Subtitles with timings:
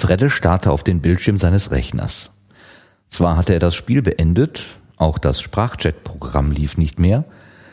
[0.00, 2.30] Fredde starrte auf den Bildschirm seines Rechners.
[3.08, 7.26] Zwar hatte er das Spiel beendet, auch das Sprachchat-Programm lief nicht mehr,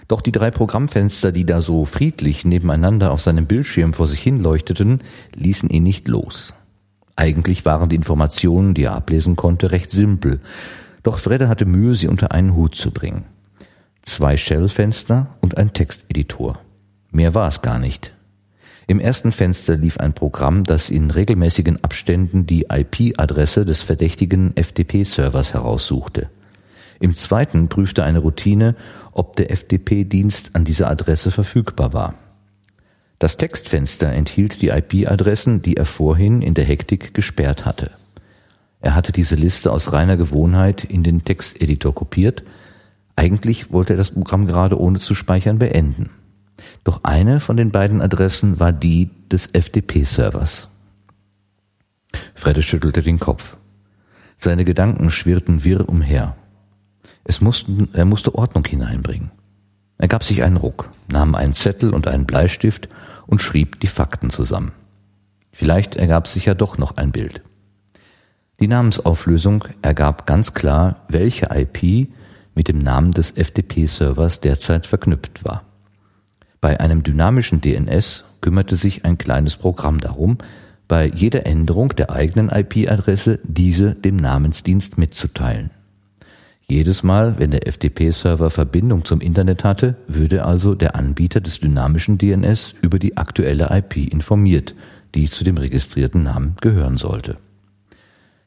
[0.10, 4.42] doch die drei Programmfenster, die da so friedlich nebeneinander auf seinem Bildschirm vor sich hin
[4.42, 5.04] leuchteten,
[5.36, 6.54] ließen ihn nicht los.
[7.16, 10.42] Eigentlich waren die Informationen, die er ablesen konnte, recht simpel,
[11.04, 13.24] doch Fredde hatte Mühe, sie unter einen Hut zu bringen.
[14.02, 16.60] Zwei Shell-Fenster und ein Texteditor.
[17.10, 18.12] Mehr war es gar nicht.
[18.90, 25.54] Im ersten Fenster lief ein Programm, das in regelmäßigen Abständen die IP-Adresse des verdächtigen FTP-Servers
[25.54, 26.30] heraussuchte.
[27.02, 28.76] Im zweiten prüfte eine Routine,
[29.12, 32.16] ob der FTP-Dienst an dieser Adresse verfügbar war.
[33.20, 37.92] Das Textfenster enthielt die IP-Adressen, die er vorhin in der Hektik gesperrt hatte.
[38.80, 42.44] Er hatte diese Liste aus reiner Gewohnheit in den Texteditor kopiert.
[43.18, 46.12] Eigentlich wollte er das Programm gerade ohne zu speichern beenden.
[46.84, 50.70] Doch eine von den beiden Adressen war die des FTP-Servers.
[52.34, 53.58] Fredde schüttelte den Kopf.
[54.38, 56.36] Seine Gedanken schwirrten wirr umher.
[57.24, 59.32] Es mussten, er musste Ordnung hineinbringen.
[59.98, 62.88] Er gab sich einen Ruck, nahm einen Zettel und einen Bleistift
[63.26, 64.74] und schrieb die Fakten zusammen.
[65.52, 67.42] Vielleicht ergab sich ja doch noch ein Bild.
[68.60, 72.10] Die Namensauflösung ergab ganz klar, welche IP
[72.56, 75.64] mit dem Namen des FTP-Servers derzeit verknüpft war.
[76.62, 80.38] Bei einem dynamischen DNS kümmerte sich ein kleines Programm darum,
[80.88, 85.72] bei jeder Änderung der eigenen IP-Adresse diese dem Namensdienst mitzuteilen.
[86.70, 92.18] Jedes Mal, wenn der FTP-Server Verbindung zum Internet hatte, würde also der Anbieter des dynamischen
[92.18, 94.76] DNS über die aktuelle IP informiert,
[95.16, 97.38] die zu dem registrierten Namen gehören sollte.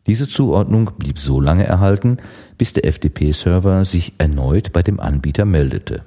[0.07, 2.19] Diese Zuordnung blieb so lange erhalten,
[2.59, 6.03] bis der FTP-Server sich erneut bei dem Anbieter meldete.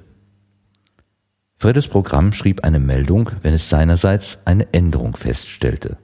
[1.64, 5.96] Freddes Programm schrieb eine Meldung, wenn es seinerseits eine Änderung feststellte.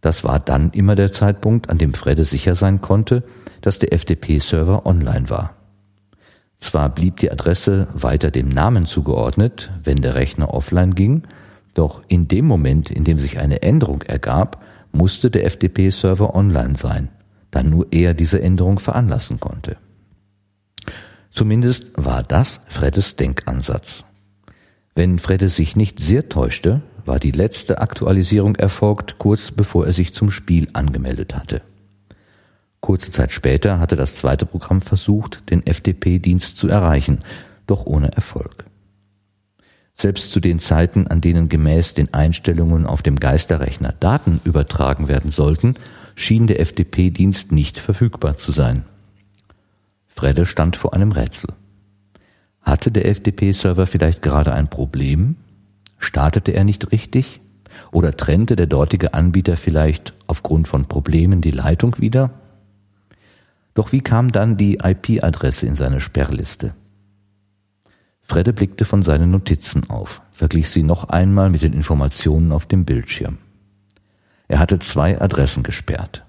[0.00, 3.24] Das war dann immer der Zeitpunkt, an dem Fredde sicher sein konnte,
[3.60, 5.56] dass der FTP-Server online war.
[6.58, 11.24] Zwar blieb die Adresse weiter dem Namen zugeordnet, wenn der Rechner offline ging,
[11.74, 17.08] doch in dem Moment, in dem sich eine Änderung ergab, musste der FTP-Server online sein,
[17.50, 19.76] da nur er diese Änderung veranlassen konnte.
[21.32, 24.04] Zumindest war das Freddes Denkansatz.
[24.98, 30.12] Wenn Fredde sich nicht sehr täuschte, war die letzte Aktualisierung erfolgt, kurz bevor er sich
[30.12, 31.62] zum Spiel angemeldet hatte.
[32.80, 37.20] Kurze Zeit später hatte das zweite Programm versucht, den FTP-Dienst zu erreichen,
[37.68, 38.64] doch ohne Erfolg.
[39.94, 45.30] Selbst zu den Zeiten, an denen gemäß den Einstellungen auf dem Geisterrechner Daten übertragen werden
[45.30, 45.76] sollten,
[46.16, 48.84] schien der FTP-Dienst nicht verfügbar zu sein.
[50.08, 51.54] Fredde stand vor einem Rätsel.
[52.68, 55.36] Hatte der FTP-Server vielleicht gerade ein Problem?
[55.96, 57.40] Startete er nicht richtig?
[57.92, 62.30] Oder trennte der dortige Anbieter vielleicht aufgrund von Problemen die Leitung wieder?
[63.72, 66.74] Doch wie kam dann die IP-Adresse in seine Sperrliste?
[68.20, 72.84] Fredde blickte von seinen Notizen auf, verglich sie noch einmal mit den Informationen auf dem
[72.84, 73.38] Bildschirm.
[74.46, 76.26] Er hatte zwei Adressen gesperrt.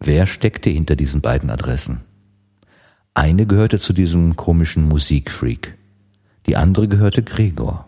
[0.00, 2.04] Wer steckte hinter diesen beiden Adressen?
[3.14, 5.76] Eine gehörte zu diesem komischen Musikfreak.
[6.46, 7.86] Die andere gehörte Gregor.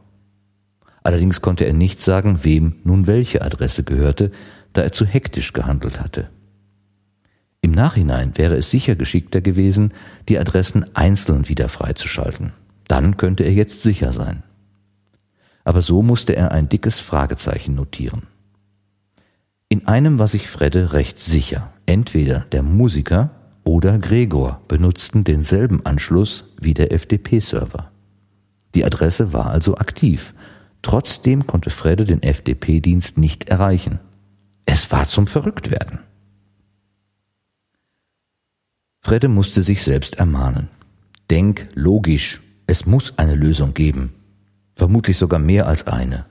[1.02, 4.30] Allerdings konnte er nicht sagen, wem nun welche Adresse gehörte,
[4.72, 6.30] da er zu hektisch gehandelt hatte.
[7.60, 9.92] Im Nachhinein wäre es sicher geschickter gewesen,
[10.28, 12.52] die Adressen einzeln wieder freizuschalten.
[12.86, 14.44] Dann könnte er jetzt sicher sein.
[15.64, 18.28] Aber so musste er ein dickes Fragezeichen notieren.
[19.68, 21.72] In einem war sich Fredde recht sicher.
[21.86, 23.30] Entweder der Musiker
[23.66, 27.90] oder Gregor benutzten denselben Anschluss wie der FDP-Server.
[28.76, 30.34] Die Adresse war also aktiv.
[30.82, 33.98] Trotzdem konnte Fredde den FDP-Dienst nicht erreichen.
[34.66, 35.98] Es war zum Verrücktwerden.
[39.02, 40.68] Fredde musste sich selbst ermahnen.
[41.28, 44.14] Denk logisch, es muss eine Lösung geben.
[44.76, 46.26] Vermutlich sogar mehr als eine.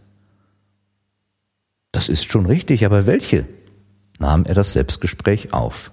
[1.92, 3.46] Das ist schon richtig, aber welche?
[4.20, 5.92] nahm er das Selbstgespräch auf.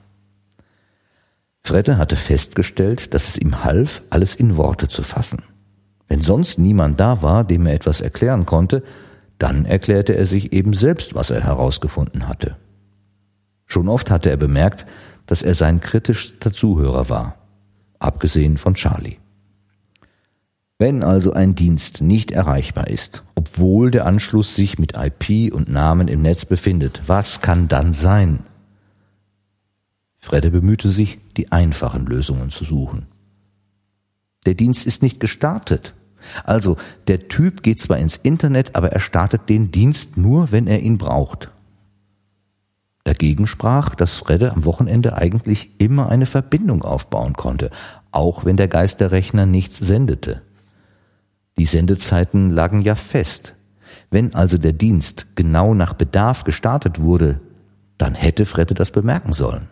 [1.65, 5.43] Fredde hatte festgestellt, dass es ihm half, alles in Worte zu fassen.
[6.09, 8.83] Wenn sonst niemand da war, dem er etwas erklären konnte,
[9.39, 12.57] dann erklärte er sich eben selbst, was er herausgefunden hatte.
[13.67, 14.87] Schon oft hatte er bemerkt,
[15.27, 17.37] dass er sein kritischster Zuhörer war,
[17.99, 19.17] abgesehen von Charlie.
[20.79, 26.09] Wenn also ein Dienst nicht erreichbar ist, obwohl der Anschluss sich mit IP und Namen
[26.09, 28.41] im Netz befindet, was kann dann sein?
[30.23, 33.07] Fredde bemühte sich, die einfachen Lösungen zu suchen.
[34.47, 35.95] Der Dienst ist nicht gestartet.
[36.45, 36.77] Also,
[37.09, 40.97] der Typ geht zwar ins Internet, aber er startet den Dienst nur, wenn er ihn
[40.97, 41.51] braucht.
[43.03, 47.71] Dagegen sprach, dass Fredde am Wochenende eigentlich immer eine Verbindung aufbauen konnte,
[48.13, 50.43] auch wenn der Geisterrechner nichts sendete.
[51.59, 53.57] Die Sendezeiten lagen ja fest.
[54.11, 57.41] Wenn also der Dienst genau nach Bedarf gestartet wurde,
[57.99, 59.67] dann hätte Fredde das bemerken sollen.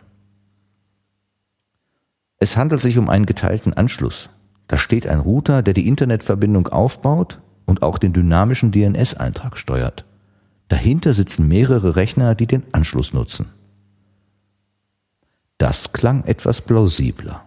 [2.40, 4.30] Es handelt sich um einen geteilten Anschluss.
[4.66, 10.06] Da steht ein Router, der die Internetverbindung aufbaut und auch den dynamischen DNS-Eintrag steuert.
[10.68, 13.48] Dahinter sitzen mehrere Rechner, die den Anschluss nutzen.
[15.58, 17.44] Das klang etwas plausibler.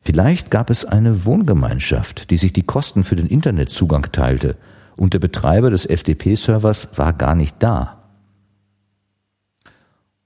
[0.00, 4.56] Vielleicht gab es eine Wohngemeinschaft, die sich die Kosten für den Internetzugang teilte,
[4.96, 8.04] und der Betreiber des FTP-Servers war gar nicht da.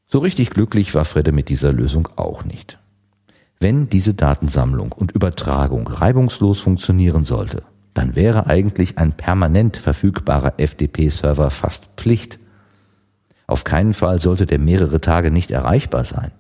[0.07, 2.80] So richtig glücklich war Fredde mit dieser Lösung auch nicht.
[3.63, 7.63] Wenn diese Datensammlung und Übertragung reibungslos funktionieren sollte,
[7.93, 12.39] dann wäre eigentlich ein permanent verfügbarer FTP-Server fast Pflicht.
[13.47, 16.33] Auf keinen Fall sollte der mehrere Tage nicht erreichbar sein.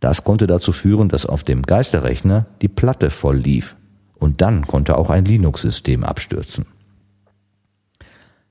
[0.00, 3.76] Das konnte dazu führen, dass auf dem Geisterrechner die Platte voll lief
[4.14, 6.64] und dann konnte auch ein Linux-System abstürzen.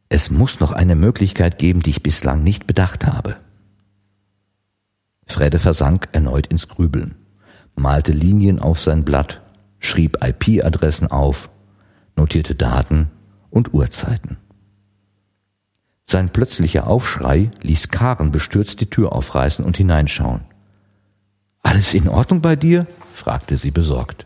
[0.07, 3.38] Es muss noch eine Möglichkeit geben, die ich bislang nicht bedacht habe.
[5.25, 7.16] Fredde versank erneut ins Grübeln,
[7.76, 9.42] malte Linien auf sein Blatt,
[9.80, 11.50] schrieb IP-Adressen auf
[12.16, 13.10] notierte Daten
[13.50, 14.38] und Uhrzeiten.
[16.06, 20.42] Sein plötzlicher Aufschrei ließ Karen bestürzt die Tür aufreißen und hineinschauen.
[21.64, 22.86] Alles in Ordnung bei dir?
[23.14, 24.26] fragte sie besorgt.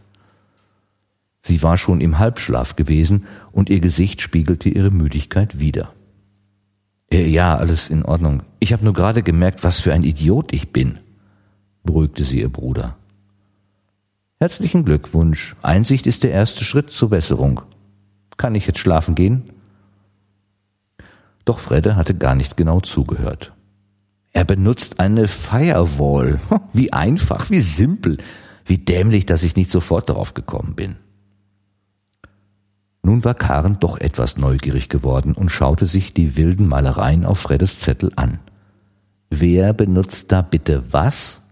[1.41, 5.93] Sie war schon im Halbschlaf gewesen und ihr Gesicht spiegelte ihre Müdigkeit wider.
[7.11, 8.41] Äh, ja, alles in Ordnung.
[8.59, 10.97] Ich habe nur gerade gemerkt, was für ein Idiot ich bin,
[11.83, 12.97] beruhigte sie ihr Bruder.
[14.39, 15.55] Herzlichen Glückwunsch.
[15.61, 17.61] Einsicht ist der erste Schritt zur Besserung.
[18.35, 19.53] Kann ich jetzt schlafen gehen?
[21.45, 23.53] Doch Fredde hatte gar nicht genau zugehört.
[24.33, 26.41] Er benutzt eine Firewall.
[26.73, 28.17] Wie einfach, wie simpel,
[28.65, 30.97] wie dämlich, dass ich nicht sofort darauf gekommen bin.
[33.01, 37.79] Nun war Karen doch etwas neugierig geworden und schaute sich die wilden Malereien auf Freddes
[37.79, 38.39] Zettel an.
[39.29, 41.44] Wer benutzt da bitte was?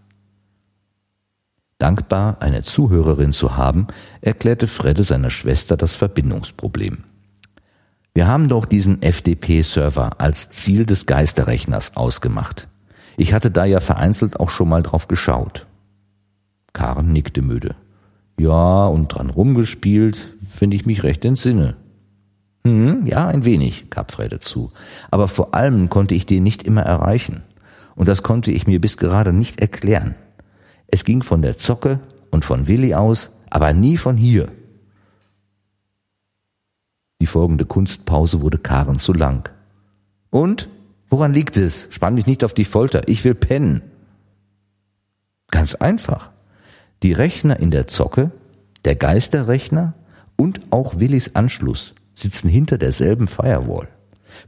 [1.84, 3.88] Dankbar, eine Zuhörerin zu haben,
[4.22, 7.04] erklärte Fredde seiner Schwester das Verbindungsproblem.
[8.14, 12.68] Wir haben doch diesen FDP-Server als Ziel des Geisterrechners ausgemacht.
[13.18, 15.66] Ich hatte da ja vereinzelt auch schon mal drauf geschaut.
[16.72, 17.74] Karen nickte müde.
[18.40, 20.16] Ja, und dran rumgespielt,
[20.48, 21.76] finde ich mich recht entsinne.
[22.66, 24.72] Hm, ja, ein wenig, gab Fredde zu.
[25.10, 27.42] Aber vor allem konnte ich den nicht immer erreichen.
[27.94, 30.14] Und das konnte ich mir bis gerade nicht erklären.
[30.86, 32.00] Es ging von der Zocke
[32.30, 34.50] und von Willi aus, aber nie von hier.
[37.20, 39.48] Die folgende Kunstpause wurde Karen zu lang.
[40.30, 40.68] Und?
[41.08, 41.86] Woran liegt es?
[41.90, 43.08] Spann mich nicht auf die Folter.
[43.08, 43.82] Ich will pennen.
[45.50, 46.32] Ganz einfach.
[47.02, 48.32] Die Rechner in der Zocke,
[48.84, 49.94] der Geisterrechner
[50.36, 53.88] und auch Willis Anschluss sitzen hinter derselben Firewall,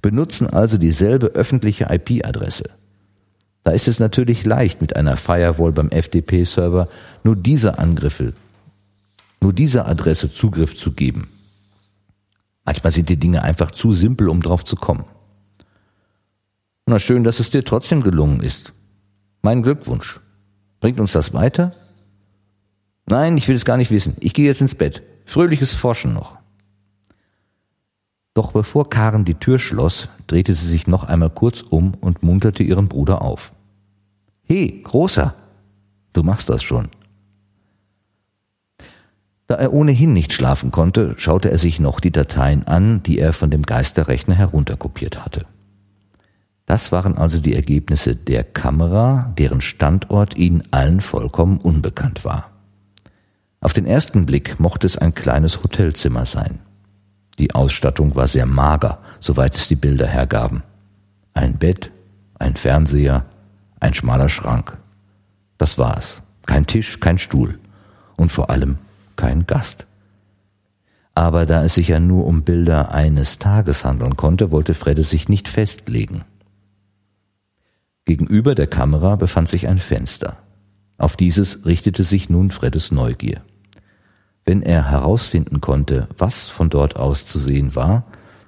[0.02, 2.70] benutzen also dieselbe öffentliche IP-Adresse.
[3.66, 6.86] Da ist es natürlich leicht, mit einer Firewall beim FTP-Server
[7.24, 8.32] nur diese Angriffe,
[9.40, 11.26] nur dieser Adresse Zugriff zu geben.
[12.64, 15.04] Manchmal sind die Dinge einfach zu simpel, um drauf zu kommen.
[16.86, 18.72] Na schön, dass es dir trotzdem gelungen ist.
[19.42, 20.20] Mein Glückwunsch.
[20.78, 21.74] Bringt uns das weiter?
[23.06, 24.16] Nein, ich will es gar nicht wissen.
[24.20, 25.02] Ich gehe jetzt ins Bett.
[25.24, 26.38] Fröhliches Forschen noch.
[28.32, 32.62] Doch bevor Karen die Tür schloss, drehte sie sich noch einmal kurz um und munterte
[32.62, 33.52] ihren Bruder auf.
[34.46, 35.34] He, Großer,
[36.12, 36.88] du machst das schon.
[39.48, 43.32] Da er ohnehin nicht schlafen konnte, schaute er sich noch die Dateien an, die er
[43.32, 45.46] von dem Geisterrechner herunterkopiert hatte.
[46.64, 52.50] Das waren also die Ergebnisse der Kamera, deren Standort ihnen allen vollkommen unbekannt war.
[53.60, 56.58] Auf den ersten Blick mochte es ein kleines Hotelzimmer sein.
[57.38, 60.62] Die Ausstattung war sehr mager, soweit es die Bilder hergaben.
[61.34, 61.90] Ein Bett,
[62.38, 63.26] ein Fernseher,
[63.80, 64.76] ein schmaler Schrank.
[65.58, 66.20] Das war's.
[66.46, 67.58] Kein Tisch, kein Stuhl
[68.16, 68.78] und vor allem
[69.16, 69.86] kein Gast.
[71.14, 75.28] Aber da es sich ja nur um Bilder eines Tages handeln konnte, wollte Fredde sich
[75.28, 76.24] nicht festlegen.
[78.04, 80.36] Gegenüber der Kamera befand sich ein Fenster.
[80.98, 83.40] Auf dieses richtete sich nun Freddes Neugier.
[84.44, 88.04] Wenn er herausfinden konnte, was von dort aus zu sehen war,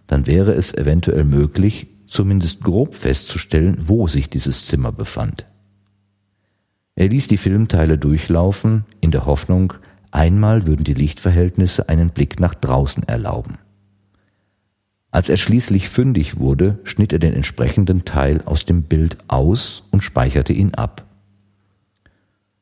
[0.07, 5.47] dann wäre es eventuell möglich, zumindest grob festzustellen, wo sich dieses Zimmer befand.
[6.97, 9.75] Er ließ die Filmteile durchlaufen, in der Hoffnung,
[10.11, 13.59] einmal würden die Lichtverhältnisse einen Blick nach draußen erlauben.
[15.11, 20.03] Als er schließlich fündig wurde, schnitt er den entsprechenden Teil aus dem Bild aus und
[20.03, 21.05] speicherte ihn ab.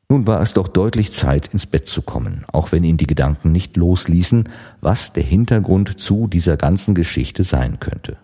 [0.09, 3.51] Nun war es doch deutlich Zeit, ins Bett zu kommen, auch wenn ihn die Gedanken
[3.51, 4.47] nicht losließen,
[4.79, 8.17] was der Hintergrund zu dieser ganzen Geschichte sein könnte.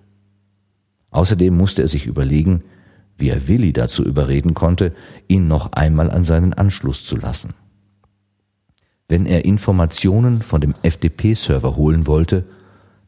[1.13, 2.63] Außerdem musste er sich überlegen,
[3.17, 4.93] wie er Willi dazu überreden konnte,
[5.27, 7.53] ihn noch einmal an seinen Anschluss zu lassen.
[9.07, 12.45] Wenn er Informationen von dem FDP-Server holen wollte,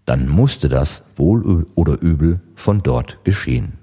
[0.05, 3.73] dann musste das wohl oder übel von dort geschehen.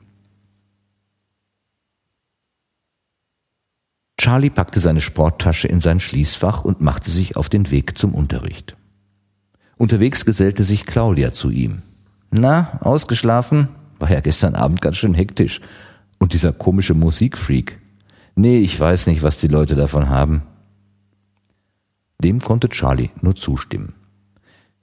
[4.19, 8.77] Charlie packte seine Sporttasche in sein Schließfach und machte sich auf den Weg zum Unterricht.
[9.77, 11.83] Unterwegs gesellte sich Claudia zu ihm.
[12.31, 13.69] Na, ausgeschlafen?
[14.03, 15.61] War ja gestern Abend ganz schön hektisch.
[16.19, 17.79] Und dieser komische Musikfreak.
[18.35, 20.43] Nee, ich weiß nicht, was die Leute davon haben.
[22.19, 23.95] Dem konnte Charlie nur zustimmen.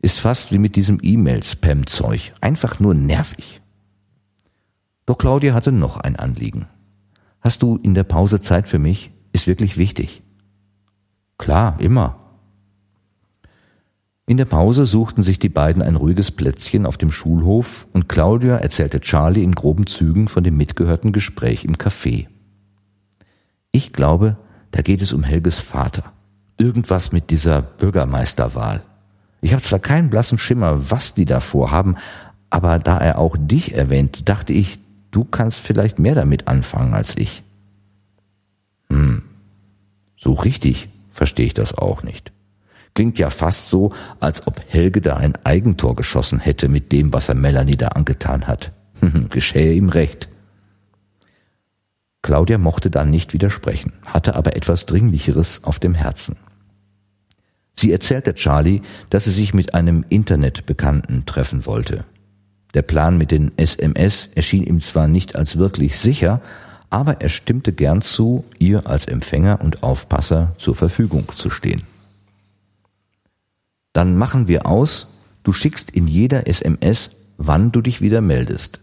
[0.01, 2.31] Ist fast wie mit diesem E-Mail-Spam-Zeug.
[2.39, 3.59] Einfach nur nervig.
[5.05, 6.67] Doch Claudia hatte noch ein Anliegen.
[7.41, 9.11] Hast du in der Pause Zeit für mich?
[9.33, 10.23] Ist wirklich wichtig.
[11.37, 12.18] Klar, immer.
[14.29, 18.57] In der Pause suchten sich die beiden ein ruhiges Plätzchen auf dem Schulhof und Claudia
[18.57, 22.27] erzählte Charlie in groben Zügen von dem mitgehörten Gespräch im Café.
[23.71, 24.37] Ich glaube,
[24.69, 26.03] da geht es um Helges Vater.
[26.59, 28.83] Irgendwas mit dieser Bürgermeisterwahl.
[29.41, 31.95] Ich habe zwar keinen blassen Schimmer, was die da vorhaben,
[32.51, 34.77] aber da er auch dich erwähnt, dachte ich,
[35.09, 37.41] du kannst vielleicht mehr damit anfangen als ich.
[38.91, 39.23] Hm,
[40.15, 42.31] so richtig verstehe ich das auch nicht.
[42.95, 47.29] Klingt ja fast so, als ob Helge da ein Eigentor geschossen hätte mit dem, was
[47.29, 48.71] er Melanie da angetan hat.
[49.29, 50.29] Geschähe ihm recht.
[52.21, 56.37] Claudia mochte dann nicht widersprechen, hatte aber etwas Dringlicheres auf dem Herzen.
[57.75, 62.03] Sie erzählte Charlie, dass sie sich mit einem Internetbekannten treffen wollte.
[62.73, 66.41] Der Plan mit den SMS erschien ihm zwar nicht als wirklich sicher,
[66.89, 71.83] aber er stimmte gern zu, ihr als Empfänger und Aufpasser zur Verfügung zu stehen.
[73.93, 75.07] Dann machen wir aus,
[75.43, 78.79] du schickst in jeder SMS, wann du dich wieder meldest.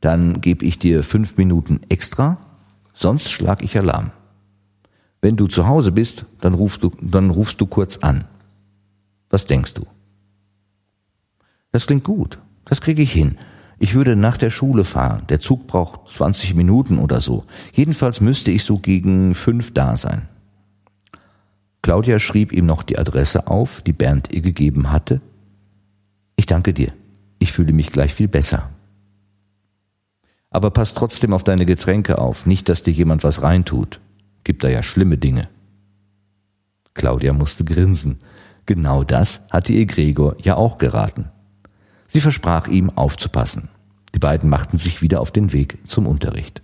[0.00, 2.38] Dann gebe ich dir fünf Minuten extra,
[2.92, 4.12] sonst schlag ich Alarm.
[5.20, 8.26] Wenn du zu Hause bist, dann rufst du, dann rufst du kurz an.
[9.30, 9.86] Was denkst du?
[11.72, 12.38] Das klingt gut.
[12.66, 13.38] Das kriege ich hin.
[13.78, 15.24] Ich würde nach der Schule fahren.
[15.28, 17.44] Der Zug braucht 20 Minuten oder so.
[17.72, 20.28] Jedenfalls müsste ich so gegen fünf da sein.
[21.84, 25.20] Claudia schrieb ihm noch die Adresse auf, die Bernd ihr gegeben hatte.
[26.34, 26.94] Ich danke dir.
[27.38, 28.70] Ich fühle mich gleich viel besser.
[30.48, 34.00] Aber pass trotzdem auf deine Getränke auf, nicht, dass dir jemand was reintut.
[34.44, 35.46] Gibt da ja schlimme Dinge.
[36.94, 38.20] Claudia musste grinsen.
[38.64, 41.28] Genau das hatte ihr Gregor ja auch geraten.
[42.06, 43.68] Sie versprach ihm aufzupassen.
[44.14, 46.62] Die beiden machten sich wieder auf den Weg zum Unterricht.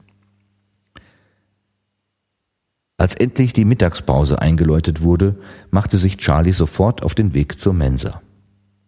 [3.01, 5.37] Als endlich die Mittagspause eingeläutet wurde,
[5.71, 8.21] machte sich Charlie sofort auf den Weg zur Mensa.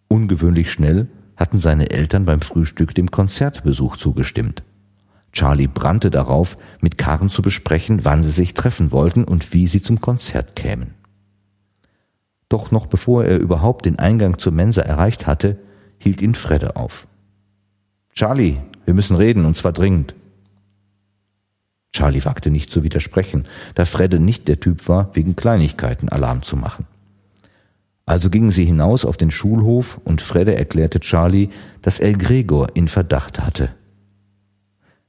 [0.06, 4.64] Ungewöhnlich schnell hatten seine Eltern beim Frühstück dem Konzertbesuch zugestimmt.
[5.32, 9.80] Charlie brannte darauf, mit Karen zu besprechen, wann sie sich treffen wollten und wie sie
[9.80, 10.92] zum Konzert kämen.
[12.50, 15.56] Doch noch bevor er überhaupt den Eingang zur Mensa erreicht hatte,
[15.96, 17.06] hielt ihn Fredde auf.
[18.12, 20.14] Charlie, wir müssen reden, und zwar dringend.
[21.92, 26.56] Charlie wagte nicht zu widersprechen, da Fredde nicht der Typ war, wegen Kleinigkeiten Alarm zu
[26.56, 26.86] machen.
[28.06, 31.50] Also gingen sie hinaus auf den Schulhof und Fredde erklärte Charlie,
[31.82, 33.70] dass er Gregor in Verdacht hatte.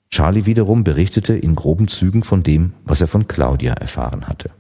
[0.10, 4.52] Charlie wiederum berichtete in groben Zügen von dem, was er von Claudia erfahren hatte.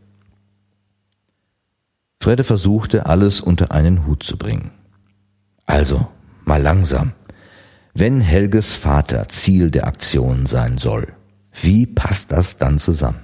[2.19, 4.71] Fredde versuchte, alles unter einen Hut zu bringen.
[5.65, 6.07] Also,
[6.45, 7.11] mal langsam.
[7.93, 11.13] Wenn Helges Vater Ziel der Aktion sein soll,
[11.61, 13.19] wie passt das dann zusammen?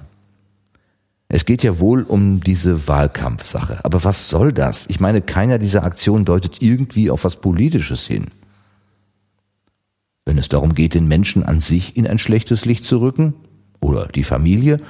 [1.28, 3.84] Es geht ja wohl um diese Wahlkampfsache.
[3.84, 4.86] Aber was soll das?
[4.88, 8.26] Ich meine, keiner dieser Aktionen deutet irgendwie auf was Politisches hin.
[10.24, 13.34] Wenn es darum geht, den Menschen an sich in ein schlechtes Licht zu rücken,
[13.80, 14.80] oder die Familie,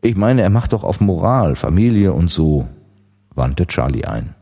[0.00, 2.68] ich meine, er macht doch auf Moral, Familie und so
[3.34, 4.34] wandte Charlie ein.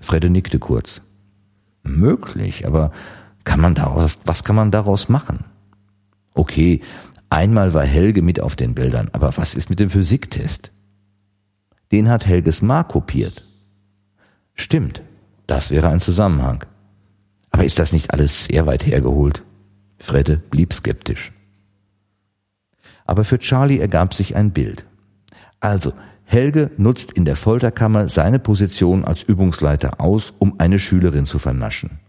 [0.00, 1.00] Fredde nickte kurz.
[1.82, 2.92] Möglich, aber
[3.44, 5.44] kann man daraus, was kann man daraus machen?
[6.34, 6.80] Okay,
[7.30, 10.72] einmal war Helge mit auf den Bildern, aber was ist mit dem Physiktest?
[11.92, 13.46] Den hat Helges Ma kopiert.
[14.54, 15.02] Stimmt,
[15.46, 16.64] das wäre ein Zusammenhang.
[17.50, 19.42] Aber ist das nicht alles sehr weit hergeholt?
[19.98, 21.32] Fredde blieb skeptisch.
[23.06, 24.84] Aber für Charlie ergab sich ein Bild.
[25.60, 25.92] Also,
[26.24, 32.00] Helge nutzt in der Folterkammer seine Position als Übungsleiter aus, um eine Schülerin zu vernaschen.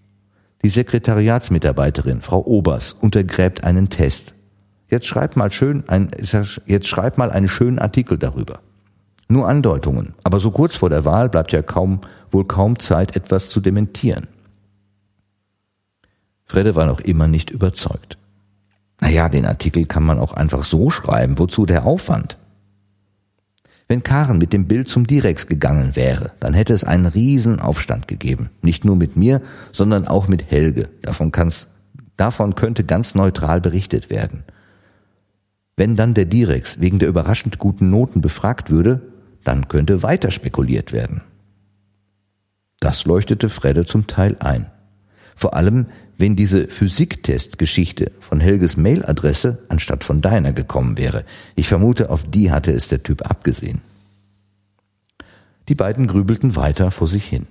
[0.65, 4.33] Die Sekretariatsmitarbeiterin, Frau Obers, untergräbt einen Test.
[4.89, 6.09] Jetzt schreib mal schön ein,
[6.65, 8.61] jetzt schreib mal einen schönen Artikel darüber.
[9.27, 13.49] Nur Andeutungen, aber so kurz vor der Wahl bleibt ja kaum, wohl kaum Zeit, etwas
[13.49, 14.27] zu dementieren.
[16.45, 18.17] Fredde war noch immer nicht überzeugt.
[19.01, 21.37] Naja, den Artikel kann man auch einfach so schreiben.
[21.37, 22.39] Wozu der Aufwand?
[23.87, 28.49] Wenn Karen mit dem Bild zum Direx gegangen wäre, dann hätte es einen Riesenaufstand gegeben.
[28.61, 30.89] Nicht nur mit mir, sondern auch mit Helge.
[31.03, 31.67] Davon, kann's,
[32.17, 34.43] davon könnte ganz neutral berichtet werden.
[35.77, 39.01] Wenn dann der Direx wegen der überraschend guten Noten befragt würde,
[39.43, 41.21] dann könnte weiter spekuliert werden.
[42.79, 44.67] Das leuchtete Fredde zum Teil ein.
[45.35, 51.25] Vor allem, wenn diese Physiktest-Geschichte von Helges Mailadresse anstatt von deiner gekommen wäre.
[51.55, 53.81] Ich vermute, auf die hatte es der Typ abgesehen.
[55.67, 57.47] Die beiden grübelten weiter vor sich hin.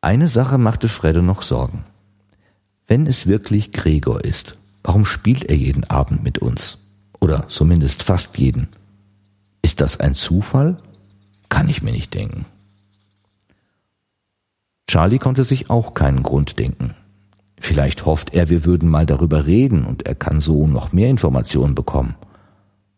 [0.00, 1.84] Eine Sache machte Fredde noch Sorgen.
[2.86, 6.78] Wenn es wirklich Gregor ist, warum spielt er jeden Abend mit uns?
[7.20, 8.68] Oder zumindest fast jeden.
[9.60, 10.76] Ist das ein Zufall?
[11.48, 12.46] Kann ich mir nicht denken.
[14.88, 16.94] Charlie konnte sich auch keinen Grund denken.
[17.60, 21.74] Vielleicht hofft er, wir würden mal darüber reden und er kann so noch mehr Informationen
[21.74, 22.16] bekommen.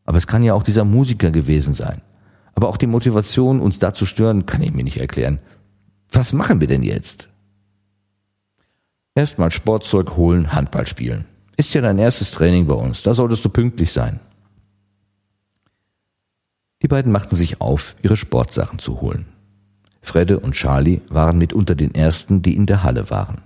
[0.04, 2.00] Aber es kann ja auch dieser Musiker gewesen sein.
[2.54, 5.40] Aber auch die Motivation, uns da zu stören, kann ich mir nicht erklären.
[6.12, 7.28] Was machen wir denn jetzt?
[9.14, 11.26] Erstmal Sportzeug holen, Handball spielen.
[11.56, 14.20] Ist ja dein erstes Training bei uns, da solltest du pünktlich sein.
[16.82, 19.26] Die beiden machten sich auf, ihre Sportsachen zu holen.
[20.02, 23.42] Fredde und Charlie waren mitunter den ersten, die in der Halle waren.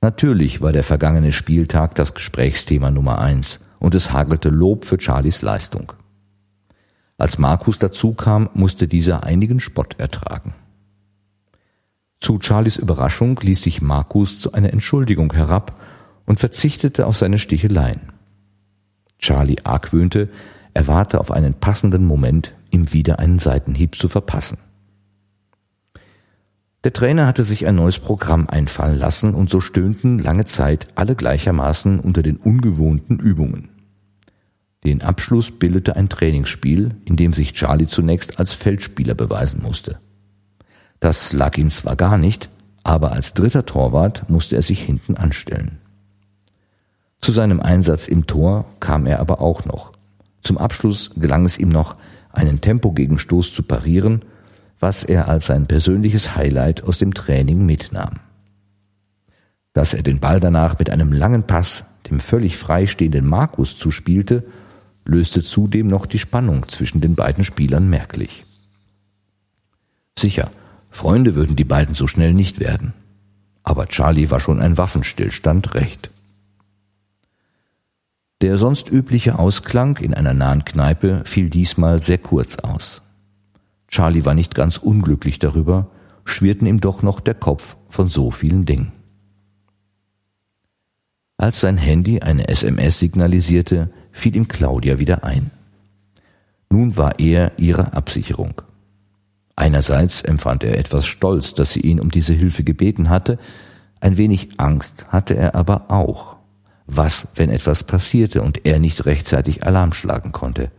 [0.00, 5.42] Natürlich war der vergangene Spieltag das Gesprächsthema Nummer eins und es hagelte Lob für Charlies
[5.42, 5.92] Leistung.
[7.16, 10.54] Als Markus dazukam, musste dieser einigen Spott ertragen.
[12.20, 15.80] Zu Charlies Überraschung ließ sich Markus zu einer Entschuldigung herab
[16.26, 18.12] und verzichtete auf seine Sticheleien.
[19.18, 20.28] Charlie argwöhnte,
[20.74, 24.58] er warte auf einen passenden Moment, ihm wieder einen Seitenhieb zu verpassen.
[26.88, 31.16] Der Trainer hatte sich ein neues Programm einfallen lassen und so stöhnten lange Zeit alle
[31.16, 33.68] gleichermaßen unter den ungewohnten Übungen.
[34.84, 39.98] Den Abschluss bildete ein Trainingsspiel, in dem sich Charlie zunächst als Feldspieler beweisen musste.
[40.98, 42.48] Das lag ihm zwar gar nicht,
[42.84, 45.76] aber als dritter Torwart musste er sich hinten anstellen.
[47.20, 49.92] Zu seinem Einsatz im Tor kam er aber auch noch.
[50.40, 51.96] Zum Abschluss gelang es ihm noch,
[52.32, 54.24] einen Tempogegenstoß zu parieren
[54.80, 58.20] was er als sein persönliches Highlight aus dem Training mitnahm.
[59.72, 64.44] Dass er den Ball danach mit einem langen Pass dem völlig freistehenden Markus zuspielte,
[65.04, 68.44] löste zudem noch die Spannung zwischen den beiden Spielern merklich.
[70.18, 70.50] Sicher,
[70.90, 72.94] Freunde würden die beiden so schnell nicht werden.
[73.62, 76.10] Aber Charlie war schon ein Waffenstillstand recht.
[78.40, 83.02] Der sonst übliche Ausklang in einer nahen Kneipe fiel diesmal sehr kurz aus.
[83.88, 85.90] Charlie war nicht ganz unglücklich darüber,
[86.24, 88.92] schwirrten ihm doch noch der Kopf von so vielen Dingen.
[91.38, 95.50] Als sein Handy eine SMS signalisierte, fiel ihm Claudia wieder ein.
[96.68, 98.60] Nun war er ihre Absicherung.
[99.56, 103.38] Einerseits empfand er etwas Stolz, dass sie ihn um diese Hilfe gebeten hatte,
[104.00, 106.36] ein wenig Angst hatte er aber auch.
[106.86, 110.70] Was, wenn etwas passierte und er nicht rechtzeitig Alarm schlagen konnte?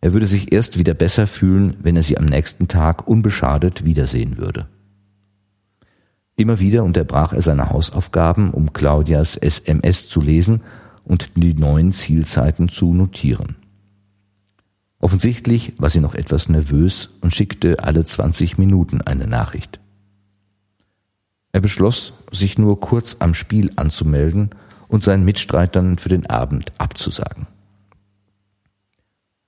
[0.00, 4.38] Er würde sich erst wieder besser fühlen, wenn er sie am nächsten Tag unbeschadet wiedersehen
[4.38, 4.66] würde.
[6.36, 10.60] Immer wieder unterbrach er seine Hausaufgaben, um Claudias SMS zu lesen
[11.04, 13.56] und die neuen Zielzeiten zu notieren.
[14.98, 19.80] Offensichtlich war sie noch etwas nervös und schickte alle 20 Minuten eine Nachricht.
[21.52, 24.50] Er beschloss, sich nur kurz am Spiel anzumelden
[24.88, 27.46] und seinen Mitstreitern für den Abend abzusagen.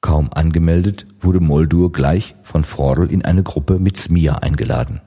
[0.00, 5.00] Kaum angemeldet wurde Moldur gleich von Vordel in eine Gruppe mit Smia eingeladen.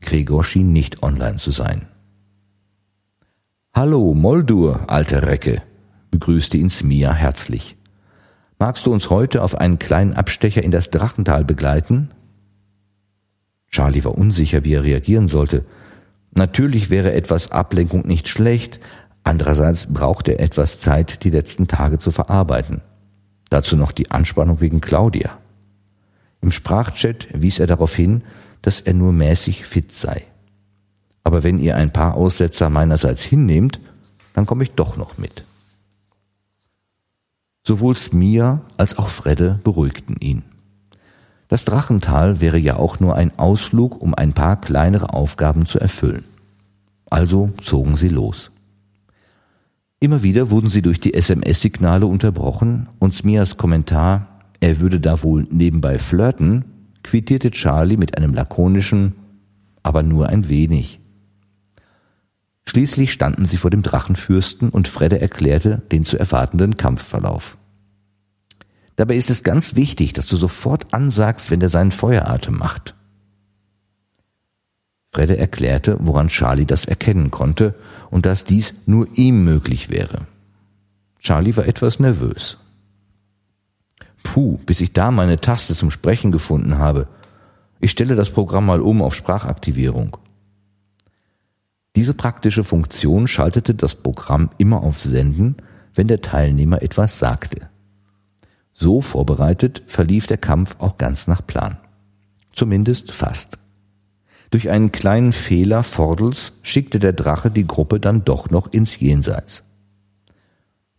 [0.00, 1.88] Gregor schien nicht online zu sein.
[3.74, 5.62] Hallo, Moldur, alter Recke,
[6.10, 7.76] begrüßte ihn Smia herzlich.
[8.58, 12.08] Magst du uns heute auf einen kleinen Abstecher in das Drachental begleiten?
[13.70, 15.66] Charlie war unsicher, wie er reagieren sollte.
[16.30, 18.80] Natürlich wäre etwas Ablenkung nicht schlecht,
[19.24, 22.82] andererseits brauchte er etwas Zeit, die letzten Tage zu verarbeiten.
[23.50, 25.38] Dazu noch die Anspannung wegen Claudia.
[26.40, 28.22] Im Sprachchat wies er darauf hin,
[28.62, 30.24] dass er nur mäßig fit sei.
[31.24, 33.80] Aber wenn ihr ein paar Aussetzer meinerseits hinnehmt,
[34.34, 35.44] dann komme ich doch noch mit.
[37.64, 40.44] Sowohl Smia als auch Fredde beruhigten ihn.
[41.48, 46.24] Das Drachental wäre ja auch nur ein Ausflug, um ein paar kleinere Aufgaben zu erfüllen.
[47.08, 48.50] Also zogen sie los.
[50.06, 55.48] Immer wieder wurden sie durch die SMS-Signale unterbrochen und Smias Kommentar, er würde da wohl
[55.50, 56.64] nebenbei flirten,
[57.02, 59.14] quittierte Charlie mit einem lakonischen,
[59.82, 61.00] aber nur ein wenig.
[62.68, 67.58] Schließlich standen sie vor dem Drachenfürsten und Fredde erklärte den zu erwartenden Kampfverlauf.
[68.94, 72.94] Dabei ist es ganz wichtig, dass du sofort ansagst, wenn der seinen Feueratem macht.
[75.16, 77.74] Fredde erklärte, woran Charlie das erkennen konnte
[78.10, 80.26] und dass dies nur ihm möglich wäre.
[81.20, 82.58] Charlie war etwas nervös.
[84.22, 87.08] Puh, bis ich da meine Taste zum Sprechen gefunden habe.
[87.80, 90.18] Ich stelle das Programm mal um auf Sprachaktivierung.
[91.96, 95.56] Diese praktische Funktion schaltete das Programm immer auf Senden,
[95.94, 97.70] wenn der Teilnehmer etwas sagte.
[98.74, 101.78] So vorbereitet verlief der Kampf auch ganz nach Plan.
[102.52, 103.56] Zumindest fast.
[104.50, 109.64] Durch einen kleinen Fehler Vordels schickte der Drache die Gruppe dann doch noch ins Jenseits.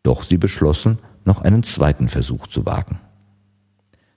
[0.04, 3.00] Doch sie beschlossen, noch einen zweiten Versuch zu wagen.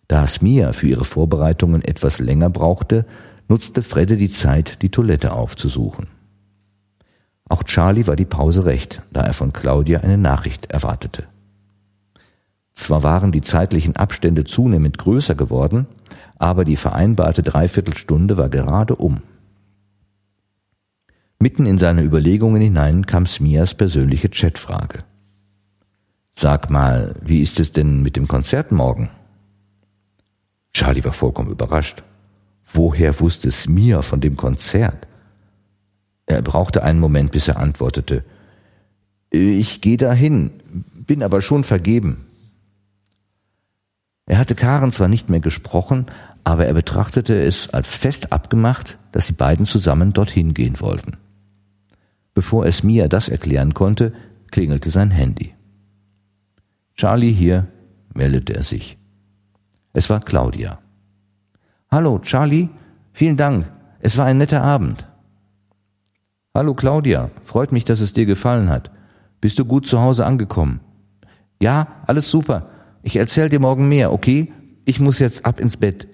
[0.08, 3.06] Da Smia für ihre Vorbereitungen etwas länger brauchte,
[3.48, 6.08] nutzte Fredde die Zeit, die Toilette aufzusuchen.
[7.48, 11.24] Auch Charlie war die Pause recht, da er von Claudia eine Nachricht erwartete.
[12.74, 15.86] Zwar waren die zeitlichen Abstände zunehmend größer geworden,
[16.40, 19.22] aber die vereinbarte Dreiviertelstunde war gerade um.
[21.38, 25.04] Mitten in seine Überlegungen hinein kam Smias persönliche Chatfrage.
[26.32, 29.10] Sag mal, wie ist es denn mit dem Konzert morgen?
[30.72, 32.02] Charlie war vollkommen überrascht.
[32.72, 35.06] Woher wusste Smia von dem Konzert?
[36.24, 38.24] Er brauchte einen Moment, bis er antwortete.
[39.28, 40.52] Ich gehe dahin,
[40.94, 42.26] bin aber schon vergeben.
[44.30, 46.06] Er hatte Karen zwar nicht mehr gesprochen,
[46.44, 51.18] aber er betrachtete es als fest abgemacht, dass sie beiden zusammen dorthin gehen wollten.
[52.34, 54.12] Bevor es Mia das erklären konnte,
[54.50, 55.54] klingelte sein Handy.
[56.94, 57.66] Charlie hier,
[58.14, 58.98] meldete er sich.
[59.92, 60.78] Es war Claudia.
[61.90, 62.68] Hallo, Charlie,
[63.12, 63.70] vielen Dank.
[64.00, 65.06] Es war ein netter Abend.
[66.54, 68.90] Hallo Claudia, freut mich, dass es dir gefallen hat.
[69.40, 70.80] Bist du gut zu Hause angekommen?
[71.60, 72.70] Ja, alles super.
[73.02, 74.52] Ich erzähl dir morgen mehr, okay?
[74.84, 76.08] Ich muss jetzt ab ins Bett.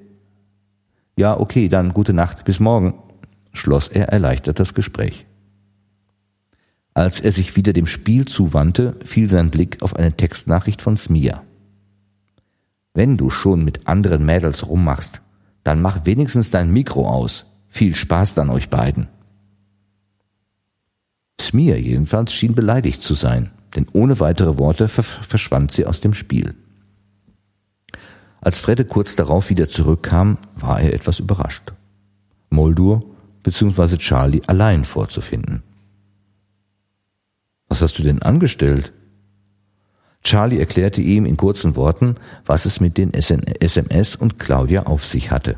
[1.16, 2.94] Ja, okay, dann gute Nacht, bis morgen,
[3.52, 5.26] schloss er erleichtert das Gespräch.
[6.92, 11.42] Als er sich wieder dem Spiel zuwandte, fiel sein Blick auf eine Textnachricht von Smia.
[12.94, 15.22] Wenn du schon mit anderen Mädels rummachst,
[15.64, 17.44] dann mach wenigstens dein Mikro aus.
[17.68, 19.08] Viel Spaß dann euch beiden.
[21.40, 26.54] Smia jedenfalls schien beleidigt zu sein, denn ohne weitere Worte verschwand sie aus dem Spiel.
[28.46, 31.72] Als Fredde kurz darauf wieder zurückkam, war er etwas überrascht.
[32.48, 33.00] Moldur
[33.42, 33.96] bzw.
[33.96, 35.64] Charlie allein vorzufinden.
[37.68, 38.92] Was hast du denn angestellt?
[40.22, 45.32] Charlie erklärte ihm in kurzen Worten, was es mit den SMS und Claudia auf sich
[45.32, 45.56] hatte.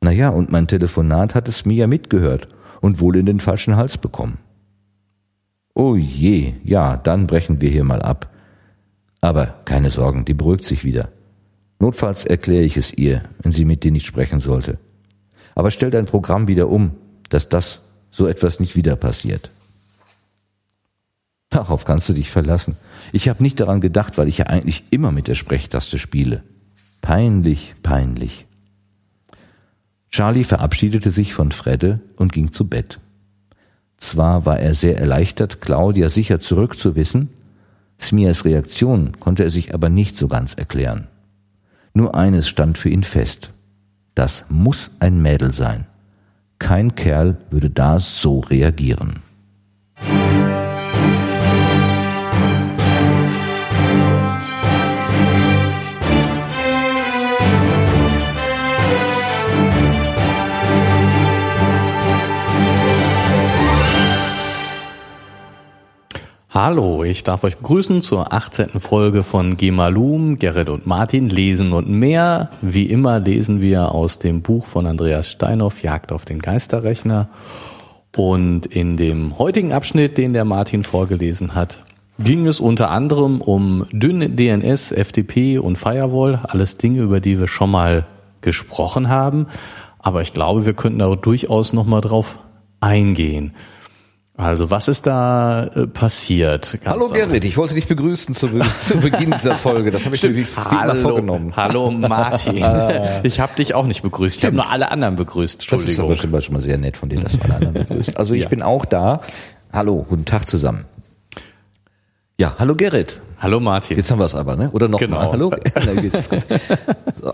[0.00, 2.46] Naja, und mein Telefonat hat es mir ja mitgehört
[2.80, 4.38] und wohl in den falschen Hals bekommen.
[5.74, 8.32] Oh je, ja, dann brechen wir hier mal ab.
[9.20, 11.08] Aber keine Sorgen, die beruhigt sich wieder.
[11.82, 14.78] Notfalls erkläre ich es ihr, wenn sie mit dir nicht sprechen sollte.
[15.56, 16.92] Aber stell dein Programm wieder um,
[17.28, 17.80] dass das
[18.12, 19.50] so etwas nicht wieder passiert.
[21.50, 22.76] Darauf kannst du dich verlassen.
[23.10, 26.44] Ich habe nicht daran gedacht, weil ich ja eigentlich immer mit der Sprechtaste spiele.
[27.00, 28.46] Peinlich, peinlich.
[30.08, 33.00] Charlie verabschiedete sich von Fredde und ging zu Bett.
[33.96, 37.30] Zwar war er sehr erleichtert, Claudia sicher zurückzuwissen,
[38.00, 41.08] Smias Reaktion konnte er sich aber nicht so ganz erklären.
[41.94, 43.52] Nur eines stand für ihn fest.
[44.14, 45.86] Das muss ein Mädel sein.
[46.58, 49.20] Kein Kerl würde da so reagieren.
[66.54, 68.78] Hallo, ich darf euch begrüßen zur 18.
[68.78, 72.50] Folge von Gemalum, Gerrit und Martin lesen und mehr.
[72.60, 77.30] Wie immer lesen wir aus dem Buch von Andreas Steinhoff, Jagd auf den Geisterrechner.
[78.14, 81.78] Und in dem heutigen Abschnitt, den der Martin vorgelesen hat,
[82.18, 87.48] ging es unter anderem um dünn DNS, FTP und Firewall, alles Dinge, über die wir
[87.48, 88.04] schon mal
[88.42, 89.46] gesprochen haben.
[89.98, 92.40] Aber ich glaube, wir könnten da durchaus nochmal drauf
[92.82, 93.54] eingehen.
[94.34, 96.78] Also, was ist da äh, passiert?
[96.86, 99.90] Hallo Gerrit, ich wollte dich begrüßen zu, zu Beginn dieser Folge.
[99.90, 101.54] Das habe ich mir wie Hallo, vorgenommen.
[101.54, 102.64] Hallo Martin.
[103.24, 104.38] ich habe dich auch nicht begrüßt.
[104.38, 105.60] Ich habe nur alle anderen begrüßt.
[105.60, 106.08] Entschuldigung.
[106.08, 108.16] Das ist aber schon mal sehr nett von dir, dass du alle anderen begrüßt.
[108.16, 108.48] Also ich ja.
[108.48, 109.20] bin auch da.
[109.70, 110.86] Hallo, guten Tag zusammen.
[112.38, 113.20] Ja, hallo Gerrit.
[113.38, 113.98] Hallo Martin.
[113.98, 114.70] Jetzt haben wir es aber, ne?
[114.70, 115.18] Oder noch genau.
[115.18, 115.30] mal.
[115.30, 115.52] Hallo.
[115.74, 116.42] Na, geht's gut.
[117.20, 117.32] So.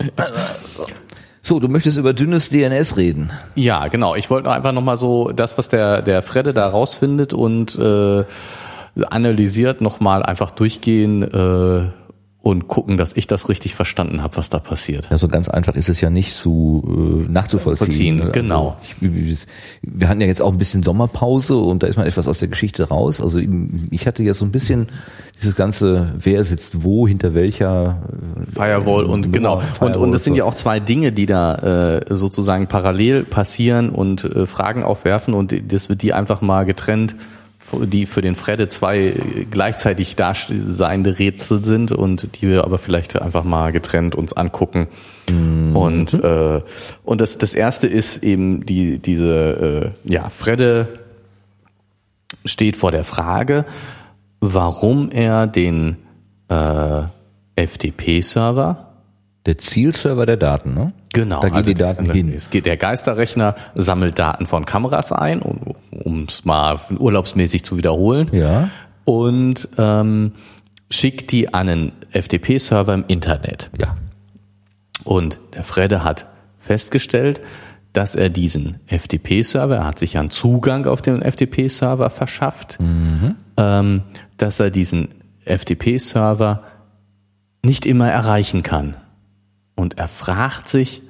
[0.75, 0.85] so.
[1.41, 3.31] So, du möchtest über dünnes DNS reden.
[3.55, 4.15] Ja, genau.
[4.15, 8.25] Ich wollte einfach nochmal so das, was der, der Fredde da rausfindet und äh,
[9.09, 11.89] analysiert, nochmal einfach durchgehen, äh,
[12.41, 15.09] und gucken, dass ich das richtig verstanden habe, was da passiert.
[15.11, 18.19] Ja, so ganz einfach ist es ja nicht zu äh, nachzuvollziehen.
[18.19, 18.77] Vollziehen, genau.
[19.01, 19.45] Also ich,
[19.81, 22.47] wir hatten ja jetzt auch ein bisschen Sommerpause und da ist man etwas aus der
[22.47, 23.19] Geschichte raus.
[23.19, 23.41] Also
[23.91, 24.87] ich hatte ja so ein bisschen
[25.37, 28.01] dieses ganze, wer sitzt wo, hinter welcher
[28.39, 29.59] äh, Firewall und Nummer, genau.
[29.59, 33.89] Firewall und und das sind ja auch zwei Dinge, die da äh, sozusagen parallel passieren
[33.89, 37.15] und äh, Fragen aufwerfen und das wird die einfach mal getrennt
[37.83, 39.13] die für den Fredde zwei
[39.51, 44.87] gleichzeitig da seiende Rätsel sind und die wir aber vielleicht einfach mal getrennt uns angucken.
[45.29, 45.75] Mhm.
[45.75, 46.61] Und äh,
[47.03, 50.87] und das das erste ist eben die diese äh, ja Fredde
[52.45, 53.65] steht vor der Frage,
[54.39, 55.97] warum er den
[56.47, 57.03] äh,
[57.55, 58.88] FTP-Server
[59.45, 60.93] der Zielserver der Daten, ne?
[61.13, 61.39] Genau.
[61.39, 62.33] Da gehen also die Daten das, hin.
[62.33, 68.29] Es geht, der Geisterrechner sammelt Daten von Kameras ein, um es mal urlaubsmäßig zu wiederholen.
[68.31, 68.69] Ja.
[69.05, 70.33] Und ähm,
[70.91, 73.69] schickt die an einen FTP-Server im Internet.
[73.77, 73.95] Ja.
[75.03, 76.27] Und der Fredde hat
[76.59, 77.41] festgestellt,
[77.93, 83.35] dass er diesen FTP-Server, er hat sich einen Zugang auf den FTP-Server verschafft, mhm.
[83.57, 84.03] ähm,
[84.37, 86.63] dass er diesen FTP-Server
[87.63, 88.95] nicht immer erreichen kann.
[89.79, 91.01] Und er fragt sich,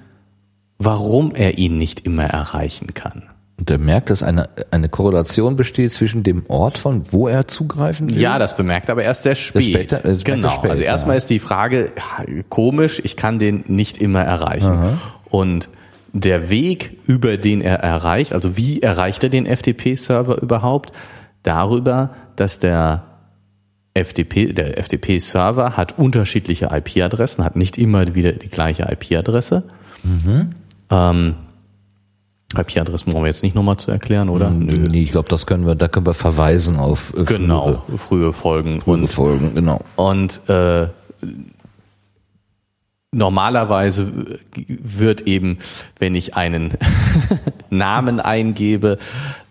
[0.77, 3.23] warum er ihn nicht immer erreichen kann.
[3.57, 8.11] Und er merkt, dass eine, eine Korrelation besteht zwischen dem Ort, von wo er zugreifen
[8.11, 8.21] will?
[8.21, 9.63] Ja, das bemerkt aber erst sehr spät.
[9.63, 10.49] Später, äh, genau.
[10.51, 11.17] Spät, also erstmal ja.
[11.17, 11.91] ist die Frage,
[12.49, 14.67] komisch, ich kann den nicht immer erreichen.
[14.71, 14.97] Aha.
[15.31, 15.67] Und
[16.13, 20.91] der Weg, über den er erreicht, also wie erreicht er den FTP-Server überhaupt?
[21.41, 23.08] Darüber, dass der
[24.03, 29.63] FTP, der FTP-Server hat unterschiedliche IP-Adressen, hat nicht immer wieder die gleiche IP-Adresse.
[30.03, 30.55] Mhm.
[30.89, 31.35] Ähm,
[32.57, 34.49] IP-Adressen brauchen wir jetzt nicht nochmal zu erklären, oder?
[34.49, 34.75] Nö.
[34.89, 38.33] Nee, ich glaube, das können wir, da können wir verweisen auf äh, genau, frühe, frühe
[38.33, 38.81] Folgen.
[38.81, 39.81] Frühe und, Folgen, genau.
[39.95, 40.87] Und äh,
[43.11, 44.11] normalerweise
[44.55, 45.59] wird eben,
[45.99, 46.73] wenn ich einen
[47.69, 48.97] Namen eingebe,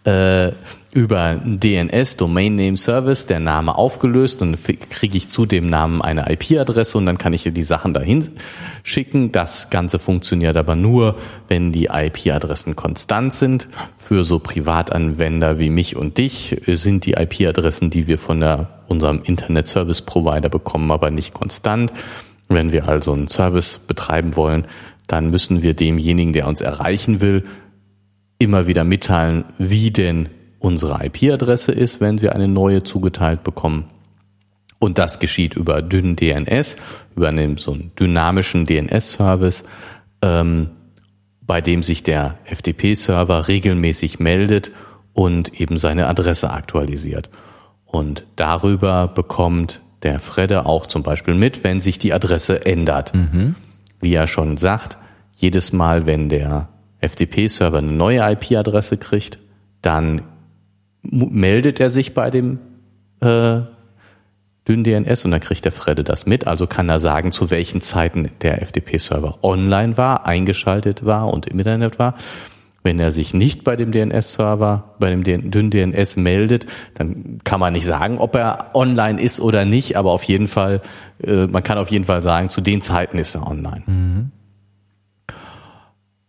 [0.04, 0.52] äh,
[0.98, 4.58] über DNS, Domain Name Service, der Name aufgelöst und
[4.90, 8.28] kriege ich zu dem Namen eine IP-Adresse und dann kann ich die Sachen dahin
[8.82, 9.30] schicken.
[9.30, 11.14] Das Ganze funktioniert aber nur,
[11.46, 13.68] wenn die IP-Adressen konstant sind.
[13.96, 19.22] Für so Privatanwender wie mich und dich sind die IP-Adressen, die wir von der, unserem
[19.22, 21.92] Internet Service Provider bekommen, aber nicht konstant.
[22.48, 24.66] Wenn wir also einen Service betreiben wollen,
[25.06, 27.44] dann müssen wir demjenigen, der uns erreichen will,
[28.40, 33.84] immer wieder mitteilen, wie denn unsere IP-Adresse ist, wenn wir eine neue zugeteilt bekommen.
[34.78, 36.76] Und das geschieht über dünn DNS,
[37.16, 39.64] über einen, so einen dynamischen DNS-Service,
[40.22, 40.70] ähm,
[41.42, 44.70] bei dem sich der FTP-Server regelmäßig meldet
[45.14, 47.30] und eben seine Adresse aktualisiert.
[47.86, 53.14] Und darüber bekommt der Fredde auch zum Beispiel mit, wenn sich die Adresse ändert.
[53.14, 53.56] Mhm.
[54.00, 54.98] Wie er schon sagt,
[55.36, 56.68] jedes Mal, wenn der
[57.00, 59.38] FTP-Server eine neue IP-Adresse kriegt,
[59.82, 60.22] dann
[61.02, 62.58] meldet er sich bei dem
[63.20, 63.61] äh,
[64.68, 66.46] dünn DNS und dann kriegt der Fredde das mit.
[66.46, 71.58] Also kann er sagen, zu welchen Zeiten der FTP-Server online war, eingeschaltet war und im
[71.58, 72.14] Internet war.
[72.84, 77.72] Wenn er sich nicht bei dem DNS-Server, bei dem dünn DNS meldet, dann kann man
[77.72, 80.80] nicht sagen, ob er online ist oder nicht, aber auf jeden Fall,
[81.22, 83.82] äh, man kann auf jeden Fall sagen, zu den Zeiten ist er online.
[83.87, 84.30] Mhm.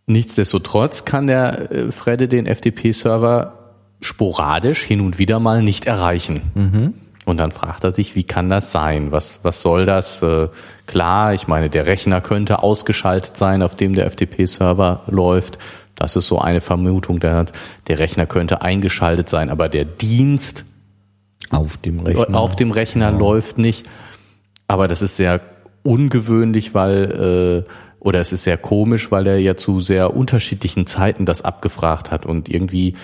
[0.07, 3.58] Nichtsdestotrotz kann der äh, Fredde den FTP-Server
[4.01, 6.41] sporadisch hin und wieder mal nicht erreichen.
[6.55, 6.93] Mhm.
[7.25, 9.11] Und dann fragt er sich, wie kann das sein?
[9.11, 10.23] Was, was soll das?
[10.23, 10.47] Äh,
[10.87, 15.59] klar, ich meine, der Rechner könnte ausgeschaltet sein, auf dem der FTP-Server läuft.
[15.95, 17.19] Das ist so eine Vermutung.
[17.19, 17.45] Der,
[17.87, 20.65] der Rechner könnte eingeschaltet sein, aber der Dienst
[21.51, 23.17] auf dem Rechner, auf dem Rechner ja.
[23.17, 23.87] läuft nicht.
[24.67, 25.41] Aber das ist sehr
[25.83, 31.25] ungewöhnlich, weil äh, oder es ist sehr komisch, weil er ja zu sehr unterschiedlichen Zeiten
[31.25, 32.95] das abgefragt hat und irgendwie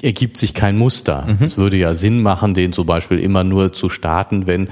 [0.00, 1.26] ergibt sich kein Muster.
[1.26, 1.44] Mhm.
[1.44, 4.68] Es würde ja Sinn machen, den zum Beispiel immer nur zu starten, wenn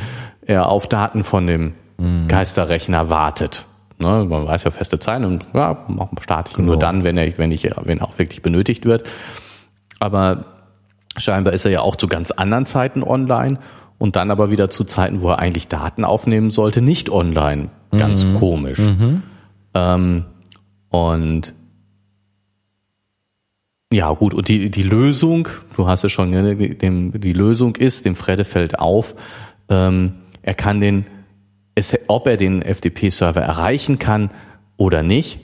[0.46, 2.28] er auf Daten von dem mhm.
[2.28, 3.66] Geisterrechner wartet.
[3.98, 5.86] Ne, man weiß ja feste Zeiten und ja,
[6.22, 6.68] starte ich genau.
[6.68, 9.04] nur dann, wenn er, wenn ich, wenn er auch wirklich benötigt wird.
[9.98, 10.46] Aber
[11.16, 13.58] Scheinbar ist er ja auch zu ganz anderen Zeiten online
[13.98, 17.68] und dann aber wieder zu Zeiten, wo er eigentlich Daten aufnehmen sollte, nicht online.
[17.96, 18.34] Ganz mhm.
[18.34, 18.78] komisch.
[18.78, 19.22] Mhm.
[19.74, 20.24] Ähm,
[20.90, 21.52] und
[23.92, 28.04] ja, gut, und die, die Lösung, du hast es schon, ne, dem, die Lösung ist,
[28.04, 29.14] dem Fredde fällt auf,
[29.68, 31.06] ähm, er kann den,
[32.06, 34.30] ob er den FTP-Server erreichen kann
[34.76, 35.40] oder nicht,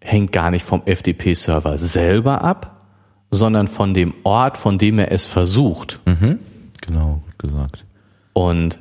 [0.00, 2.86] hängt gar nicht vom FTP-Server selber ab,
[3.30, 6.00] sondern von dem Ort, von dem er es versucht.
[6.06, 6.38] Mhm.
[6.80, 7.84] Genau, gut gesagt.
[8.32, 8.78] Und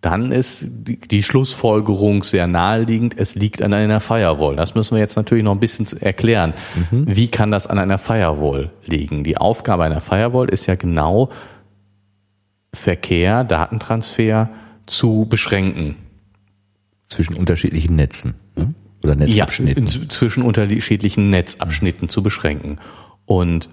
[0.00, 4.56] dann ist die, die, Schlussfolgerung sehr naheliegend, es liegt an einer Firewall.
[4.56, 6.54] Das müssen wir jetzt natürlich noch ein bisschen erklären.
[6.90, 7.04] Mhm.
[7.06, 9.24] Wie kann das an einer Firewall liegen?
[9.24, 11.30] Die Aufgabe einer Firewall ist ja genau,
[12.72, 14.48] Verkehr, Datentransfer
[14.86, 15.96] zu beschränken.
[17.06, 18.72] Zwischen unterschiedlichen Netzen ne?
[19.02, 19.86] oder Netzabschnitten.
[19.86, 22.78] Ja, zwischen unterschiedlichen Netzabschnitten zu beschränken.
[23.26, 23.68] Und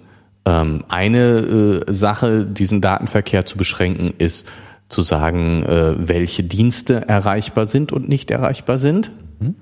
[0.46, 4.48] ähm, eine äh, Sache, diesen Datenverkehr zu beschränken, ist,
[4.89, 9.12] zu sagen, äh, welche Dienste erreichbar sind und nicht erreichbar sind.
[9.39, 9.56] Mhm.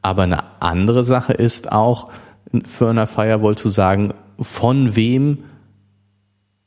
[0.00, 2.10] Aber eine andere Sache ist auch
[2.64, 5.44] für eine Firewall zu sagen, von wem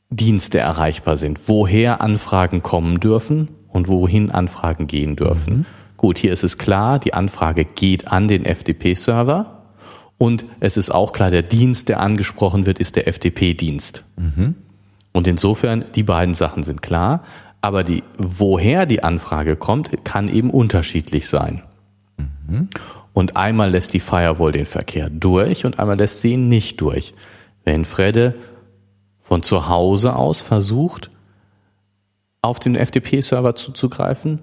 [0.08, 5.58] Dienste erreichbar sind, woher Anfragen kommen dürfen und wohin Anfragen gehen dürfen.
[5.58, 5.66] Mhm.
[5.96, 9.56] Gut, hier ist es klar, die Anfrage geht an den FTP-Server
[10.18, 14.04] und es ist auch klar, der Dienst, der angesprochen wird, ist der FTP-Dienst.
[14.16, 14.54] Mhm.
[15.12, 17.22] Und insofern, die beiden Sachen sind klar.
[17.66, 21.62] Aber die, woher die Anfrage kommt, kann eben unterschiedlich sein.
[22.16, 22.68] Mhm.
[23.12, 27.12] Und einmal lässt die Firewall den Verkehr durch und einmal lässt sie ihn nicht durch.
[27.64, 28.36] Wenn Fredde
[29.20, 31.10] von zu Hause aus versucht,
[32.40, 34.38] auf den FTP-Server zuzugreifen,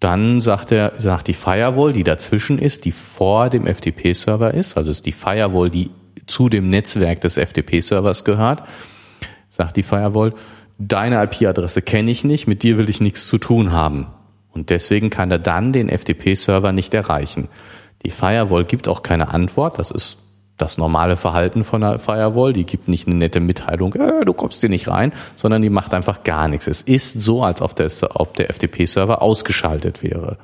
[0.00, 4.90] dann sagt er, sagt die Firewall, die dazwischen ist, die vor dem FTP-Server ist, also
[4.90, 5.92] ist die Firewall, die
[6.26, 8.64] zu dem Netzwerk des FTP-Servers gehört,
[9.48, 10.34] sagt die Firewall,
[10.78, 14.06] deine IP-Adresse kenne ich nicht, mit dir will ich nichts zu tun haben.
[14.52, 17.48] Und deswegen kann er dann den FTP-Server nicht erreichen.
[18.04, 20.18] Die Firewall gibt auch keine Antwort, das ist
[20.56, 24.60] das normale Verhalten von der Firewall, die gibt nicht eine nette Mitteilung, äh, du kommst
[24.60, 26.66] hier nicht rein, sondern die macht einfach gar nichts.
[26.66, 30.38] Es ist so, als ob der, ob der FTP-Server ausgeschaltet wäre.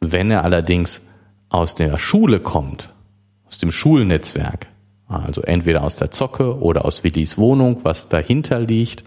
[0.00, 1.02] Wenn er allerdings
[1.48, 2.90] aus der Schule kommt,
[3.46, 4.68] aus dem Schulnetzwerk,
[5.08, 9.04] also entweder aus der Zocke oder aus Willis Wohnung, was dahinter liegt,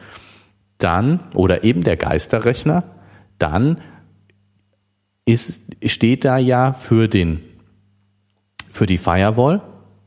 [0.79, 2.83] dann, oder eben der Geisterrechner,
[3.37, 3.79] dann
[5.25, 7.39] ist, steht da ja für den,
[8.71, 9.61] für die Firewall,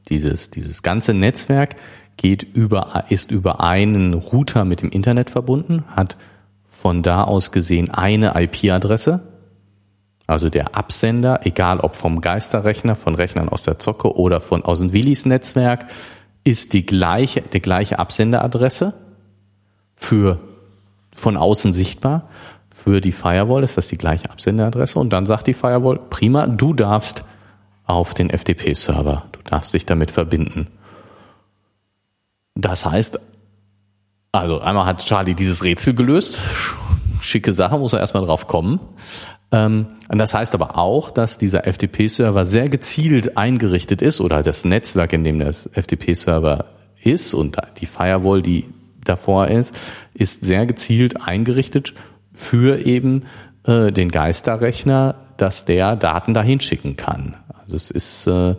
[0.08, 1.76] dieses, dieses ganze Netzwerk
[2.16, 6.16] geht über, ist über einen Router mit dem Internet verbunden, hat
[6.68, 9.33] von da aus gesehen eine IP-Adresse,
[10.26, 14.78] also der Absender, egal ob vom Geisterrechner, von Rechnern aus der Zocke oder von aus
[14.78, 15.86] dem Willis Netzwerk,
[16.44, 18.94] ist die gleiche, die gleiche Absenderadresse
[19.96, 20.38] für
[21.14, 22.28] von außen sichtbar.
[22.74, 26.74] Für die Firewall ist das die gleiche Absenderadresse und dann sagt die Firewall, prima, du
[26.74, 27.24] darfst
[27.86, 30.68] auf den FTP-Server, du darfst dich damit verbinden.
[32.54, 33.20] Das heißt,
[34.32, 36.38] also einmal hat Charlie dieses Rätsel gelöst,
[37.20, 38.80] schicke Sache, muss er erstmal drauf kommen.
[39.54, 44.64] Ähm, und das heißt aber auch, dass dieser FTP-Server sehr gezielt eingerichtet ist oder das
[44.64, 46.64] Netzwerk, in dem der FTP-Server
[47.00, 48.64] ist und die Firewall, die
[49.04, 49.74] davor ist,
[50.12, 51.94] ist sehr gezielt eingerichtet
[52.32, 53.26] für eben
[53.64, 57.36] äh, den Geisterrechner, dass der Daten dahin schicken kann.
[57.62, 58.56] Also es ist äh,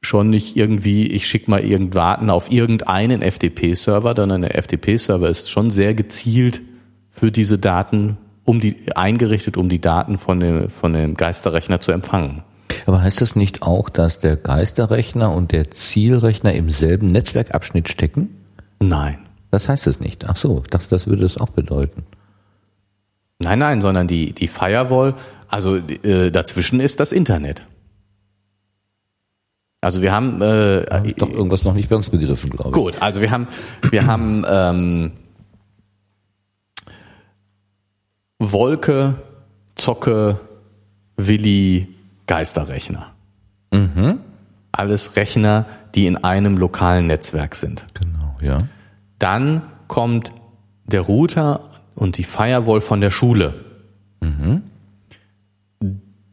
[0.00, 5.70] schon nicht irgendwie, ich schicke mal irgendwann auf irgendeinen FTP-Server, sondern der FTP-Server ist schon
[5.70, 6.62] sehr gezielt
[7.10, 11.92] für diese Daten um die, eingerichtet, um die Daten von dem, von dem Geisterrechner zu
[11.92, 12.42] empfangen.
[12.86, 18.30] Aber heißt das nicht auch, dass der Geisterrechner und der Zielrechner im selben Netzwerkabschnitt stecken?
[18.80, 19.18] Nein.
[19.50, 20.26] Das heißt es nicht.
[20.26, 22.04] Ach so, ich dachte, das würde es auch bedeuten.
[23.40, 25.14] Nein, nein, sondern die, die Firewall,
[25.48, 27.64] also äh, dazwischen ist das Internet.
[29.80, 30.84] Also wir haben äh,
[31.16, 32.74] doch irgendwas noch nicht bei uns begriffen, glaube ich.
[32.74, 33.48] Gut, also wir haben
[33.90, 35.12] wir haben ähm,
[38.40, 39.16] Wolke,
[39.76, 40.40] Zocke,
[41.16, 41.88] Willi,
[42.26, 43.12] Geisterrechner.
[43.72, 44.20] Mhm.
[44.72, 47.86] Alles Rechner, die in einem lokalen Netzwerk sind.
[47.94, 48.66] Genau, ja.
[49.18, 50.32] Dann kommt
[50.86, 53.54] der Router und die Firewall von der Schule.
[54.20, 54.62] Mhm.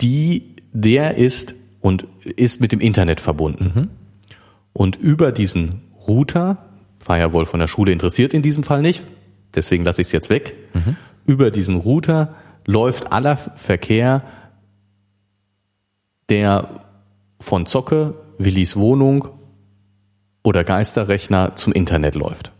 [0.01, 3.71] Die, der ist und ist mit dem Internet verbunden.
[3.75, 3.89] Mhm.
[4.71, 6.57] Und über diesen Router,
[6.99, 9.03] Firewall von der Schule interessiert in diesem Fall nicht,
[9.55, 10.55] deswegen lasse ich es jetzt weg.
[10.73, 10.95] Mhm
[11.27, 12.33] über diesen Router
[12.65, 14.23] läuft aller Verkehr,
[16.29, 16.67] der
[17.39, 19.29] von Zocke, Willis Wohnung
[20.43, 22.51] oder Geisterrechner zum Internet läuft.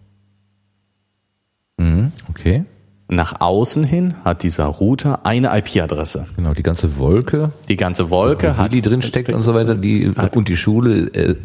[2.38, 2.65] Okay.
[3.09, 6.28] Nach außen hin hat dieser Router eine IP-Adresse.
[6.36, 10.07] Genau, die ganze Wolke, Die ganze Wolke hat die drin steckt und so weiter, die
[10.07, 11.36] und die Schule äh,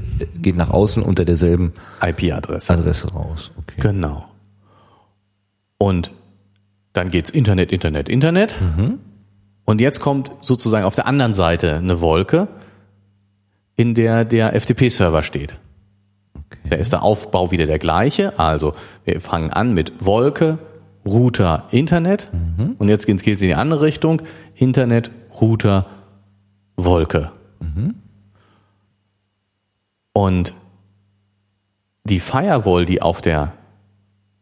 [0.41, 2.73] geht nach außen unter derselben IP-Adresse.
[2.73, 3.53] Adresse raus.
[3.57, 3.81] Okay.
[3.81, 4.29] Genau.
[5.79, 6.11] Und
[6.93, 8.57] dann geht's Internet, Internet, Internet.
[9.65, 12.49] Und jetzt kommt sozusagen auf der anderen Seite eine Wolke,
[13.77, 15.55] in der der FTP-Server steht.
[16.69, 18.39] Da ist der Aufbau wieder der gleiche.
[18.39, 18.75] Also
[19.05, 20.59] wir fangen an mit Wolke,
[21.07, 22.29] Router, Internet.
[22.79, 24.23] Und jetzt geht's geht's in die andere Richtung.
[24.55, 25.87] Internet, Router,
[26.77, 27.33] Wolke.
[30.13, 30.55] Und
[32.05, 33.55] die Firewall, die auf der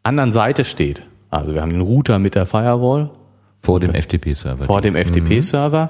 [0.03, 3.09] anderen Seite steht, also wir haben den Router mit der Firewall
[3.59, 4.63] Vor dem FTP-Server.
[4.65, 5.89] vor dem FTP-Server,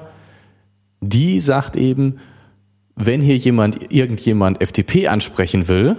[1.00, 2.18] die sagt eben,
[2.96, 5.96] wenn hier jemand, irgendjemand FTP ansprechen will,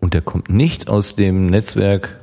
[0.00, 2.16] Und der kommt nicht aus dem Netzwerk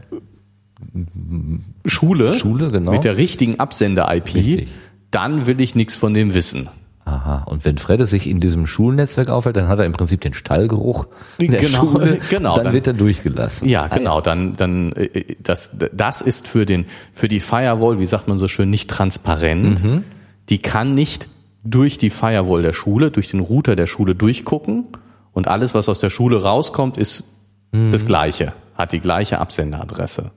[1.85, 2.91] Schule, Schule, genau.
[2.91, 4.67] mit der richtigen Absender-IP, Richtig.
[5.11, 6.69] dann will ich nichts von dem wissen.
[7.07, 7.43] Aha.
[7.45, 11.07] Und wenn Fredde sich in diesem Schulnetzwerk aufhält, dann hat er im Prinzip den Stallgeruch
[11.39, 12.19] der Genau, Schule.
[12.29, 13.69] genau, Dann, dann- wird er durchgelassen.
[13.69, 18.27] Ja, genau, dann, dann, äh, das, das ist für den, für die Firewall, wie sagt
[18.27, 19.83] man so schön, nicht transparent.
[19.85, 20.03] Mhm.
[20.49, 21.29] Die kann nicht
[21.63, 24.85] durch die Firewall der Schule, durch den Router der Schule durchgucken
[25.31, 27.23] und alles, was aus der Schule rauskommt, ist
[27.71, 27.91] Mhm.
[27.91, 30.31] das Gleiche, hat die gleiche Absenderadresse.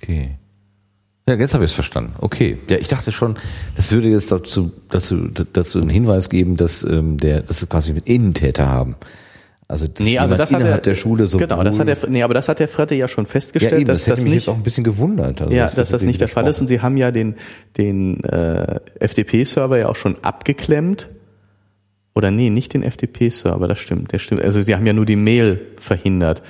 [0.00, 0.36] Okay.
[1.28, 2.14] Ja, jetzt habe ich es verstanden.
[2.20, 2.58] Okay.
[2.70, 3.36] Ja, ich dachte schon,
[3.74, 7.92] das würde jetzt dazu, dazu, dazu einen Hinweis geben, dass ähm, der, dass wir quasi
[7.92, 8.94] mit Innentäter haben.
[9.66, 12.22] Also dass Nee, also das hat innerhalb der, Schule so genau, das hat der, nee,
[12.22, 14.34] aber das hat der Frette ja schon ja, festgestellt, eben, dass das hätte das mich
[14.34, 15.40] nicht, jetzt auch ein bisschen gewundert.
[15.40, 16.60] Also ja, wird dass das nicht der Fall ist.
[16.60, 17.34] Und sie haben ja den,
[17.76, 21.08] den äh, FTP-Server ja auch schon abgeklemmt.
[22.14, 24.42] Oder nee, nicht den FTP-Server, das stimmt, der stimmt.
[24.42, 26.42] Also sie haben ja nur die Mail verhindert,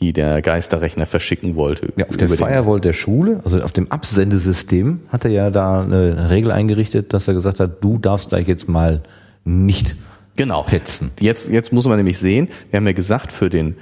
[0.00, 1.92] die der Geisterrechner verschicken wollte.
[1.96, 6.30] Ja, auf der Firewall der Schule, also auf dem Absendesystem, hat er ja da eine
[6.30, 9.02] Regel eingerichtet, dass er gesagt hat, du darfst da jetzt mal
[9.44, 9.96] nicht
[10.36, 10.62] Genau.
[10.62, 11.10] petzen.
[11.20, 13.76] Jetzt, jetzt muss man nämlich sehen, wir haben ja gesagt, für den,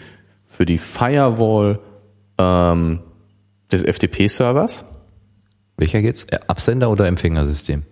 [0.46, 1.78] für die Firewall
[2.38, 2.98] ähm,
[3.70, 4.84] des FTP-Servers.
[5.76, 6.32] Welcher jetzt?
[6.32, 7.84] Äh, Absender oder Empfängersystem?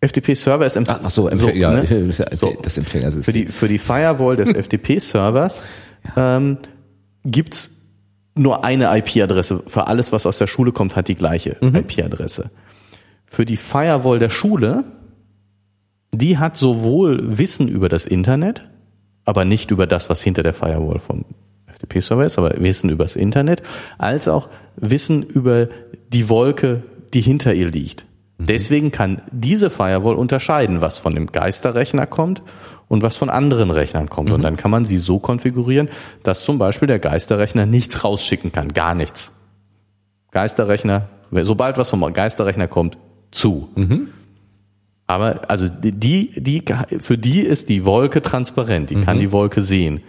[0.00, 1.82] FTP-Server ist Ach so, Empfänger, ja, ne?
[2.08, 2.52] ist ja So.
[2.60, 3.32] das Für Empfängersystem.
[3.34, 5.62] die, für die Firewall des FTP-Servers
[6.16, 6.58] ähm,
[7.24, 7.70] gibt's
[8.34, 9.62] nur eine IP-Adresse.
[9.66, 12.50] Für alles, was aus der Schule kommt, hat die gleiche IP-Adresse.
[13.26, 14.84] Für die Firewall der Schule,
[16.12, 18.68] die hat sowohl Wissen über das Internet,
[19.24, 21.24] aber nicht über das, was hinter der Firewall vom
[21.66, 23.62] FTP-Server ist, aber Wissen über das Internet,
[23.98, 25.68] als auch Wissen über
[26.12, 28.06] die Wolke, die hinter ihr liegt.
[28.38, 32.42] Deswegen kann diese Firewall unterscheiden, was von dem Geisterrechner kommt
[32.88, 34.30] und was von anderen Rechnern kommt.
[34.30, 35.88] Und dann kann man sie so konfigurieren,
[36.22, 39.32] dass zum Beispiel der Geisterrechner nichts rausschicken kann, gar nichts.
[40.30, 42.98] Geisterrechner, sobald was vom Geisterrechner kommt,
[43.30, 43.68] zu.
[45.06, 46.62] Aber also die, die,
[47.00, 50.00] für die ist die Wolke transparent, die kann die Wolke sehen.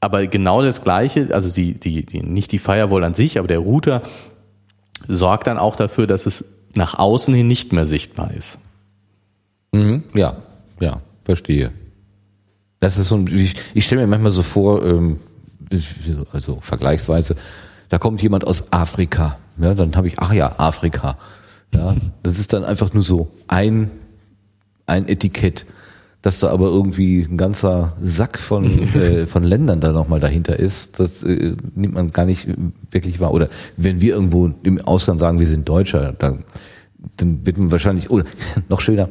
[0.00, 3.60] Aber genau das Gleiche, also die, die, die, nicht die Firewall an sich, aber der
[3.60, 4.02] Router
[5.08, 6.44] sorgt dann auch dafür, dass es
[6.74, 8.58] nach außen hin nicht mehr sichtbar ist.
[9.72, 10.02] Mhm.
[10.14, 10.36] Ja,
[10.80, 11.70] ja, verstehe.
[12.80, 15.18] Das ist so ein, ich, ich stelle mir manchmal so vor, ähm,
[16.32, 17.36] also vergleichsweise,
[17.88, 21.16] da kommt jemand aus Afrika, ja, dann habe ich, ach ja, Afrika,
[21.74, 23.90] ja, das ist dann einfach nur so ein,
[24.86, 25.66] ein Etikett,
[26.22, 28.64] dass da aber irgendwie ein ganzer Sack von,
[28.94, 32.48] äh, von Ländern da nochmal dahinter ist, das äh, nimmt man gar nicht
[32.90, 33.32] wirklich wahr.
[33.32, 36.44] Oder wenn wir irgendwo im Ausland sagen, wir sind Deutscher, dann,
[37.16, 38.24] dann wird man wahrscheinlich, oder
[38.68, 39.08] noch schöner,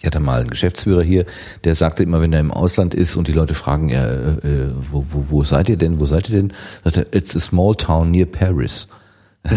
[0.00, 1.26] ich hatte mal einen Geschäftsführer hier,
[1.64, 5.04] der sagte immer, wenn er im Ausland ist und die Leute fragen, ja, äh, wo,
[5.10, 6.52] wo, wo seid ihr denn, wo seid ihr denn?
[6.84, 8.88] Sagt er, it's a small town near Paris.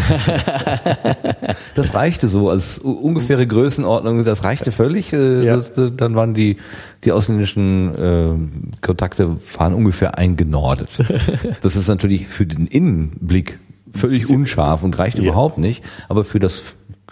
[1.76, 5.14] das reichte so als ungefähre Größenordnung, das reichte völlig.
[5.14, 5.56] Äh, Ja.
[5.56, 6.58] das, das, dann waren die,
[7.04, 10.90] die ausländischen äh, Kontakte waren ungefähr eingenordet.
[11.62, 13.60] Das ist natürlich für den Innenblick
[13.94, 15.24] völlig unscharf und reicht Ja.
[15.26, 16.64] überhaupt nicht, aber für das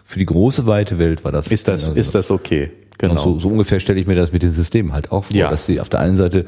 [0.04, 2.72] für die große weite Welt war das Ist das, also- ist das okay?
[3.10, 3.22] Genau.
[3.22, 5.50] so, so ungefähr stelle ich mir das mit den Systemen halt auch vor, Ja.
[5.50, 6.46] dass die auf der einen Seite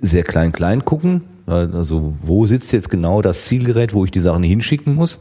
[0.00, 4.42] sehr klein klein gucken, also wo sitzt jetzt genau das Zielgerät, wo ich die Sachen
[4.42, 5.18] hinschicken muss,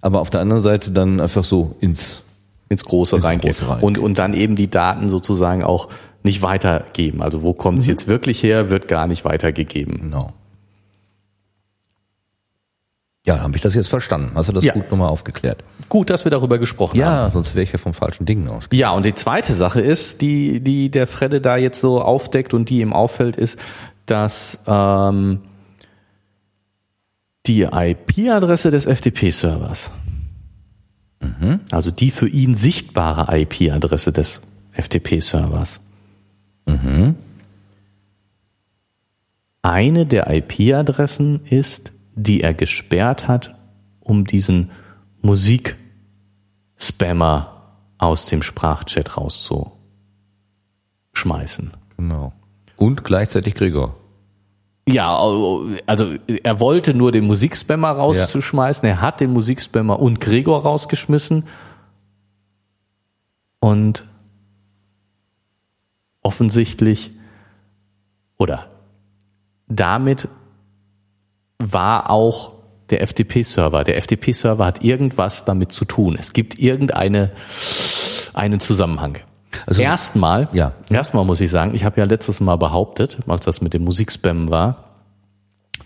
[0.00, 2.22] aber auf der anderen Seite dann einfach so ins
[2.70, 3.52] ins Große Ins reingehen.
[3.52, 3.84] Große reingehen.
[3.86, 5.88] Und, und dann eben die Daten sozusagen auch
[6.22, 7.22] nicht weitergeben.
[7.22, 7.90] Also wo kommt es Mhm.
[7.92, 9.98] jetzt wirklich her, wird gar nicht weitergegeben.
[10.02, 10.32] genau.
[13.28, 14.30] Ja, habe ich das jetzt verstanden?
[14.34, 14.72] Hast du das Ja.
[14.72, 15.62] gut nochmal aufgeklärt?
[15.90, 17.12] Gut, dass wir darüber gesprochen haben.
[17.14, 18.68] Ja, sonst wäre ich ja vom falschen Ding aus.
[18.72, 22.70] Ja, und die zweite Sache ist, die, die der Fredde da jetzt so aufdeckt und
[22.70, 23.58] die ihm auffällt, ist,
[24.06, 25.40] dass ähm,
[27.46, 29.90] die IP-Adresse des FTP-Servers
[31.70, 34.40] Also die für ihn sichtbare IP-Adresse des
[34.72, 35.80] FTP-Servers.
[39.62, 43.54] Eine der IP-Adressen ist, die er gesperrt hat,
[44.00, 44.70] um diesen
[45.22, 47.54] Musik-Spammer
[47.98, 51.70] aus dem Sprachchat rauszuschmeißen.
[51.96, 52.32] Genau.
[52.76, 53.94] Und gleichzeitig Gregor.
[54.88, 55.16] Ja,
[55.86, 58.88] also er wollte nur den Musikspammer rauszuschmeißen.
[58.88, 61.44] Er hat den Musikspammer und Gregor rausgeschmissen.
[63.60, 64.04] Und
[66.22, 67.10] offensichtlich
[68.38, 68.70] oder
[69.66, 70.28] damit
[71.62, 72.52] war auch
[72.90, 73.84] der FTP-Server.
[73.84, 76.16] Der FTP-Server hat irgendwas damit zu tun.
[76.18, 77.30] Es gibt irgendeine
[78.34, 79.18] einen Zusammenhang.
[79.66, 80.72] Also- erstmal, Ja.
[80.88, 84.50] erstmal muss ich sagen, ich habe ja letztes Mal behauptet, als das mit dem Musikspam
[84.50, 84.84] war,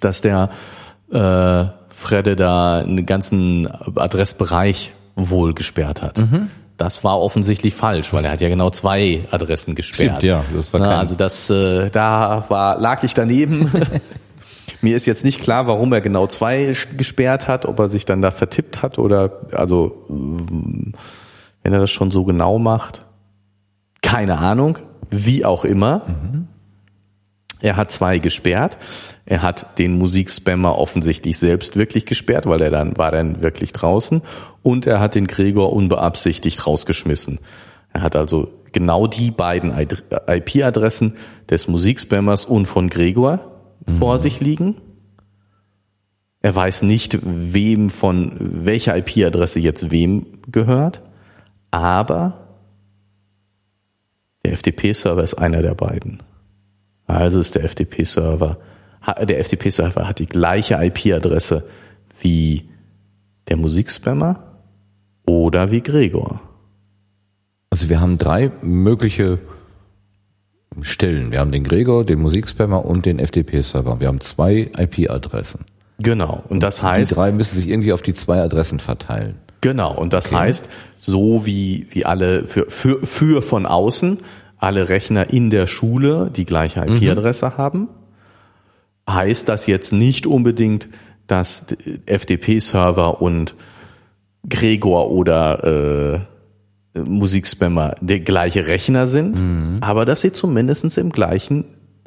[0.01, 0.51] dass der
[1.13, 3.67] äh, Fredde da einen ganzen
[3.97, 6.19] Adressbereich wohl gesperrt hat.
[6.19, 6.49] Mhm.
[6.79, 10.19] Das war offensichtlich falsch, weil er hat ja genau zwei Adressen gesperrt.
[10.19, 13.71] Stimmt, ja, das war Na, kein- also das, äh, da war, lag ich daneben.
[14.83, 18.21] Mir ist jetzt nicht klar, warum er genau zwei gesperrt hat, ob er sich dann
[18.21, 20.93] da vertippt hat oder, also, ähm,
[21.63, 23.07] wenn er das schon so genau macht.
[24.03, 24.79] Keine Ahnung,
[25.09, 26.03] wie auch immer.
[27.61, 28.77] Er hat zwei gesperrt.
[29.25, 34.21] Er hat den Musikspammer offensichtlich selbst wirklich gesperrt, weil er dann war dann wirklich draußen.
[34.65, 37.39] Und er hat den Gregor unbeabsichtigt rausgeschmissen.
[37.93, 41.15] Er hat also genau die beiden IP-Adressen
[41.49, 43.52] des Musikspammers und von Gregor
[43.87, 44.77] vor sich liegen.
[46.41, 51.03] Er weiß nicht, wem von welcher IP-Adresse jetzt wem gehört,
[51.71, 52.57] aber
[54.45, 56.19] der FTP-Server ist einer der beiden.
[57.07, 58.59] Also ist der FTP-Server,
[59.23, 61.65] der FTP-Server hat die gleiche IP-Adresse
[62.21, 62.69] wie
[63.49, 64.59] der Musikspammer
[65.27, 66.41] oder wie Gregor.
[67.71, 69.39] Also wir haben drei mögliche
[70.81, 71.31] Stellen.
[71.31, 74.01] Wir haben den Gregor, den Musikspammer und den FTP-Server.
[74.01, 75.67] Wir haben zwei IP-Adressen.
[75.99, 76.43] Genau.
[76.49, 79.37] Und das Die heißt, drei müssen sich irgendwie auf die zwei Adressen verteilen.
[79.61, 79.95] genau.
[79.95, 84.19] Und das heißt, so wie, wie alle für, für, für von außen
[84.57, 87.89] alle Rechner in der Schule die gleiche IP-Adresse haben,
[89.09, 90.89] heißt das jetzt nicht unbedingt,
[91.27, 91.67] dass
[92.07, 93.55] FTP-Server und
[94.49, 96.21] Gregor oder äh,
[96.95, 99.41] Musikspammer der gleiche Rechner sind,
[99.81, 101.65] aber dass sie zumindest im gleichen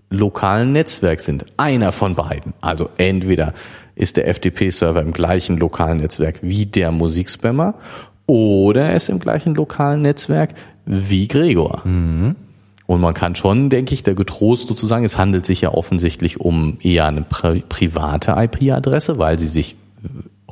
[0.10, 1.46] lokalen Netzwerk sind.
[1.58, 2.54] Einer von beiden.
[2.62, 3.54] Also entweder
[3.96, 7.76] ist der FTP-Server im gleichen lokalen Netzwerk wie der Musikspammer
[8.28, 10.54] oder er ist im gleichen lokalen Netzwerk
[10.86, 11.82] wie Gregor.
[12.88, 16.78] Und man kann schon, denke ich, der getrost sozusagen, es handelt sich ja offensichtlich um
[16.82, 19.76] eher eine pri private IP-Adresse, weil sie sich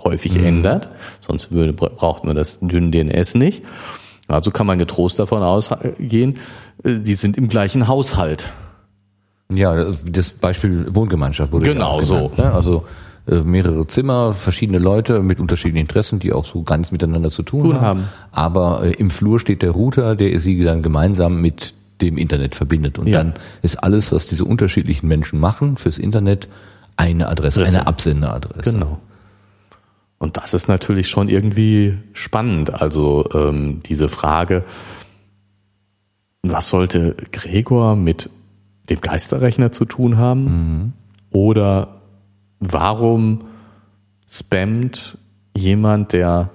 [0.04, 0.90] häufig ändert.
[1.22, 3.62] Sonst würde, braucht man das dünn DNS nicht.
[4.28, 6.38] Also kann man getrost davon ausgehen,
[6.84, 8.45] äh, die sind im gleichen Haushalt.
[9.53, 12.51] Ja, das- Beispiel Wohngemeinschaft wurde Genau ja genannt, Ne?
[12.53, 12.86] Also
[13.28, 17.43] äh, mehrere Zimmer, verschiedene Leute mit unterschiedlichen Interessen, die auch so gar nichts miteinander zu
[17.43, 17.84] tun Tun haben.
[17.99, 18.03] haben.
[18.32, 22.97] Aber äh, im Flur steht der Router, der sie dann gemeinsam mit dem Internet verbindet.
[22.99, 23.19] Und Ja.
[23.19, 26.47] dann ist alles, was diese unterschiedlichen Menschen machen fürs Internet,
[26.97, 27.78] eine Adresse, Adresse.
[27.80, 28.71] eine Absenderadresse.
[28.74, 28.99] Genau.
[30.24, 32.82] Und das ist natürlich schon irgendwie spannend.
[32.82, 34.63] Also ähm, diese Frage,
[36.43, 38.30] was sollte Gregor mit
[38.89, 40.93] dem Geisterrechner zu tun haben?
[41.30, 41.99] Oder
[42.61, 43.41] warum
[44.26, 45.17] spammt
[45.57, 46.51] jemand, der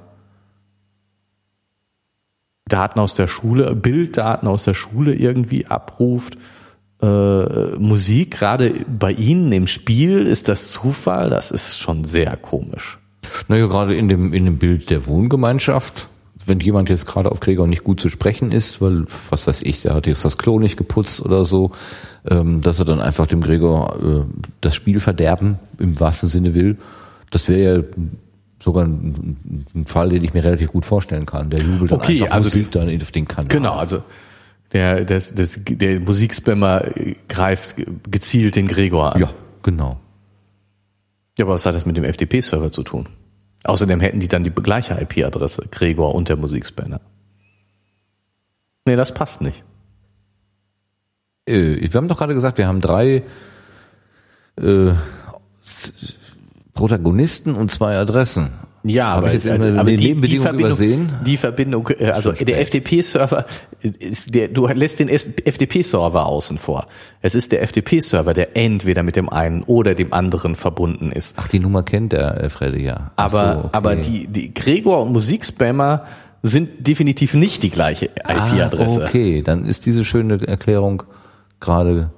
[2.69, 6.39] Daten aus der Schule, Bilddaten aus der Schule irgendwie abruft,
[7.03, 11.29] äh, Musik, gerade bei Ihnen im Spiel, ist das Zufall?
[11.29, 12.99] Das ist schon sehr komisch.
[13.49, 16.09] Naja, gerade in dem, in dem Bild der Wohngemeinschaft,
[16.47, 19.83] wenn jemand jetzt gerade auf Gregor nicht gut zu sprechen ist, weil, was weiß ich,
[19.83, 21.73] der hat jetzt das Klo nicht geputzt oder so,
[22.29, 26.79] ähm, dass er dann einfach dem Gregor äh, das Spiel verderben, im wahrsten Sinne will,
[27.31, 27.83] das wäre ja
[28.63, 31.51] sogar ein, ein Fall, den ich mir relativ gut vorstellen kann.
[31.51, 33.49] Der jubelt dann Okay, einfach also Musik dann auf den Kanal.
[33.49, 34.03] Genau, also
[34.73, 36.85] der, das, das, der Musikspammer
[37.29, 37.77] greift
[38.11, 39.21] gezielt den Gregor an.
[39.21, 39.31] Ja,
[39.63, 39.99] genau.
[41.39, 43.09] Ja, aber was hat das mit dem FTP-Server zu tun?
[43.63, 47.01] Außerdem hätten die dann die gleiche IP-Adresse, Gregor und der Musikspammer.
[48.85, 49.63] Nee, das passt nicht.
[51.47, 53.23] Äh, wir haben doch gerade gesagt, wir haben drei
[54.57, 54.93] äh,
[56.75, 58.51] Protagonisten und zwei Adressen.
[58.85, 61.13] Ja, Hab aber, jetzt also, aber die, die Verbindung, übersehen?
[61.27, 63.45] die Verbindung, äh, also der FTP-Server
[63.83, 66.87] der, du lässt den FTP-Server außen vor.
[67.21, 71.37] Es ist der FTP-Server, der entweder mit dem einen oder dem anderen verbunden ist.
[71.39, 73.13] Ach, die Nummer kennt der äh, Freddy ja.
[73.17, 73.69] Ach Aber, so, okay.
[73.73, 76.07] aber die, die Gregor und Musikspammer
[76.43, 79.05] sind definitiv nicht die gleiche IP-Adresse.
[79.05, 81.03] Ah, okay, dann ist diese schöne Erklärung
[81.61, 82.11] gerade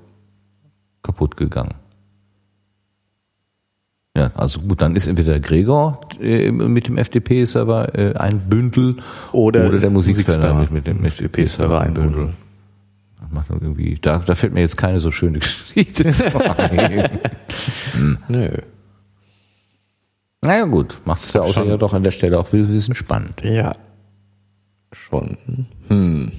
[1.02, 1.74] kaputt gegangen.
[4.20, 8.96] Ja, also gut, dann ist entweder Gregor äh, mit dem FTP-Server äh, ein Bündel
[9.32, 12.28] Oder oder der Musikspammer mit, mit dem FTP-Server ein Bündel.
[13.18, 17.08] Das macht irgendwie, da, da fällt mir jetzt keine so schöne Geschichte zu ein.
[18.28, 18.50] Nö.
[20.44, 21.68] naja gut, macht es der Autor Schon.
[21.68, 23.40] ja doch an der Stelle auch ein bisschen spannend.
[23.42, 23.72] Ja.
[24.92, 25.38] Schon.
[25.88, 26.30] Hm.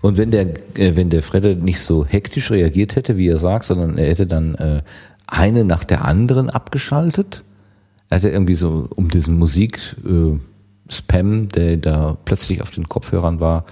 [0.00, 0.46] Und wenn der,
[0.78, 4.26] äh, wenn der Fredde nicht so hektisch reagiert hätte, wie er sagt, sondern er hätte
[4.26, 4.82] dann äh,
[5.30, 7.44] eine nach der anderen abgeschaltet,
[8.08, 10.38] er hätte irgendwie so um diesen Musik äh,
[11.54, 13.64] der da plötzlich auf den Kopfhörern war,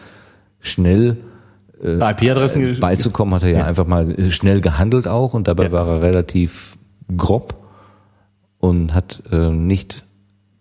[0.61, 1.17] schnell
[1.83, 5.73] IP-Adressen beizukommen, hat er ja, einfach mal äh, schnell gehandelt auch und dabei Ja.
[5.73, 6.77] war er relativ
[7.17, 7.55] grob
[8.59, 10.05] und hat äh, nicht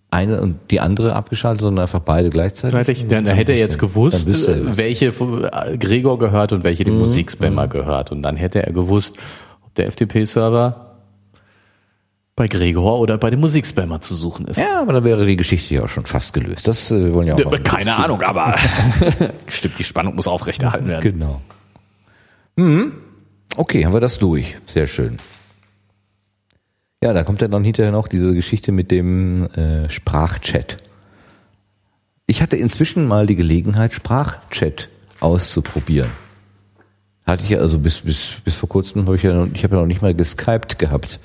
[0.09, 2.73] eine und die andere abgeschaltet, sondern einfach beide gleichzeitig.
[2.73, 6.97] Gleichzeitig, dann hätte er jetzt gewusst, Dann er, welche äh, Gregor gehört und welche dem
[6.97, 8.11] Musikspammer gehört.
[8.11, 9.17] Und dann hätte er gewusst,
[9.65, 10.86] ob der FTP-Server
[12.37, 14.59] bei Gregor oder bei dem Musikspammer zu suchen ist.
[14.59, 16.67] Ja, aber dann wäre die Geschichte ja auch schon fast gelöst.
[16.67, 18.55] Das äh, wollen ja auch Ja, Keine Ahnung, aber
[19.47, 21.01] stimmt, die Spannung muss aufrechterhalten werden.
[21.13, 21.41] Genau.
[22.55, 22.93] Mhm.
[23.57, 24.55] Okay, haben wir das durch.
[24.67, 25.17] Sehr schön.
[27.03, 30.77] Ja, da kommt ja dann hinterher noch diese Geschichte mit dem äh, Sprachchat.
[32.27, 34.89] Ich hatte inzwischen mal die Gelegenheit, Sprachchat
[35.21, 36.11] auszuprobieren.
[37.25, 39.75] Hatte ich ja also bis bis bis vor kurzem habe ich ja noch, ich habe
[39.75, 41.19] ja noch nicht mal geskypt gehabt.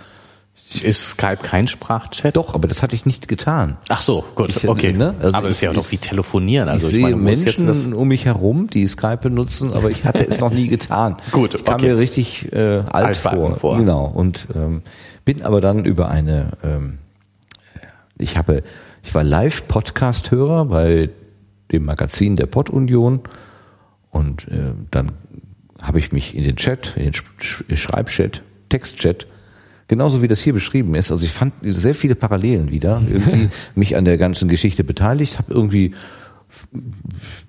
[0.80, 2.36] Ist Skype kein Sprachchat?
[2.36, 3.76] Doch, aber das hatte ich nicht getan.
[3.88, 4.92] Ach so, gut, Ich, äh, okay.
[4.92, 6.68] ne, also aber ich- ist ja doch wie telefonieren.
[6.68, 10.26] Also ich ich, sehe meine, Menschen um mich herum, die Skype benutzen, aber ich hatte
[10.26, 11.16] es noch nie getan.
[11.32, 11.88] Gut, ich kam okay.
[11.88, 13.56] mir richtig äh, alt vor.
[13.56, 13.76] vor.
[13.76, 14.06] Genau.
[14.06, 14.82] Und ähm,
[15.24, 16.98] bin aber dann über eine, ähm,
[18.18, 18.62] ich habe,
[19.02, 21.10] ich war Live-Podcast-Hörer bei
[21.70, 23.20] dem Magazin der Pod-Union
[24.10, 25.12] und äh, dann
[25.80, 29.26] habe ich mich in den Chat, in den Sch Schreibchat, Textchat,
[29.92, 31.12] genauso wie das hier beschrieben ist.
[31.12, 35.52] Also ich fand sehr viele Parallelen wieder, irgendwie mich an der ganzen Geschichte beteiligt, habe
[35.52, 35.92] irgendwie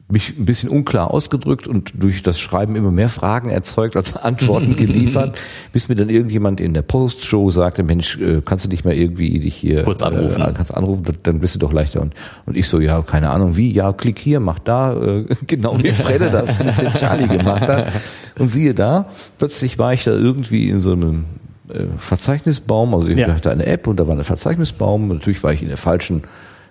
[0.10, 4.76] mich ein bisschen unklar ausgedrückt und durch das Schreiben immer mehr Fragen erzeugt als Antworten
[4.76, 5.40] geliefert,
[5.72, 9.40] bis mir dann irgendjemand in der Postshow sagte, Mensch, äh, kannst du dich mal irgendwie
[9.40, 10.42] dich hier Kurz anrufen.
[10.42, 12.02] Äh, kannst anrufen, dann bist du doch leichter.
[12.02, 12.14] Und,
[12.46, 15.92] und ich so, ja, keine Ahnung, wie, ja, klick hier, mach da, äh, genau wie
[15.92, 17.94] Fredde das mit dem Charlie gemacht hat.
[18.38, 21.24] Und siehe da, plötzlich war ich da irgendwie in so einem
[21.70, 23.28] äh, Verzeichnisbaum, also ich Ja.
[23.34, 25.08] hatte eine App und da war ein Verzeichnisbaum.
[25.08, 26.24] Natürlich war ich in der falschen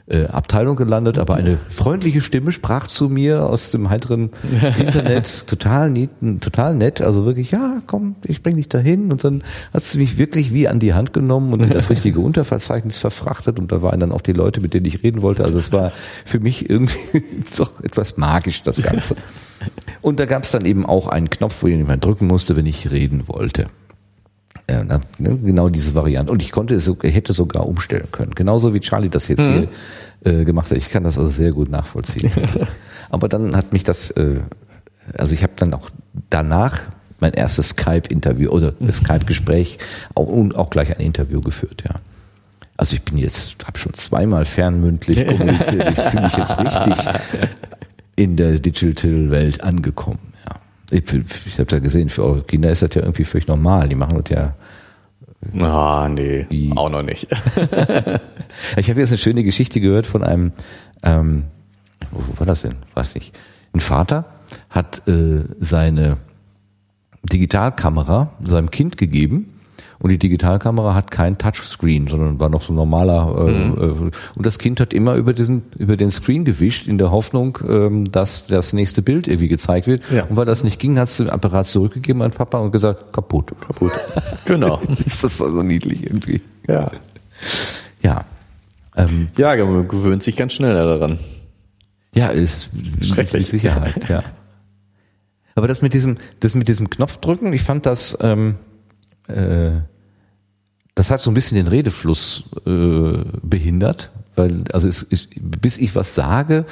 [0.09, 4.30] äh, Abteilung gelandet, aber eine freundliche Stimme sprach zu mir aus dem heiteren
[4.78, 9.45] Internet, total nett, total nett, also wirklich, ja, komm, ich bring dich dahin und dann
[9.72, 13.61] hat sie mich wirklich wie an die Hand genommen und in das richtige Unterverzeichnis verfrachtet
[13.61, 15.93] und da waren dann auch die Leute, mit denen ich reden wollte, also es war
[16.24, 17.22] für mich irgendwie
[17.57, 19.14] doch etwas magisch, das Ganze.
[20.01, 22.66] Und da gab es dann eben auch einen Knopf, wo ich jemand drücken musste, wenn
[22.66, 23.68] ich reden wollte.
[24.68, 26.32] Na, ne, genau diese Variante.
[26.32, 28.32] Und ich konnte es, so- hätte sogar umstellen können.
[28.34, 29.68] Genauso wie Charlie das jetzt hier
[30.24, 30.78] äh, gemacht hat.
[30.78, 32.30] Ich kann das also sehr gut nachvollziehen.
[33.10, 34.36] Aber dann hat mich das, äh,
[35.18, 35.90] also ich habe dann auch
[36.30, 36.80] danach
[37.20, 39.78] mein erstes Skype-Interview oder Skype-Gespräch
[40.14, 41.96] auch, und auch gleich ein Interview geführt, ja.
[42.78, 45.90] Also ich bin jetzt, habe schon zweimal fernmündlich kommuniziert.
[45.98, 46.96] Ich fühle mich jetzt richtig
[48.16, 50.32] in der Digital-Welt angekommen.
[50.91, 51.03] Ich,
[51.47, 53.89] ich habe ja gesehen, für eure Kinder ist das ja irgendwie völlig normal.
[53.89, 54.55] Die machen das ja.
[55.61, 57.28] Ah, nee, Die- auch noch nicht.
[58.76, 60.53] Ich habe jetzt eine schöne Geschichte gehört von einem,
[61.03, 61.45] ähm,
[62.11, 62.76] wo, wo war das denn?
[62.95, 63.37] Weiß nicht.
[63.72, 64.26] Ein Vater
[64.68, 66.18] hat äh, seine
[67.24, 69.53] Digitalkamera seinem Kind gegeben
[70.03, 73.46] und die Digitalkamera hat kein Touchscreen, sondern war noch so ein normaler.
[73.48, 73.78] Äh, Mhm.
[73.78, 77.57] äh, und das Kind hat immer über diesen über den Screen gewischt in der Hoffnung,
[77.68, 80.03] ähm, dass das nächste Bild irgendwie gezeigt wird.
[80.12, 80.24] Ja.
[80.24, 83.53] Und weil das nicht ging, hat es den Apparat zurückgegeben an Papa und gesagt kaputt.
[83.61, 83.92] Kaputt.
[84.44, 84.80] Genau.
[85.07, 86.42] Ist das so niedlich irgendwie?
[86.66, 86.90] Ja.
[88.03, 88.24] Ja.
[88.96, 91.18] Ähm, Ja, man gewöhnt sich ganz schnell daran.
[92.14, 93.46] Ja, ist Schrecklich.
[93.48, 94.22] Sicherheit, ja.
[95.55, 98.57] Aber das mit diesem, das mit diesem Knopfdrücken, ich fand das, ähm,
[99.28, 99.80] äh,
[100.95, 105.95] das hat so ein bisschen den Redefluss äh, behindert, weil also es, ist, bis ich
[105.95, 106.66] was sage,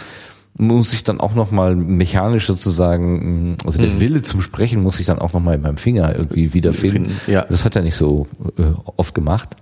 [0.57, 5.01] muss ich dann auch noch mal mechanisch sozusagen, mh, also der Wille zum Sprechen muss
[5.01, 7.11] ich dann auch noch mal in meinem Finger irgendwie wiederfinden.
[7.11, 7.47] Finden, ja.
[7.49, 8.27] Das hat er nicht so
[8.59, 8.63] äh,
[8.97, 9.57] oft gemacht.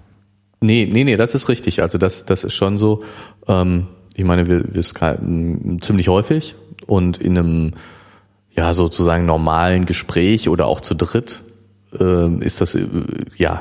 [0.60, 1.82] Nee, nee, nee, das ist richtig.
[1.82, 3.04] Also das, das ist schon so.
[3.46, 6.56] Ähm, ich meine, wir, wir skypen ziemlich häufig
[6.86, 7.72] und in einem
[8.50, 11.42] ja sozusagen normalen Gespräch oder auch zu dritt
[11.98, 12.86] ähm, ist das äh,
[13.36, 13.60] ja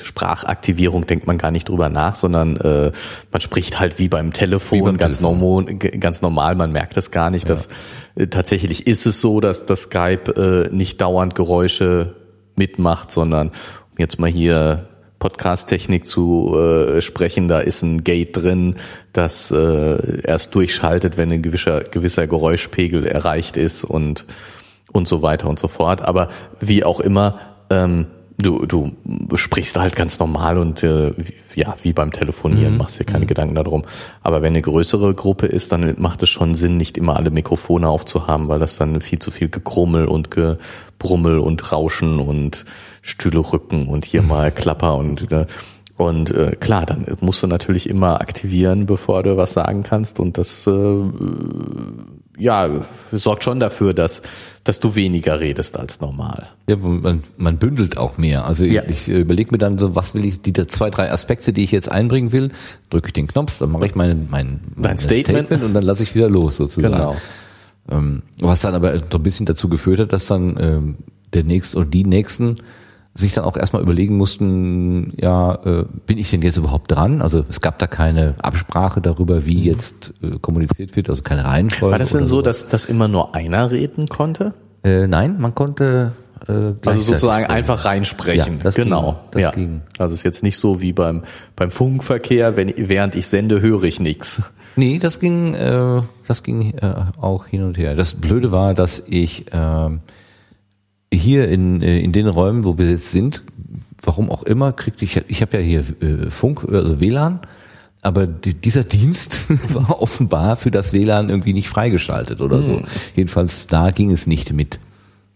[0.00, 2.92] Sprachaktivierung denkt man gar nicht drüber nach, sondern äh,
[3.30, 5.38] man spricht halt wie beim Telefon, wie beim ganz, Telefon.
[5.38, 7.48] Normal, ganz normal, man merkt es gar nicht.
[7.48, 7.54] Ja.
[7.54, 7.68] Dass,
[8.14, 12.14] äh, tatsächlich ist es so, dass das Skype äh, nicht dauernd Geräusche
[12.56, 18.76] mitmacht, sondern um jetzt mal hier Podcast-Technik zu äh, sprechen, da ist ein Gate drin,
[19.12, 24.26] das äh, erst durchschaltet, wenn ein gewisser, gewisser Geräuschpegel erreicht ist und
[24.94, 26.02] und so weiter und so fort.
[26.02, 26.28] Aber
[26.60, 28.06] wie auch immer, ähm,
[28.38, 31.12] du, du sprichst halt ganz normal und äh,
[31.54, 32.78] ja, wie beim Telefonieren, mhm.
[32.78, 33.28] machst dir keine mhm.
[33.28, 33.82] Gedanken darum.
[34.22, 37.88] Aber wenn eine größere Gruppe ist, dann macht es schon Sinn, nicht immer alle Mikrofone
[37.88, 42.64] aufzuhaben, weil das dann viel zu viel Gegrummel und Gebrummel und Rauschen und
[43.02, 45.46] Stühle rücken und hier mal Klapper und äh,
[45.96, 50.18] und äh, klar, dann musst du natürlich immer aktivieren, bevor du was sagen kannst.
[50.18, 50.72] Und das äh,
[52.36, 52.70] ja
[53.12, 54.22] sorgt schon dafür, dass
[54.64, 56.48] dass du weniger redest als normal.
[56.66, 58.46] Ja, man, man bündelt auch mehr.
[58.46, 58.82] Also ja.
[58.88, 61.70] ich, ich überlege mir dann so, was will ich, die zwei, drei Aspekte, die ich
[61.70, 62.50] jetzt einbringen will,
[62.88, 65.48] drücke ich den Knopf, dann mache ich mein, mein, mein Statement.
[65.48, 65.64] Statement.
[65.64, 66.94] und dann lasse ich wieder los sozusagen.
[66.94, 67.16] Genau.
[67.90, 70.96] Ähm, was dann aber so ein bisschen dazu geführt hat, dass dann ähm,
[71.34, 72.56] der nächste oder die nächsten
[73.14, 77.22] sich dann auch erstmal überlegen mussten, ja, äh, bin ich denn jetzt überhaupt dran?
[77.22, 79.62] Also es gab da keine Absprache darüber, wie mhm.
[79.62, 81.92] jetzt äh, kommuniziert wird, also keine Reihenfolge.
[81.92, 84.54] War das denn so, dass, dass immer nur einer reden konnte?
[84.82, 86.12] Äh, nein, man konnte
[86.48, 88.56] äh, also sozusagen einfach reinsprechen.
[88.58, 89.12] Ja, das genau.
[89.12, 89.50] Ging, das ja.
[89.52, 89.82] ging.
[89.98, 91.22] Also es ist jetzt nicht so wie beim
[91.56, 94.42] beim Funkverkehr, wenn während ich sende, höre ich nichts.
[94.76, 97.94] Nee, das ging äh, das ging äh, auch hin und her.
[97.94, 99.90] Das Blöde war, dass ich äh,
[101.16, 103.42] hier in, äh, in den Räumen, wo wir jetzt sind,
[104.02, 107.40] warum auch immer, kriegte ich, ich habe ja hier äh, Funk, also WLAN,
[108.02, 112.78] aber die, dieser Dienst war offenbar für das WLAN irgendwie nicht freigeschaltet oder so.
[112.78, 112.84] Hm.
[113.16, 114.78] Jedenfalls da ging es nicht mit.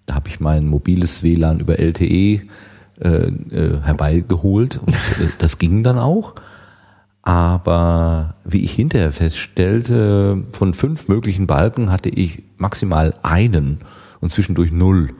[0.07, 2.43] Da habe ich mein mobiles WLAN über LTE äh,
[3.01, 6.35] äh, herbeigeholt und äh, das ging dann auch.
[7.23, 13.79] Aber wie ich hinterher feststellte, von fünf möglichen Balken hatte ich maximal einen
[14.21, 15.11] und zwischendurch null.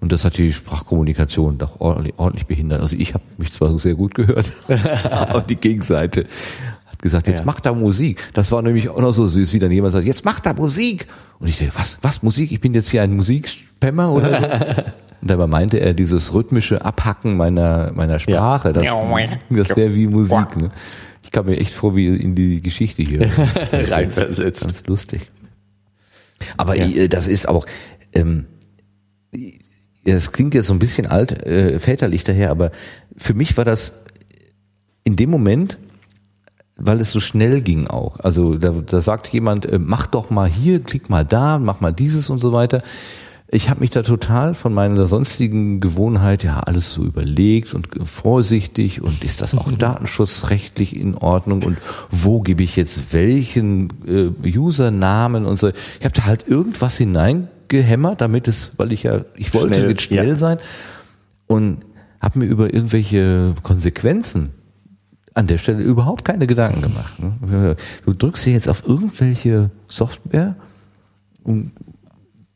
[0.00, 2.80] Und das hat die Sprachkommunikation doch ordentlich, ordentlich behindert.
[2.80, 4.52] Also ich habe mich zwar sehr gut gehört,
[5.04, 6.26] aber die Gegenseite
[6.86, 7.44] hat gesagt, jetzt ja.
[7.44, 8.30] macht da Musik.
[8.32, 11.06] Das war nämlich auch noch so süß, wie dann jemand sagt, jetzt macht da Musik.
[11.40, 12.52] Und ich dachte, was, was Musik?
[12.52, 14.82] Ich bin jetzt hier ein Musikspammer oder so.
[15.20, 18.72] Und dabei meinte er dieses rhythmische Abhacken meiner, meiner Sprache.
[18.72, 18.84] Das,
[19.50, 20.56] das wäre wie Musik.
[20.56, 20.68] Ne?
[21.24, 23.28] Ich kam mir echt vor, wie in die Geschichte hier
[23.72, 24.62] reinversetzt.
[24.62, 25.30] Ganz lustig.
[26.56, 26.86] Aber ja.
[26.86, 27.66] Äh, das ist auch,
[28.14, 28.46] ähm,
[30.16, 32.70] es klingt jetzt so ein bisschen alt, äh, väterlich daher, aber
[33.16, 33.92] für mich war das
[35.04, 35.78] in dem Moment,
[36.76, 38.20] weil es so schnell ging auch.
[38.20, 41.92] Also da, da sagt jemand, äh, mach doch mal hier, klick mal da, mach mal
[41.92, 42.82] dieses und so weiter.
[43.50, 49.00] Ich habe mich da total von meiner sonstigen Gewohnheit, ja, alles so überlegt und vorsichtig
[49.00, 51.78] und ist das auch datenschutzrechtlich in Ordnung und
[52.10, 55.68] wo gebe ich jetzt welchen äh, Usernamen und so.
[55.98, 59.88] Ich habe da halt irgendwas hinein gehämmert, damit es, weil ich ja, ich wollte schnell,
[59.88, 60.34] mit schnell ja.
[60.34, 60.58] sein
[61.46, 61.78] und
[62.20, 64.52] habe mir über irgendwelche Konsequenzen
[65.34, 67.14] an der Stelle überhaupt keine Gedanken gemacht.
[67.20, 67.76] Ne?
[68.04, 70.56] Du drückst hier jetzt auf irgendwelche Software
[71.44, 71.72] und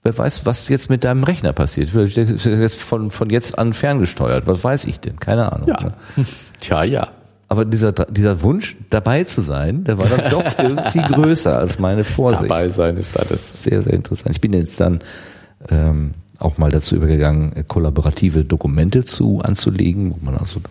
[0.03, 1.93] wer weiß, was jetzt mit deinem Rechner passiert.
[1.95, 4.47] Jetzt von, von jetzt an ferngesteuert.
[4.47, 5.19] Was weiß ich denn?
[5.21, 5.69] Keine Ahnung.
[5.69, 5.95] Ja.
[6.17, 6.27] Ne?
[6.61, 7.11] Tja, ja.
[7.53, 12.03] Aber dieser, dieser Wunsch, dabei zu sein, der war dann doch irgendwie größer als meine
[12.03, 12.51] Vorsicht.
[12.51, 13.63] Dabei sein ist alles.
[13.63, 14.35] Sehr, sehr interessant.
[14.35, 15.01] Ich bin jetzt dann
[15.69, 20.63] ähm, auch mal dazu übergegangen, kollaborative Dokumente zu anzulegen, wo man also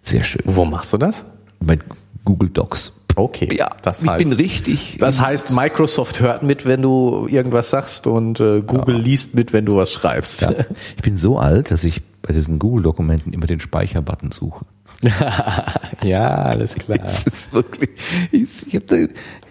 [0.00, 0.40] sehr schön.
[0.46, 1.26] Wo machst du das?
[1.60, 1.78] Bei
[2.24, 2.94] Google Docs.
[3.16, 3.54] Okay.
[3.54, 4.96] Ja, das ich heißt, bin richtig.
[5.00, 9.02] Das heißt, Microsoft hört mit, wenn du irgendwas sagst und äh, Google ja.
[9.02, 10.40] liest mit, wenn du was schreibst.
[10.40, 10.54] Ja.
[10.96, 14.64] Ich bin so alt, dass ich bei diesen Google-Dokumenten immer den Speicherbutton suche.
[16.02, 16.98] ja, alles klar.
[17.04, 17.90] Es ist wirklich,
[18.30, 18.96] ich, ich hab da,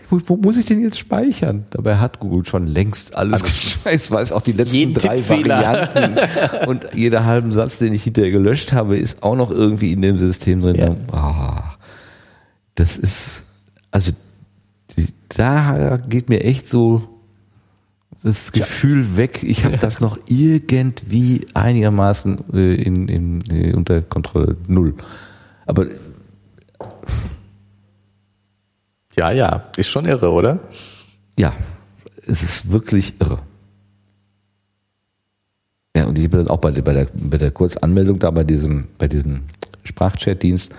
[0.10, 1.66] wo, wo, muss ich denn jetzt speichern?
[1.72, 6.20] Dabei hat Google schon längst alles also, geschmeißt, weiß auch die letzten drei Varianten
[6.68, 10.18] und jeder halben Satz, den ich hinterher gelöscht habe, ist auch noch irgendwie in dem
[10.18, 10.76] System drin.
[10.76, 10.96] Ja.
[11.12, 11.64] Oh,
[12.76, 13.44] das ist,
[13.92, 14.12] also
[15.30, 17.10] da geht mir echt so
[18.24, 19.18] das Gefühl ja.
[19.18, 24.96] weg, ich habe das noch irgendwie einigermaßen äh, in, in, in, äh, unter Kontrolle null.
[25.66, 25.88] Aber
[29.16, 30.60] ja, ja, ist schon irre, oder?
[31.38, 31.54] Ja,
[32.26, 33.40] es ist wirklich irre.
[35.96, 38.88] Ja, und ich bin dann auch bei, bei, der, bei der Kurzanmeldung da bei diesem,
[38.98, 39.44] bei diesem
[39.84, 40.74] Sprachchat-Dienst,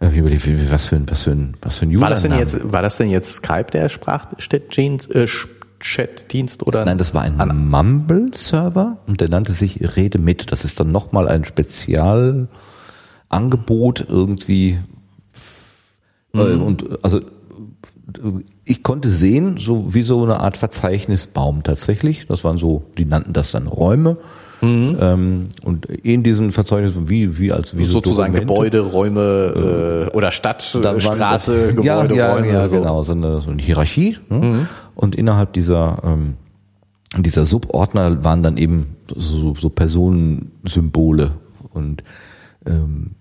[0.00, 2.72] überlegt, was für ein, was für ein, was für ein User war das denn jetzt,
[2.72, 6.84] war das denn jetzt Skype, der Sprachchat-Dienst, äh, oder?
[6.84, 10.52] Nein, das war ein Mumble-Server und der nannte sich Rede mit.
[10.52, 12.48] Das ist dann nochmal ein Spezial,
[13.34, 14.78] Angebot irgendwie
[16.34, 17.20] äh, und also
[18.64, 22.26] ich konnte sehen, so wie so eine Art Verzeichnisbaum tatsächlich.
[22.26, 24.18] Das waren so, die nannten das dann Räume.
[24.60, 24.96] Mhm.
[25.00, 30.16] Ähm, und in diesen Verzeichnissen, wie, wie als wie so Sozusagen Dokumente, Gebäude, Räume äh,
[30.16, 32.48] oder Stadt, da Straße, das- Gebäude, ja, ja, Räume.
[32.52, 32.76] Ja, so.
[32.76, 32.82] Mhm.
[32.82, 34.18] genau, so eine, so eine Hierarchie.
[34.30, 34.68] Ne?
[34.94, 36.34] Und innerhalb dieser, ähm,
[37.18, 41.32] dieser Subordner waren dann eben so, so Personensymbole.
[41.72, 42.04] Und
[42.66, 43.12] ähm,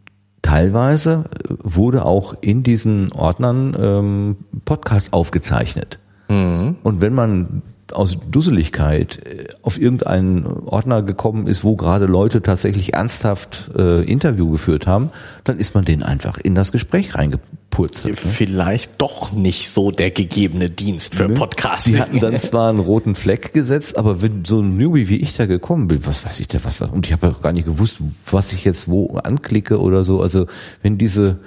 [0.44, 1.24] teilweise
[1.64, 5.98] wurde auch in diesen Ordnern ähm, Podcast aufgezeichnet.
[6.30, 6.76] Mhm.
[6.84, 7.64] Und wenn man
[7.94, 14.50] aus Dusseligkeit äh, auf irgendeinen Ordner gekommen ist, wo gerade Leute tatsächlich ernsthaft äh, Interview
[14.50, 15.12] geführt haben,
[15.44, 18.16] dann ist man denen einfach in das Gespräch reingepurzelt.
[18.16, 18.32] Ne?
[18.32, 21.94] Vielleicht doch nicht so der gegebene Dienst für Podcasting.
[21.94, 25.36] Die hatten dann zwar einen roten Fleck gesetzt, aber wenn so ein Newbie wie ich
[25.36, 27.66] da gekommen bin, was weiß ich da was da, und ich habe ja gar nicht
[27.66, 27.98] gewusst,
[28.30, 30.22] was ich jetzt wo anklicke oder so.
[30.22, 30.48] Also
[30.82, 31.39] wenn diese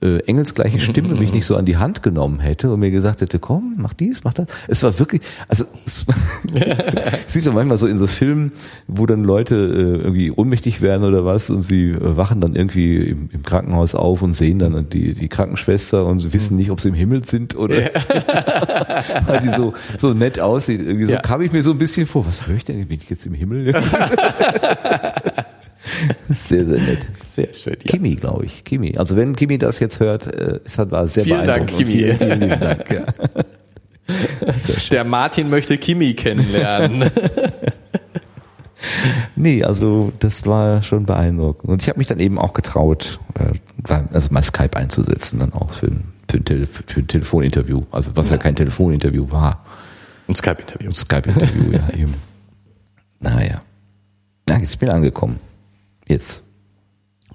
[0.00, 3.38] äh, engelsgleiche Stimme mich nicht so an die Hand genommen hätte und mir gesagt hätte,
[3.38, 4.46] komm, mach dies, mach das.
[4.68, 6.06] Es war wirklich, also es,
[7.26, 8.52] siehst du manchmal so in so Filmen,
[8.86, 12.96] wo dann Leute äh, irgendwie ohnmächtig werden oder was und sie äh, wachen dann irgendwie
[12.96, 16.80] im, im Krankenhaus auf und sehen dann die, die Krankenschwester und sie wissen nicht, ob
[16.80, 17.76] sie im Himmel sind oder
[19.26, 20.80] weil die so, so nett aussieht.
[20.80, 21.20] Irgendwie so Ja.
[21.20, 22.86] kam ich mir so ein bisschen vor, was höre ich denn?
[22.86, 23.72] Bin ich jetzt im Himmel?
[26.28, 27.08] sehr, sehr nett.
[27.22, 27.76] Sehr schön.
[27.82, 27.92] Ja.
[27.92, 28.64] Kimi, glaube ich.
[28.64, 28.96] Kimi.
[28.96, 31.88] Also wenn Kimi das jetzt hört, äh, es hat war sehr Vielen Dank, beeindruckend.
[31.88, 32.02] Kimi.
[32.02, 32.90] Vielen, vielen lieben Dank.
[32.90, 33.04] Ja.
[34.90, 37.10] Der Martin möchte Kimi kennenlernen.
[39.36, 41.70] Nee, also das war schon beeindruckend.
[41.70, 43.52] Und ich habe mich dann eben auch getraut, äh,
[44.12, 47.82] also mal Skype einzusetzen, dann auch für ein, für ein, Tele für ein Telefoninterview.
[47.90, 49.64] Also was ja kein Telefoninterview war.
[50.28, 50.90] Ein Skype-Interview.
[50.90, 52.14] Ein Skype-Interview, ja eben.
[53.20, 53.60] Naja.
[54.46, 55.40] Na, jetzt bin ich angekommen.
[56.08, 56.42] Jetzt.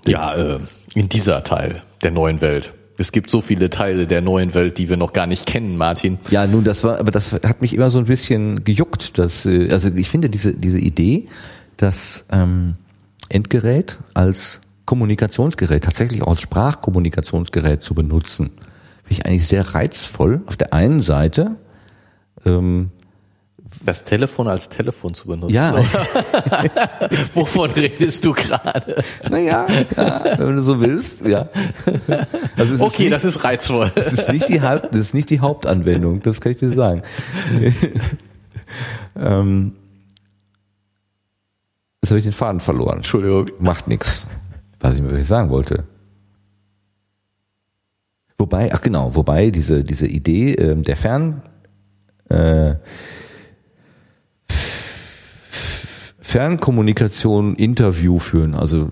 [0.06, 0.60] Ja, äh,
[0.96, 2.74] in dieser Teil der neuen Welt.
[2.98, 6.20] Es gibt so viele Teile der neuen Welt, die wir noch gar nicht kennen, Martin.
[6.30, 9.70] Ja, nun, das war, aber das hat mich immer so ein bisschen gejuckt, dass, äh,
[9.72, 11.28] also ich finde diese, diese Idee,
[11.78, 12.76] das ähm,
[13.30, 18.52] Endgerät als Kommunikationsgerät, tatsächlich auch als Sprachkommunikationsgerät zu benutzen,
[19.04, 20.42] finde ich eigentlich sehr reizvoll.
[20.46, 21.56] Auf der einen Seite,
[22.46, 22.92] ähm,
[23.86, 25.54] Das Telefon als Telefon zu benutzen.
[25.54, 25.74] ja,
[27.34, 29.04] Wovon redest du gerade?
[29.30, 31.50] naja, ja, wenn du so willst, ja.
[32.58, 33.92] Also Okay, nicht, das ist reizvoll.
[33.96, 37.02] Das ist nicht die das ist nicht die Hauptanwendung, das kann ich dir sagen.
[39.18, 39.74] ähm,
[42.02, 42.98] jetzt habe ich den Faden verloren.
[42.98, 43.52] Entschuldigung.
[43.60, 44.28] Macht nichts.
[44.80, 45.86] Was ich mir wirklich sagen wollte.
[48.38, 51.42] Wobei, ach genau, wobei diese, diese Idee ähm, der Fern,
[52.30, 52.76] äh,
[56.34, 58.56] Fernkommunikation, Interview führen.
[58.56, 58.90] Also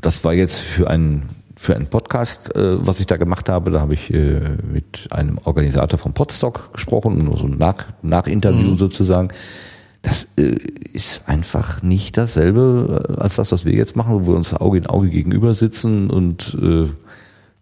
[0.00, 3.72] das war jetzt für einen für einen Podcast, äh, was ich da gemacht habe.
[3.72, 4.38] Da habe ich äh,
[4.72, 9.30] mit einem Organisator vom Podstock gesprochen, nur so ein Nach Nachinterview sozusagen.
[10.02, 10.56] Das äh,
[10.92, 14.78] ist einfach nicht dasselbe äh, als das, was wir jetzt machen, wo wir uns Auge
[14.78, 16.86] in Auge gegenüber sitzen und äh,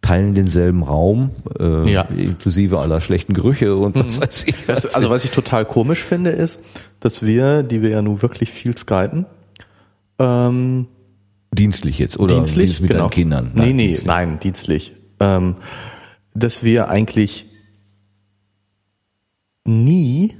[0.02, 2.02] teilen denselben Raum, äh, Ja.
[2.02, 4.54] inklusive aller schlechten Gerüche und was weiß ich.
[4.66, 4.94] Das, was.
[4.94, 6.60] also was ich total komisch finde, ist,
[7.00, 9.26] dass wir, die wir ja nun wirklich viel skypen,
[10.18, 10.88] ähm,
[11.52, 13.08] dienstlich jetzt oder dienstlich, Dienst mit genau.
[13.08, 13.52] Kindern.
[13.54, 14.06] nee, nee, dienstlich.
[14.06, 14.92] nein, dienstlich.
[15.20, 15.56] Ähm,
[16.34, 17.46] dass wir eigentlich
[19.64, 20.32] nie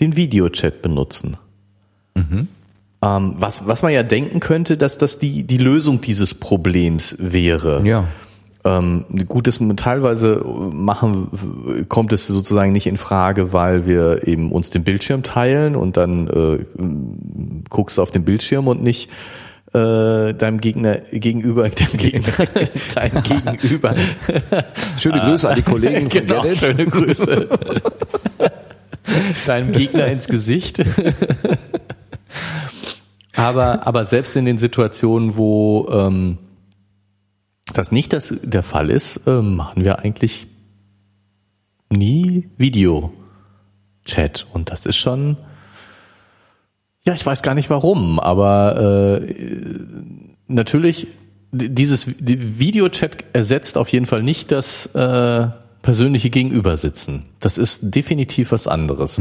[0.00, 1.36] den Videochat benutzen.
[2.14, 2.48] Mhm.
[3.02, 7.86] Ähm, was, was man ja denken könnte, dass das die, die Lösung dieses Problems wäre.
[7.86, 8.08] Ja.
[8.64, 14.70] Ähm, gut, das teilweise machen, kommt es sozusagen nicht in Frage, weil wir eben uns
[14.70, 16.64] den Bildschirm teilen und dann äh,
[17.68, 19.10] guckst du auf den Bildschirm und nicht
[19.74, 22.32] äh, deinem Gegner gegenüber, deinem Gegner,
[22.94, 23.22] deinem
[23.56, 23.94] Gegenüber.
[24.96, 26.58] Schöne Grüße an die Kollegen von genau, Gerrit.
[26.58, 27.48] schöne Grüße.
[29.46, 30.84] deinem Gegner ins Gesicht.
[33.34, 36.38] aber, aber selbst in den Situationen, wo ähm,
[37.72, 40.46] das nicht das, der Fall ist, ähm, machen wir eigentlich
[41.90, 44.46] nie Video-Chat.
[44.52, 45.36] Und das ist schon,
[47.04, 49.34] ja, ich weiß gar nicht warum, aber äh,
[50.46, 51.08] natürlich,
[51.50, 55.48] dieses die Videochat ersetzt auf jeden Fall nicht das äh,
[55.82, 57.24] persönliche Gegenübersitzen.
[57.40, 59.18] Das ist definitiv was anderes.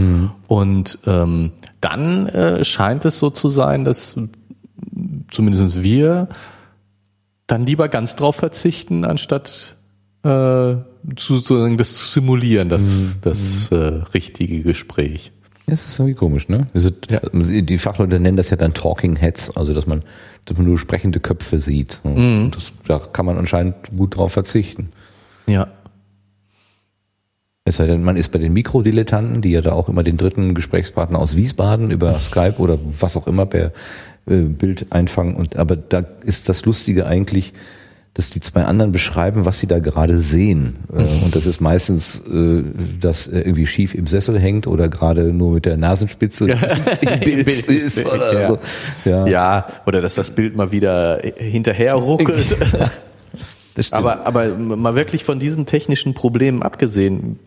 [0.48, 4.16] Und ähm, dann äh, scheint es so zu sein, dass
[5.30, 6.30] zumindest wir
[7.52, 9.76] dann lieber ganz drauf verzichten, anstatt
[10.24, 10.86] äh, zu,
[11.16, 13.76] sozusagen das zu simulieren, das, das äh,
[14.14, 15.34] richtige Gespräch.
[15.68, 16.68] Das ist irgendwie komisch, ne?
[16.74, 20.04] Also, Die Fachleute nennen das ja dann Talking Heads, also dass man,
[20.46, 22.00] dass man nur sprechende Köpfe sieht.
[22.04, 24.92] Und das, da kann man anscheinend gut drauf verzichten.
[25.48, 25.68] Ja.
[27.64, 30.56] Es sei denn, man ist bei den Mikrodilettanten, die ja da auch immer den dritten
[30.56, 33.72] Gesprächspartner aus Wiesbaden über Skype oder was auch immer per
[34.26, 35.36] Bild einfangen.
[35.36, 37.54] Und aber da ist das Lustige eigentlich,
[38.14, 40.78] dass die zwei anderen beschreiben, was sie da gerade sehen.
[40.94, 42.64] Äh, und das ist meistens, äh,
[43.00, 46.50] dass er irgendwie schief im Sessel hängt oder gerade nur mit der Nasenspitze
[47.02, 48.06] im Bild, ist.
[48.06, 48.48] Oder ja.
[48.50, 48.60] so.
[49.06, 49.28] ja.
[49.28, 52.58] ja, oder dass das Bild mal wieder hinterher ruckelt.
[53.92, 57.40] Aber, aber mal wirklich von diesen technischen Problemen abgesehen,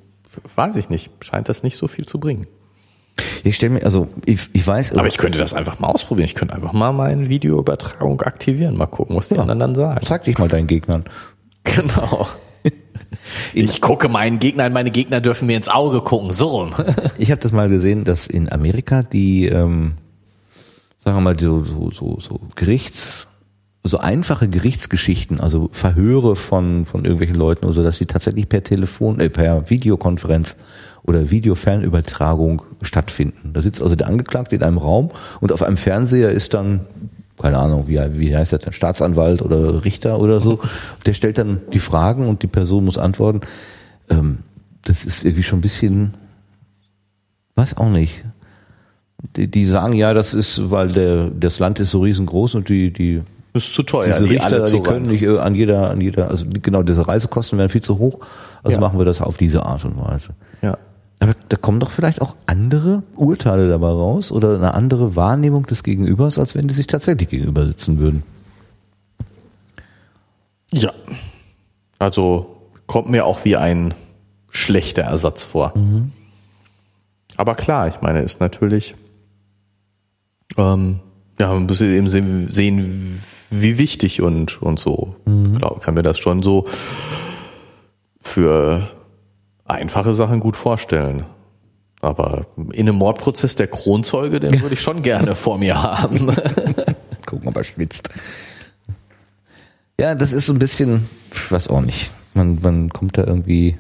[0.57, 2.47] weiß ich nicht, scheint das nicht so viel zu bringen.
[3.45, 6.27] Ich stelle mir, also ich, ich weiß, Aber ich könnte das einfach mal ausprobieren.
[6.27, 9.43] Ich könnte einfach mal meine Videoübertragung aktivieren, mal gucken, was die Ja.
[9.43, 10.05] anderen dann sagen.
[10.05, 11.05] zeig dich mal deinen Gegnern.
[11.65, 12.27] Genau.
[13.55, 16.75] Ich gucke meinen Gegnern, meine Gegner dürfen mir ins Auge gucken, so rum.
[17.19, 19.95] Ich habe das mal gesehen, dass in Amerika die, ähm,
[20.99, 23.27] sagen wir mal, so, so, so, so Gerichts,
[23.83, 28.63] so einfache Gerichtsgeschichten, also Verhöre von, von irgendwelchen Leuten oder so, dass die tatsächlich per
[28.63, 30.57] Telefon, äh, per Videokonferenz
[31.05, 33.53] oder Videofernübertragung stattfinden.
[33.53, 36.81] Da sitzt also der Angeklagte in einem Raum und auf einem Fernseher ist dann,
[37.41, 40.61] keine Ahnung, wie, wie heißt das denn, Staatsanwalt oder Richter oder so.
[41.05, 43.41] Der stellt dann die Fragen und die Person muss antworten.
[44.09, 44.39] Ähm,
[44.85, 46.15] das ist irgendwie schon ein bisschen,
[47.57, 48.25] weiß auch nicht.
[49.37, 52.93] Die, die sagen ja, das ist, weil der, das Land ist so riesengroß und die,
[52.93, 53.23] die
[53.55, 56.31] Das ist zu teuer, diese die Richter, die können nicht äh, an jeder, an jeder,
[56.31, 58.21] also genau, diese Reisekosten wären viel zu hoch.
[58.63, 58.81] Also Ja.
[58.81, 60.31] machen wir das auf diese Art und Weise.
[60.63, 60.77] Ja.
[61.25, 65.83] Aber da kommen doch vielleicht auch andere Urteile dabei raus oder eine andere Wahrnehmung des
[65.83, 68.23] Gegenübers, als wenn die sich tatsächlich gegenüber sitzen würden.
[70.73, 70.93] Ja.
[71.99, 72.57] Also
[72.87, 73.95] kommt mir auch wie ein
[74.51, 75.73] schlechter Ersatz vor.
[77.37, 78.95] Aber klar, ich meine, ist natürlich,
[80.57, 81.01] ähm,
[81.41, 83.21] ja, man muss eben se- sehen,
[83.51, 85.17] wie wichtig und, und so.
[85.55, 86.67] Ich glaube, kann mir das schon so
[88.21, 88.91] für
[89.65, 91.25] einfache Sachen gut vorstellen.
[92.01, 96.27] Aber in einem Mordprozess der Kronzeuge, den würde ich schon gerne vor mir haben.
[97.27, 98.11] Gucken, ob er schwitzt.
[99.99, 102.13] Ja, das ist so ein bisschen, ich weiß auch nicht.
[102.35, 103.79] Man, man kommt da irgendwie.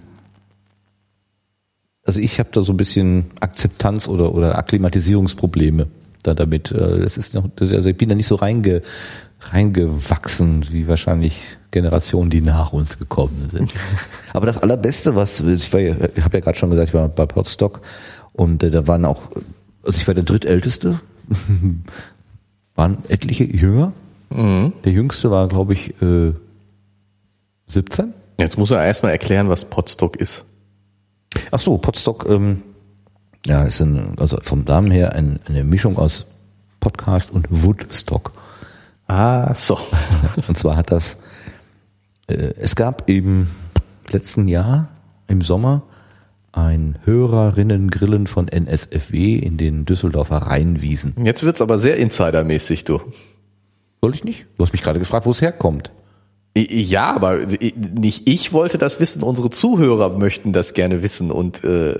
[2.04, 5.88] Also ich habe da so ein bisschen Akzeptanz oder oder Akklimatisierungsprobleme
[6.22, 6.70] da damit.
[6.70, 8.82] Äh, Das ist noch, also ich bin da nicht so reinge,
[9.52, 13.74] reingewachsen wie wahrscheinlich Generationen, die nach uns gekommen sind.
[14.32, 17.08] Aber das allerbeste, was ich war, ja- ich habe ja gerade schon gesagt, ich war
[17.08, 17.80] bei Potsdok
[18.32, 19.22] und äh, da waren auch,
[19.82, 20.98] also ich war der drittälteste,
[22.74, 23.92] waren etliche jünger.
[24.30, 26.32] Der jüngste war, glaube ich, äh,
[27.68, 28.12] 17.
[28.40, 30.44] Jetzt muss er erstmal erklären, was Potstock ist.
[31.52, 32.62] Ach so, Podstock, ähm,
[33.46, 36.24] ja, ist ein, also vom Namen her ein, eine Mischung aus
[36.80, 38.32] Podcast und Woodstock.
[39.06, 39.78] Ah, so.
[40.48, 41.18] Und zwar hat das,
[42.26, 43.48] äh, es gab im
[44.10, 44.88] letzten Jahr
[45.28, 45.82] im Sommer
[46.52, 51.14] ein Hörerinnen-Grillen von NSFW in den Düsseldorfer Rheinwiesen.
[51.24, 53.00] Jetzt wird's aber sehr insidermäßig, du.
[54.00, 54.46] Soll ich nicht?
[54.56, 55.90] Du hast mich gerade gefragt, wo es herkommt.
[56.56, 61.98] Ja, aber nicht ich wollte das wissen, unsere Zuhörer möchten das gerne wissen und äh,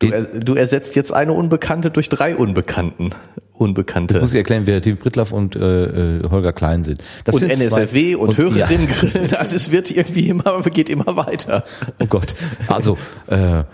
[0.00, 3.10] du, er, du ersetzt jetzt eine Unbekannte durch drei Unbekannten.
[3.52, 4.20] Unbekannte.
[4.20, 7.02] Muss ich erklären, wer Tim Prittlaff und äh, äh, Holger Klein sind.
[7.24, 8.44] Das und sind zwei- NSFW und, ja.
[8.44, 9.34] Hörerinnen grillen.
[9.34, 11.64] Also es wird irgendwie immer, geht immer weiter.
[11.98, 12.34] Oh Gott.
[12.68, 13.64] Also, äh, äh,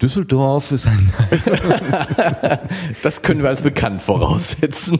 [0.00, 1.10] Düsseldorf ist ein,
[3.02, 4.98] Das können wir als bekannt voraussetzen.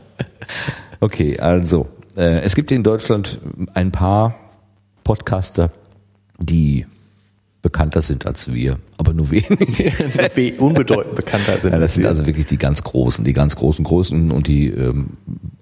[1.00, 3.38] okay, also, äh, es gibt in Deutschland
[3.72, 4.34] ein paar
[5.04, 5.70] Podcaster,
[6.38, 6.86] die
[7.62, 9.92] bekannter sind als wir, aber nur wenige.
[10.34, 13.84] We- Unbedeutend bekannter sind Ja, das sind also wirklich die ganz Großen, die ganz Großen,
[13.84, 15.10] Großen und die, ähm,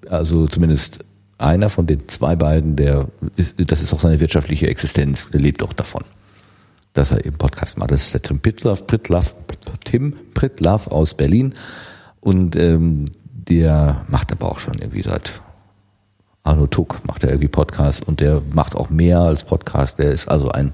[0.08, 1.00] also zumindest
[1.38, 5.62] einer von den zwei beiden, der ist, das ist auch seine wirtschaftliche Existenz, der lebt
[5.62, 6.02] auch davon,
[6.94, 7.90] dass er eben Podcast macht.
[7.90, 9.36] Das ist der Tim Pritlaff, Pritlaff,
[9.84, 11.54] Tim Pritlaff aus Berlin
[12.20, 15.40] und ähm, der macht aber auch schon irgendwie seit
[16.44, 19.98] Arno Tuck macht er irgendwie Podcast und der macht auch mehr als Podcast.
[19.98, 20.72] Der ist also ein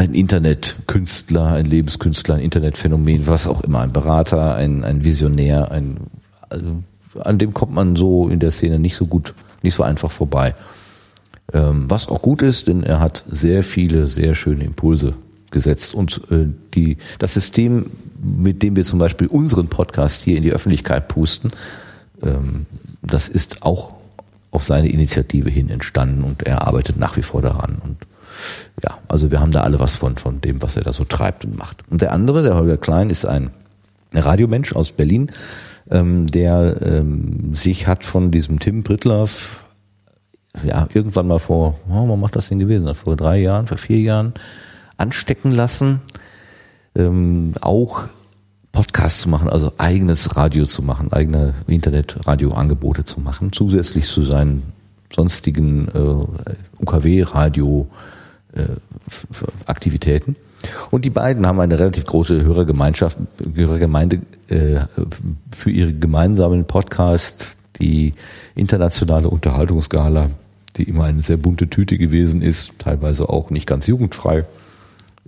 [0.00, 5.98] ein Internetkünstler, ein Lebenskünstler, ein Internetphänomen, was auch immer, ein Berater, ein, ein Visionär, ein,
[6.48, 6.82] also
[7.18, 10.54] an dem kommt man so in der Szene nicht so gut, nicht so einfach vorbei.
[11.52, 15.12] Ähm, was auch gut ist, denn er hat sehr viele, sehr schöne Impulse
[15.50, 17.90] gesetzt und äh, die, das System,
[18.22, 21.50] mit dem wir zum Beispiel unseren Podcast hier in die Öffentlichkeit pusten,
[22.22, 22.64] ähm,
[23.02, 23.92] das ist auch
[24.50, 27.96] auf seine Initiative hin entstanden und er arbeitet nach wie vor daran und
[28.82, 31.44] ja, also wir haben da alle was von, von dem, was er da so treibt
[31.44, 31.84] und macht.
[31.90, 33.50] Und der andere, der Holger Klein, ist ein
[34.12, 35.30] Radiomensch aus Berlin,
[35.90, 39.64] ähm, der ähm, sich hat von diesem Tim Brittlaff
[40.64, 42.92] ja, irgendwann mal vor, oh, wann macht das denn gewesen?
[42.94, 44.34] Vor drei Jahren, vor vier Jahren
[44.96, 46.00] anstecken lassen,
[46.96, 48.04] ähm, auch
[48.72, 54.72] Podcasts zu machen, also eigenes Radio zu machen, eigene Internet-Radio-Angebote zu machen, zusätzlich zu seinen
[55.12, 56.24] sonstigen äh,
[56.80, 57.90] UKW-Radio-Aktivitäten.
[58.54, 58.76] Äh,
[60.90, 63.16] und die beiden haben eine relativ große Hörergemeinschaft,
[63.54, 64.80] Hörergemeinde äh,
[65.50, 68.14] für ihre gemeinsamen Podcast, die
[68.54, 70.30] internationale Unterhaltungsgala,
[70.76, 74.44] die immer eine sehr bunte Tüte gewesen ist, teilweise auch nicht ganz jugendfrei,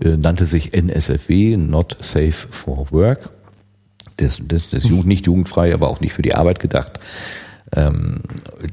[0.00, 3.30] äh, nannte sich NSFW, Not Safe for Work.
[4.18, 7.00] Das, das, das ist nicht jugendfrei, aber auch nicht für die Arbeit gedacht.
[7.74, 8.20] Ähm,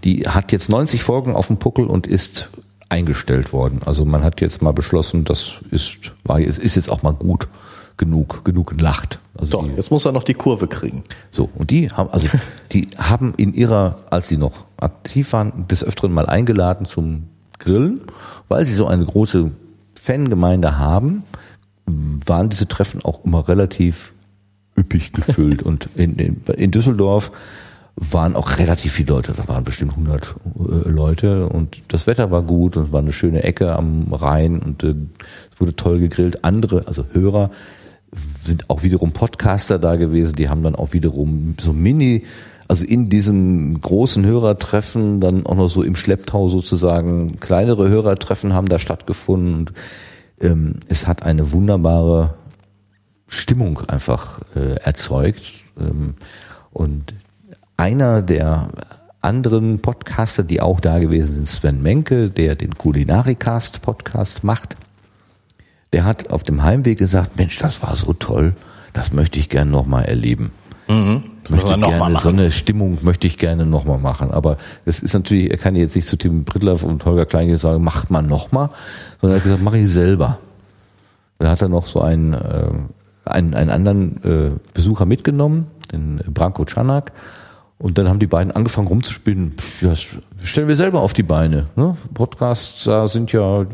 [0.04, 2.50] die hat jetzt 90 Folgen auf dem Puckel und ist
[2.90, 3.82] eingestellt worden.
[3.86, 7.48] Also man hat jetzt mal beschlossen, das ist, war, ist jetzt auch mal gut
[7.98, 9.20] genug, genug gelacht.
[9.38, 11.04] Also so, die, jetzt muss er noch die Kurve kriegen.
[11.30, 12.28] So, und die haben, also
[12.72, 17.28] die haben in ihrer, als sie noch aktiv waren, des Öfteren mal eingeladen zum
[17.60, 18.02] Grillen,
[18.48, 19.52] weil sie so eine große
[19.94, 21.24] Fangemeinde haben,
[21.86, 24.14] waren diese Treffen auch immer relativ
[24.78, 25.62] üppig gefüllt.
[25.64, 27.32] und in, in, in Düsseldorf
[28.02, 31.48] waren auch relativ viele Leute, da waren bestimmt 100 äh, Leute.
[31.48, 34.96] Und das Wetter war gut und es war eine schöne Ecke am Rhein und äh,
[35.54, 36.44] es wurde toll gegrillt.
[36.44, 37.52] Andere, also Hörer,
[38.44, 42.24] sind auch wiederum Podcaster da gewesen, die haben dann auch wiederum so Mini,
[42.68, 48.70] also in diesem großen Hörertreffen dann auch noch so im Schlepptau sozusagen kleinere Hörertreffen haben
[48.70, 49.56] da stattgefunden.
[49.56, 49.74] Und
[50.40, 52.36] ähm, es hat eine wunderbare
[53.28, 55.66] Stimmung einfach äh, erzeugt.
[55.80, 56.16] Ähm,
[56.72, 57.14] und
[57.80, 58.70] einer der
[59.22, 64.76] anderen Podcaster, die auch da gewesen sind, Sven Menke, der den Kulinarikast Podcast macht.
[65.94, 68.54] Der hat auf dem Heimweg gesagt, Mensch, das war so toll,
[68.92, 70.52] das möchte ich gerne nochmal erleben.
[70.90, 71.24] Mhm.
[71.46, 74.30] Ich möchte gerne so eine Stimmung möchte ich gerne nochmal machen.
[74.32, 77.84] Aber es ist natürlich, er kann jetzt nicht zu Tim Brittler und Holger Klein sagen,
[77.84, 78.70] macht man nochmal,
[79.22, 80.38] sondern er hat gesagt, mach ich selber.
[81.38, 82.72] Da hat er noch so einen, äh,
[83.24, 87.14] einen, einen anderen äh, Besucher mitgenommen, den Branko Czanak,
[87.80, 89.54] und dann haben die beiden angefangen rumzuspielen.
[89.58, 89.94] Pff, ja,
[90.44, 91.68] stellen wir selber auf die Beine.
[91.76, 91.96] Ne?
[92.14, 93.66] Podcasts da sind ja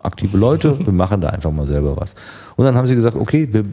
[0.00, 2.14] aktive Leute, wir machen da einfach mal selber was.
[2.56, 3.64] Und dann haben sie gesagt, okay, wir,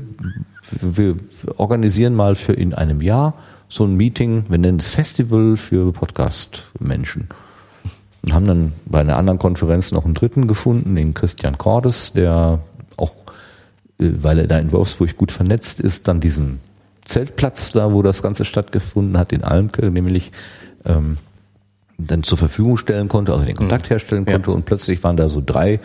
[0.82, 1.16] wir
[1.58, 3.34] organisieren mal für in einem Jahr
[3.70, 7.30] so ein Meeting, wir nennen es Festival für Podcast-Menschen.
[8.24, 12.60] Und haben dann bei einer anderen Konferenz noch einen dritten gefunden, den Christian Cordes, der
[12.98, 13.14] auch,
[14.00, 16.60] äh, weil er da in Wolfsburg gut vernetzt ist, dann diesen
[17.06, 20.32] Zeltplatz da, wo das Ganze stattgefunden hat, in Almke, nämlich
[20.86, 21.18] ähm,
[21.98, 23.90] dann zur Verfügung stellen konnte, also den Kontakt mhm.
[23.90, 24.56] herstellen konnte ja.
[24.56, 25.80] und plötzlich waren da so drei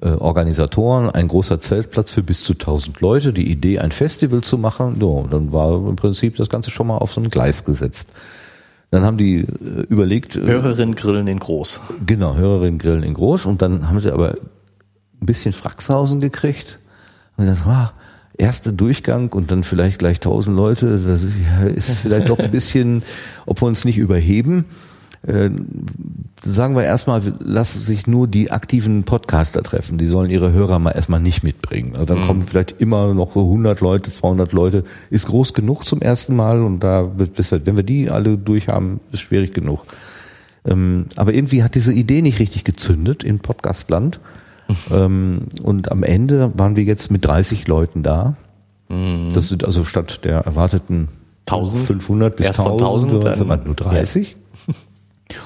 [0.00, 4.58] äh, Organisatoren, ein großer Zeltplatz für bis zu 1000 Leute, die Idee, ein Festival zu
[4.58, 8.12] machen, so, dann war im Prinzip das Ganze schon mal auf so ein Gleis gesetzt.
[8.90, 9.46] Dann haben die äh,
[9.88, 10.36] überlegt.
[10.36, 11.80] Äh, Hörerinnen grillen in groß.
[12.06, 16.78] Genau, Hörerinnen grillen in groß und dann haben sie aber ein bisschen Fraxhausen gekriegt
[17.36, 17.92] und gesagt, wow,
[18.38, 21.24] erste Durchgang und dann vielleicht gleich tausend Leute, das
[21.74, 23.02] ist vielleicht doch ein bisschen,
[23.46, 24.64] ob wir uns nicht überheben.
[25.26, 25.50] Äh,
[26.44, 29.98] sagen wir erstmal, lassen sich nur die aktiven Podcaster treffen.
[29.98, 31.92] Die sollen ihre Hörer mal erstmal nicht mitbringen.
[31.94, 32.26] Also dann mhm.
[32.26, 34.84] kommen vielleicht immer noch so 100 Leute, 200 Leute.
[35.10, 39.20] Ist groß genug zum ersten Mal und da, wenn wir die alle durch haben, ist
[39.20, 39.86] schwierig genug.
[40.64, 44.20] Ähm, aber irgendwie hat diese Idee nicht richtig gezündet in Podcastland.
[44.90, 48.36] Ähm, und am Ende waren wir jetzt mit 30 Leuten da.
[48.88, 49.32] Mhm.
[49.32, 51.08] Das sind also statt der erwarteten
[51.46, 54.36] 1500 bis Erst 1000, 1000 sind ähm, nur 30.
[54.66, 54.74] Ja.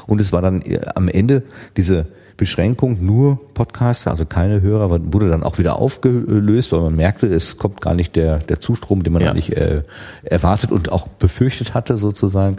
[0.07, 0.63] Und es war dann
[0.95, 1.43] am Ende
[1.77, 7.27] diese Beschränkung nur Podcaster, also keine Hörer, wurde dann auch wieder aufgelöst, weil man merkte,
[7.27, 9.31] es kommt gar nicht der, der Zustrom, den man ja.
[9.31, 9.83] eigentlich äh,
[10.23, 12.57] erwartet und auch befürchtet hatte sozusagen.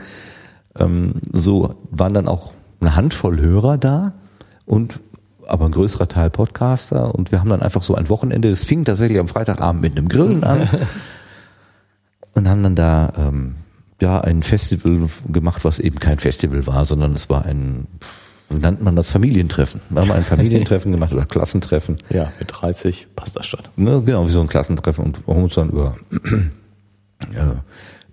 [0.77, 4.13] Ähm, so waren dann auch eine Handvoll Hörer da
[4.65, 4.99] und
[5.47, 8.85] aber ein größerer Teil Podcaster und wir haben dann einfach so ein Wochenende, es fing
[8.85, 10.67] tatsächlich am Freitagabend mit einem Grillen an
[12.33, 13.55] und haben dann da ähm,
[14.01, 17.87] ja ein Festival gemacht, was eben kein Festival war, sondern es war ein,
[18.49, 19.81] wie nennt man das, Familientreffen.
[19.89, 21.97] Wir haben ein Familientreffen gemacht oder Klassentreffen.
[22.09, 23.61] Ja, mit 30 passt das schon.
[23.75, 25.95] Ne, genau, wie so ein Klassentreffen und haben uns dann über
[27.33, 27.63] ja,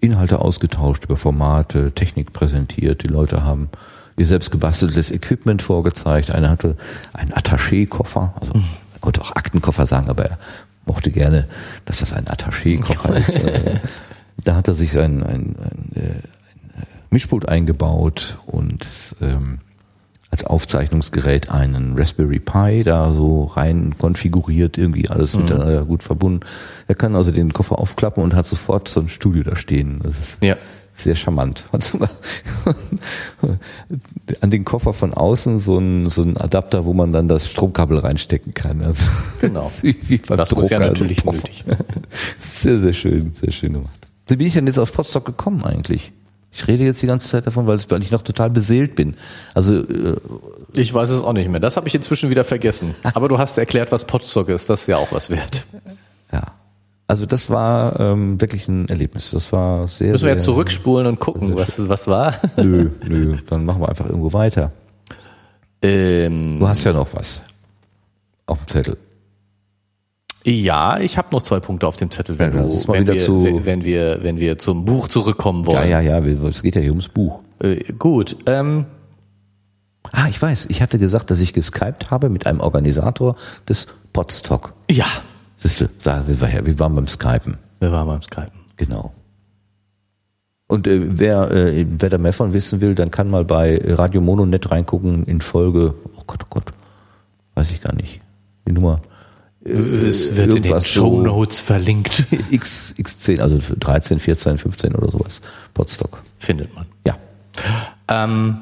[0.00, 3.02] Inhalte ausgetauscht, über Formate, Technik präsentiert.
[3.02, 3.68] Die Leute haben
[4.20, 6.30] ihr selbst gebasteltes Equipment vorgezeigt.
[6.30, 6.76] Einer hatte
[7.14, 8.64] einen Attaché-Koffer, also man
[9.00, 10.38] konnte auch Aktenkoffer sagen, aber er
[10.86, 11.46] mochte gerne,
[11.86, 13.40] dass das ein Attaché-Koffer ist.
[14.42, 18.86] Da hat er sich ein, ein, ein, äh, ein Mischpult eingebaut und
[19.20, 19.58] ähm,
[20.30, 25.42] als als Aufzeichnungsgerät einen Raspberry Pi da so rein konfiguriert, irgendwie alles Mhm.
[25.42, 26.40] miteinander gut verbunden.
[26.88, 30.00] Er kann also den Koffer aufklappen und hat sofort so ein Studio da stehen.
[30.02, 30.56] Das ist Ja.
[30.92, 31.64] Sehr charmant.
[34.40, 37.98] An den Koffer von außen so ein, so ein Adapter, wo man dann das Stromkabel
[37.98, 38.82] reinstecken kann.
[38.82, 39.10] Also
[39.40, 39.62] Genau.
[39.64, 41.48] das ist beim Das muss ja Drucker, natürlich so ein Koffer.
[41.48, 41.64] nötig.
[42.60, 43.88] Sehr, sehr schön, sehr schön gemacht.
[44.28, 46.12] Wie bin ich denn jetzt auf Potsdok gekommen eigentlich?
[46.52, 49.14] Ich rede jetzt die ganze Zeit davon, weil ich noch total beseelt bin.
[49.54, 50.16] Also äh,
[50.74, 51.60] Ich weiß es auch nicht mehr.
[51.60, 52.94] Das habe ich inzwischen wieder vergessen.
[53.14, 54.68] Aber du hast erklärt, was Potstock ist.
[54.68, 55.64] Das ist ja auch was wert.
[57.10, 59.30] Ja, also das war ähm, wirklich ein Erlebnis.
[59.32, 60.12] Das war sehr.
[60.12, 62.34] Müssen wir jetzt zurückspulen und gucken, was, was war?
[62.56, 64.72] Nö, nö, dann machen wir einfach irgendwo weiter.
[65.82, 67.42] Ähm, Du hast ja noch was
[68.46, 68.96] auf dem Zettel.
[70.44, 73.60] ja, ich habe noch zwei Punkte auf dem Zettel, wenn, Ja, du, wenn, wir, zu-
[73.64, 75.88] wenn, wir, wenn wir zum Buch zurückkommen Ja, wollen.
[75.90, 77.42] ja, ja, wir- es geht ja hier ums Buch.
[77.62, 78.36] Äh, gut.
[78.46, 78.86] Ähm,
[80.12, 83.36] Ah, ich weiß, ich hatte gesagt, dass ich geskypt habe mit einem Organisator
[83.68, 84.72] des Podstock.
[84.90, 85.04] ja,
[85.62, 87.58] Siehste, da sind wir her, wir waren beim Skypen.
[87.80, 88.60] wir waren beim Skypen.
[88.76, 89.12] Genau.
[90.66, 94.20] Und äh, wer, äh, wer da mehr von wissen will, dann kann mal bei Radio
[94.20, 96.72] Mononet reingucken in Folge, oh Gott, oh Gott,
[97.56, 98.20] weiß ich gar nicht,
[98.66, 99.00] die Nummer
[99.62, 102.24] Es wird in den so- Show Notes verlinkt.
[102.50, 105.40] X, X10, also 13, 14, 15 oder sowas,
[105.74, 106.22] Podstock.
[106.38, 106.86] Findet man.
[107.06, 107.18] Ja,
[108.08, 108.56] Ähm,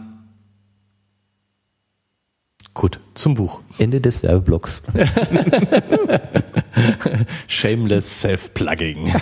[2.78, 3.60] gut, zum Buch.
[3.78, 4.84] Ende des Werbeblocks.
[7.48, 9.12] Shameless Self-Plugging.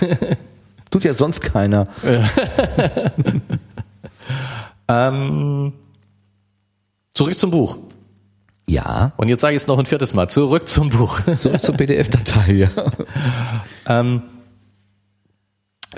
[0.91, 1.89] Tut ja sonst keiner.
[4.89, 5.73] ähm,
[7.15, 7.79] zurück zum Buch.
[8.69, 10.29] Ja, Und jetzt sage ich es noch ein viertes Mal.
[10.29, 11.23] Zurück zum Buch.
[11.23, 12.69] zurück zur PDF-Datei, ja.
[13.87, 14.21] Ähm,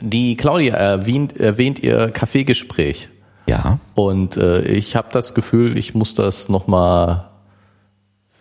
[0.00, 3.08] die Claudia erwähnt, erwähnt ihr Kaffeegespräch.
[3.48, 7.28] Ja, Und äh, ich habe das Gefühl, ich muss das nochmal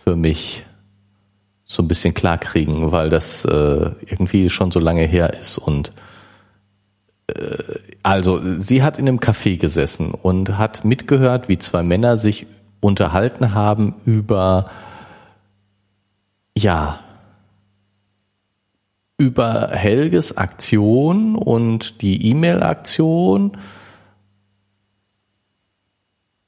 [0.08, 0.66] für mich
[1.66, 5.58] so ein bisschen klarkriegen, weil das äh, irgendwie schon so lange her ist.
[5.58, 5.90] Und
[7.28, 7.58] äh,
[8.04, 12.48] also sie hat in einem Café gesessen und hat mitgehört, wie zwei Männer sich
[12.80, 14.70] unterhalten haben über
[16.58, 17.02] ja
[19.18, 23.58] über Helges Aktion und die E-Mail-Aktion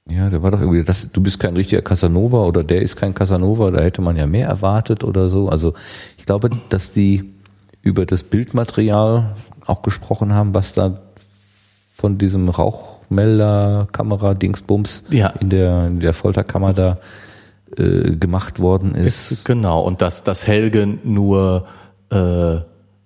[0.09, 3.13] Ja, da war doch irgendwie, das, du bist kein richtiger Casanova oder der ist kein
[3.13, 5.49] Casanova, da hätte man ja mehr erwartet oder so.
[5.49, 5.73] Also
[6.17, 7.33] ich glaube, dass die
[7.81, 10.99] über das Bildmaterial auch gesprochen haben, was da
[11.93, 15.27] von diesem Rauchmelder, Kamera, Dingsbums Ja.
[15.39, 16.97] in der, in der Folterkammer da
[17.77, 19.45] äh, gemacht worden ist.
[19.45, 21.65] Genau, und dass, dass Helge nur
[22.09, 22.15] äh,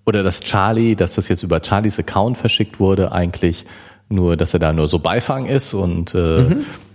[0.05, 3.65] oder dass Charlie, dass das jetzt über Charlies Account verschickt wurde, eigentlich
[4.09, 6.45] nur, dass er da nur so Beifang ist und äh,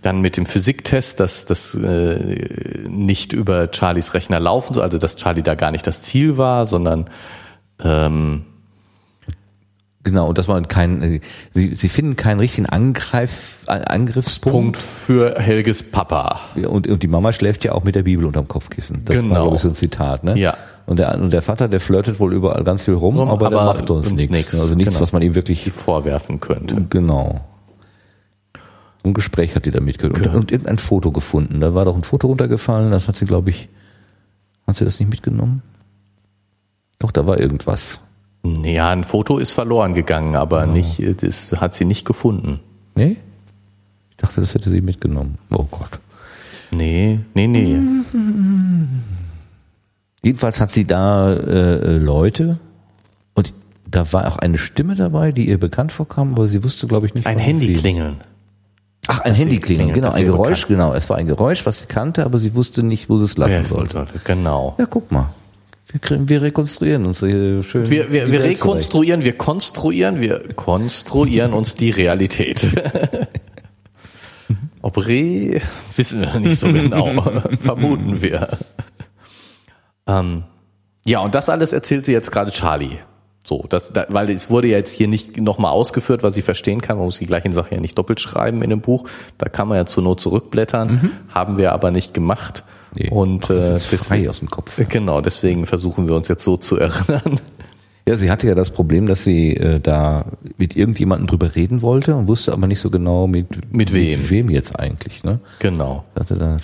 [0.08, 5.16] dann mit dem Physiktest, dass das äh, nicht über Charlies Rechner laufen soll, also dass
[5.16, 7.08] Charlie da gar nicht das Ziel war, sondern
[7.84, 8.44] ähm,
[10.04, 11.20] Genau, und dass man keinen, äh,
[11.52, 14.52] sie, sie finden keinen richtigen Angreif, Angriffspunkt.
[14.58, 16.40] Punkt für Helges Papa.
[16.54, 19.02] Und, und die Mama schläft ja auch mit der Bibel unterm Kopfkissen.
[19.04, 19.34] Das Genau.
[19.34, 20.38] war, glaube ich, so ein Zitat, ne?
[20.38, 20.56] Ja.
[20.86, 23.58] Und der, und der Vater, der flirtet wohl überall ganz viel rum, Rum, aber, der
[23.58, 24.54] aber macht uns nichts.
[24.58, 25.02] Also nichts, Genau.
[25.02, 26.86] was man ihm wirklich, vorwerfen könnte.
[26.88, 27.42] genau.
[29.04, 30.26] Ein Gespräch hat die da mitgehört.
[30.26, 31.60] Und, und irgendein Foto gefunden.
[31.60, 33.68] Da war doch ein Foto runtergefallen, das hat sie, glaube ich,
[34.66, 35.62] hat sie das nicht mitgenommen?
[36.98, 38.00] Doch, da war irgendwas.
[38.44, 42.60] Ja, ein Foto ist verloren gegangen, aber nicht, das hat sie nicht gefunden.
[42.94, 43.16] Nee?
[44.10, 45.38] Ich dachte, das hätte sie mitgenommen.
[45.50, 46.00] Oh Gott.
[46.70, 47.78] Nee, nee, nee.
[50.22, 52.58] Jedenfalls hat sie da äh, äh, Leute
[53.34, 53.54] und
[53.86, 57.14] da war auch eine Stimme dabei, die ihr bekannt vorkam, aber sie wusste, glaube ich,
[57.14, 57.26] nicht.
[57.26, 58.16] Ein Handy klingeln.
[59.08, 60.80] Ach, ein Handy klingelt, genau, ein Geräusch, bekannt.
[60.80, 60.94] genau.
[60.94, 63.64] Es war ein Geräusch, was sie kannte, aber sie wusste nicht, wo sie es lassen
[63.64, 63.94] sollte.
[63.94, 64.20] sollte.
[64.24, 64.76] Genau.
[64.78, 65.30] Ja, guck mal.
[65.90, 67.88] Wir, wir rekonstruieren uns hier schön.
[67.88, 68.60] Wir, wir, wir Welt zurecht.
[68.62, 72.68] rekonstruieren, wir konstruieren, wir konstruieren uns die Realität.
[74.82, 75.60] Ob Re,
[75.96, 77.10] wissen wir nicht so genau,
[77.58, 78.48] vermuten wir.
[80.06, 80.44] Ähm,
[81.06, 82.98] ja, und das alles erzählt sie jetzt gerade Charlie.
[83.48, 86.82] So, das, da, weil es wurde ja jetzt hier nicht nochmal ausgeführt, was sie verstehen
[86.82, 86.98] kann.
[86.98, 89.08] Man muss die gleichen Sachen ja nicht doppelt schreiben in dem Buch.
[89.38, 91.12] Da kann man ja zur Not zurückblättern.
[91.30, 92.62] Haben wir aber nicht gemacht.
[92.94, 94.78] Nee, und äh, ist frei aus dem Kopf.
[94.90, 97.40] Genau, deswegen versuchen wir uns jetzt so zu erinnern.
[98.06, 100.26] Ja, sie hatte ja das Problem, dass sie äh, da
[100.58, 104.20] mit irgendjemandem drüber reden wollte und wusste aber nicht so genau mit, Mit wem.
[104.20, 105.40] Mit wem jetzt eigentlich, ne?
[105.58, 106.04] Genau.
[106.14, 106.58] Hatte da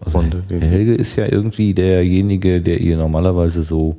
[0.00, 3.96] also Helge ist ja irgendwie derjenige, der ihr normalerweise so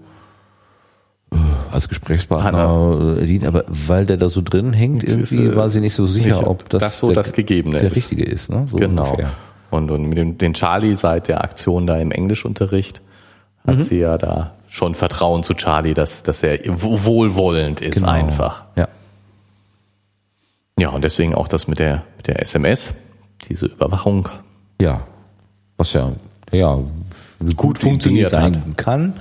[1.72, 5.82] als Gesprächspartner äh, dient, aber weil der da so drin hängt, irgendwie äh, war sie
[5.82, 7.98] nicht so sicher, nicht, ob das, das so der, das Gegebene der ist.
[7.98, 8.66] richtige ist, ne?
[8.70, 9.04] So Genau.
[9.12, 9.32] ungefähr.
[9.70, 13.02] Und, und mit dem, den Charlie seit der Aktion da im Englischunterricht
[13.66, 18.10] hat sie ja da schon Vertrauen zu Charlie, dass, dass er wohlwollend ist Genau.
[18.12, 18.64] einfach.
[18.78, 18.88] Ja.
[20.80, 22.94] Ja, und deswegen auch das mit der, mit der SMS,
[23.49, 24.30] diese Überwachung.
[24.80, 25.02] Ja.
[25.78, 26.12] Was ja,
[26.52, 26.80] ja,
[27.58, 29.14] gut funktioniert sein kann.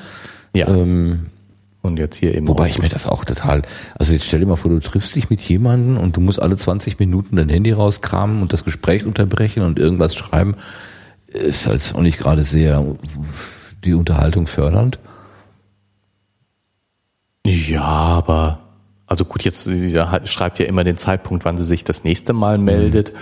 [0.54, 0.68] Ja.
[0.68, 1.26] Ähm,
[1.86, 2.46] Und jetzt hier eben.
[2.48, 3.62] Wobei auch- ich mir das auch total,
[3.98, 6.56] also jetzt stell dir mal vor, du triffst dich mit jemandem und du musst alle
[6.56, 10.56] 20 Minuten dein Handy rauskramen und das Gespräch unterbrechen und irgendwas schreiben,
[11.26, 12.84] ist halt auch nicht gerade sehr
[13.84, 14.98] die Unterhaltung fördernd.
[17.46, 18.60] Ja, aber
[19.06, 19.94] also gut, jetzt sie
[20.24, 23.12] schreibt ja immer den Zeitpunkt, wann sie sich das nächste Mal meldet.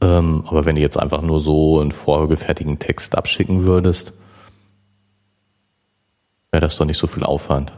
[0.00, 4.14] Ähm, aber wenn du jetzt einfach nur so einen vorgefertigten Text abschicken würdest,
[6.52, 7.72] wäre das doch nicht so viel Aufwand.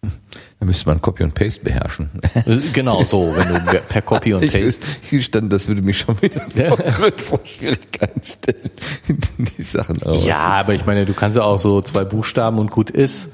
[0.00, 2.10] Da müsste man Copy und Paste beherrschen.
[2.34, 4.86] Äh, Genau so, wenn du per Copy und Ich, Paste.
[5.02, 8.70] ich gestand, das würde mich schon wieder vor größere Schwierigkeiten stellen,
[9.58, 10.24] die Sachen aus.
[10.24, 13.32] Ja, aber ich meine, du kannst ja auch so zwei Buchstaben und gut ist.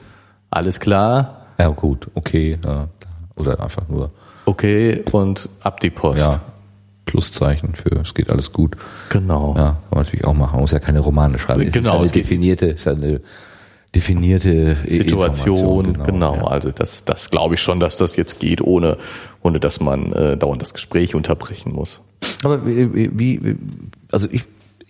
[0.51, 2.59] Alles klar, Ja, gut, okay.
[2.65, 2.89] Ja,
[3.37, 4.11] oder einfach nur,
[4.47, 6.21] okay und ab die Post.
[6.23, 6.41] ja,
[7.07, 8.77] Pluszeichen für, es geht alles gut.
[9.11, 9.55] Genau.
[9.57, 10.53] Ja, kann man natürlich auch machen.
[10.53, 11.63] Man muss ja keine Romane schreiben.
[11.63, 13.21] Es Genau, ist eine es definierte, ist eine
[13.95, 16.37] definierte Situation, Information, genau.
[16.37, 16.47] Ja.
[16.47, 18.97] Also das, das glaube ich schon, dass das jetzt geht, ohne,
[19.43, 22.03] ohne dass man äh, dauernd das Gespräch unterbrechen muss.
[22.43, 23.57] Aber wie, wie, wie
[24.11, 24.45] also ich,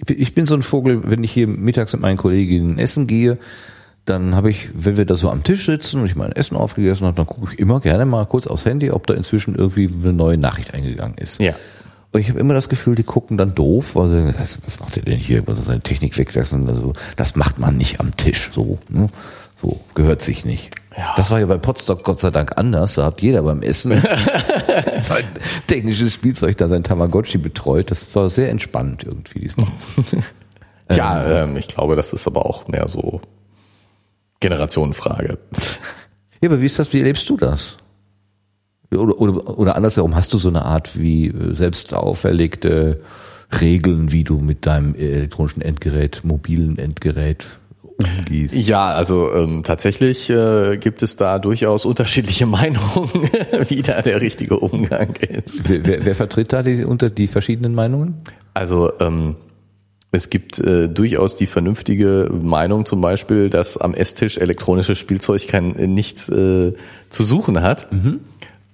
[0.09, 3.39] ich bin so ein Vogel, wenn ich hier mittags mit meinen Kolleginnen essen gehe,
[4.05, 7.07] dann habe ich, wenn wir da so am Tisch sitzen und ich mein Essen aufgegessen
[7.07, 10.13] habe, dann gucke ich immer gerne mal kurz aufs Handy, ob da inzwischen irgendwie eine
[10.13, 11.41] neue Nachricht eingegangen ist.
[11.41, 11.55] Ja.
[12.15, 14.97] Und ich habe immer das Gefühl, die gucken dann doof, weil sie, was, was macht
[14.97, 16.69] ihr denn hier, was ist seine Technik weglassen?
[16.69, 19.09] Also, das macht man nicht am Tisch, so, ne?
[19.61, 20.71] So, gehört sich nicht.
[20.97, 21.15] Ja.
[21.17, 22.95] Das war ja bei Potsdok Gott sei Dank anders.
[22.95, 23.91] Da hat jeder beim Essen
[25.03, 25.25] sein
[25.67, 27.91] technisches Spielzeug da sein Tamagotchi betreut.
[27.91, 29.67] Das war sehr entspannt irgendwie diesmal.
[30.89, 33.23] Tja, ähm, ich glaube, das ist aber auch mehr so
[34.39, 35.39] Generationenfrage.
[36.41, 37.79] Ja, aber wie ist das, wie erlebst du das?
[38.97, 43.01] Oder, oder, oder andersherum, hast du so eine Art wie äh, selbst auferlegte
[43.61, 47.45] Regeln, wie du mit deinem elektronischen Endgerät, mobilen Endgerät
[47.83, 48.55] umgehst?
[48.55, 53.11] Ja, also ähm, tatsächlich äh, gibt es da durchaus unterschiedliche Meinungen,
[53.69, 55.69] wie da der richtige Umgang ist.
[55.69, 58.23] Wer, wer, wer vertritt da die, unter die verschiedenen Meinungen?
[58.55, 59.37] Also ähm,
[60.15, 65.75] es gibt äh, durchaus die vernünftige Meinung zum Beispiel, dass am Esstisch elektronisches Spielzeug kein
[65.77, 66.73] äh, nichts äh,
[67.09, 67.89] zu suchen hat.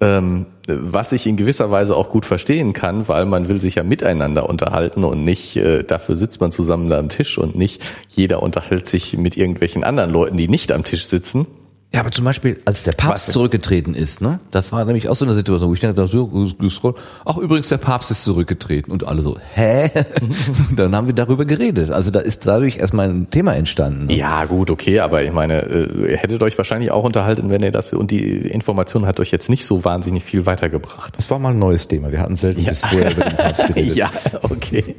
[0.02, 3.82] Ähm, was ich in gewisser Weise auch gut verstehen kann, weil man will sich ja
[3.82, 8.42] miteinander unterhalten und nicht, äh, dafür sitzt man zusammen da am Tisch und nicht jeder
[8.42, 11.46] unterhält sich mit irgendwelchen anderen Leuten, die nicht am Tisch sitzen.
[11.92, 14.38] Ja, aber zum Beispiel, als der Papst Was zurückgetreten ist, ne?
[14.52, 17.68] Das war nämlich auch so eine Situation, wo ich dann da so gescrollt, ach übrigens,
[17.68, 19.90] der Papst ist zurückgetreten und alle so, hä?
[20.76, 21.90] Dann haben wir darüber geredet.
[21.90, 24.06] Also da ist dadurch erstmal ein Thema entstanden.
[24.06, 24.16] Ne?
[24.16, 27.72] Ja, gut, okay, aber ich meine, äh, ihr hättet euch wahrscheinlich auch unterhalten, wenn ihr
[27.72, 31.16] das, und die Information hat euch jetzt nicht so wahnsinnig viel weitergebracht.
[31.16, 32.12] Das war mal ein neues Thema.
[32.12, 33.96] Wir hatten selten bis vorher über den Papst geredet.
[33.96, 34.10] Ja,
[34.42, 34.94] okay.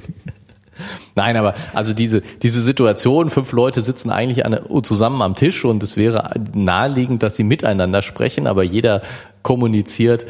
[1.15, 5.83] Nein, aber also diese, diese Situation, fünf Leute sitzen eigentlich an, zusammen am Tisch und
[5.83, 9.01] es wäre naheliegend, dass sie miteinander sprechen, aber jeder
[9.41, 10.25] kommuniziert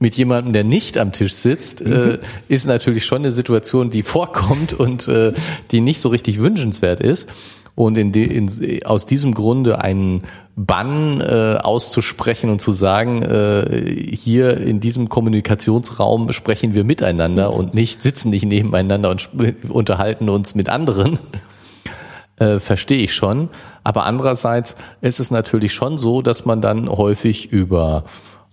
[0.00, 2.18] mit jemandem, der nicht am Tisch sitzt, äh,
[2.48, 5.34] ist natürlich schon eine Situation, die vorkommt und äh,
[5.70, 7.28] die nicht so richtig wünschenswert ist.
[7.80, 10.24] Und in de, in, aus diesem Grunde einen
[10.54, 17.72] Bann äh, auszusprechen und zu sagen, äh, hier in diesem Kommunikationsraum sprechen wir miteinander und
[17.72, 19.30] nicht sitzen nicht nebeneinander und
[19.70, 21.18] unterhalten uns mit anderen,
[22.36, 23.48] äh, verstehe ich schon.
[23.82, 28.04] Aber andererseits ist es natürlich schon so, dass man dann häufig über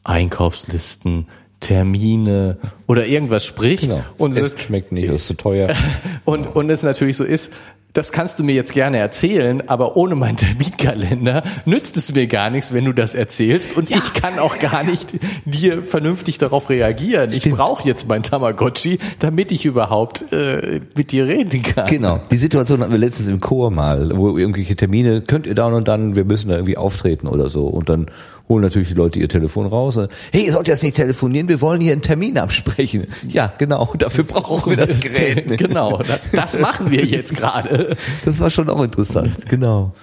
[0.05, 1.27] Einkaufslisten,
[1.59, 4.03] Termine oder irgendwas spricht Genau.
[4.17, 5.67] und das es- schmeckt nicht, das ist zu teuer.
[6.23, 7.51] und, und es natürlich so ist,
[7.97, 12.51] das kannst du mir jetzt gerne erzählen, aber ohne meinen Terminkalender nützt es mir gar
[12.51, 13.75] nichts, wenn du das erzählst.
[13.75, 15.09] Und ich kann auch gar nicht
[15.45, 17.31] dir vernünftig darauf reagieren.
[17.31, 21.87] Ich brauche jetzt mein Tamagotchi, damit ich überhaupt äh, mit dir reden kann.
[21.87, 22.19] Genau.
[22.29, 25.87] Die Situation hatten wir letztens im Chor mal, wo irgendwelche Termine, könnt ihr da und
[25.87, 27.65] dann, wir müssen da irgendwie auftreten oder so.
[27.65, 28.11] Und dann
[28.49, 29.97] holen natürlich die Leute ihr Telefon raus.
[29.97, 33.07] und, Hey, ihr sollt jetzt nicht telefonieren, wir wollen hier einen Termin absprechen.
[33.27, 35.49] Ja, genau, dafür brauchen wir das Gerät.
[35.49, 35.57] ne?
[35.57, 37.95] Genau, das, das machen wir jetzt gerade.
[38.25, 39.93] Das war schon auch interessant, genau.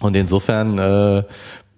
[0.00, 1.22] Und insofern äh,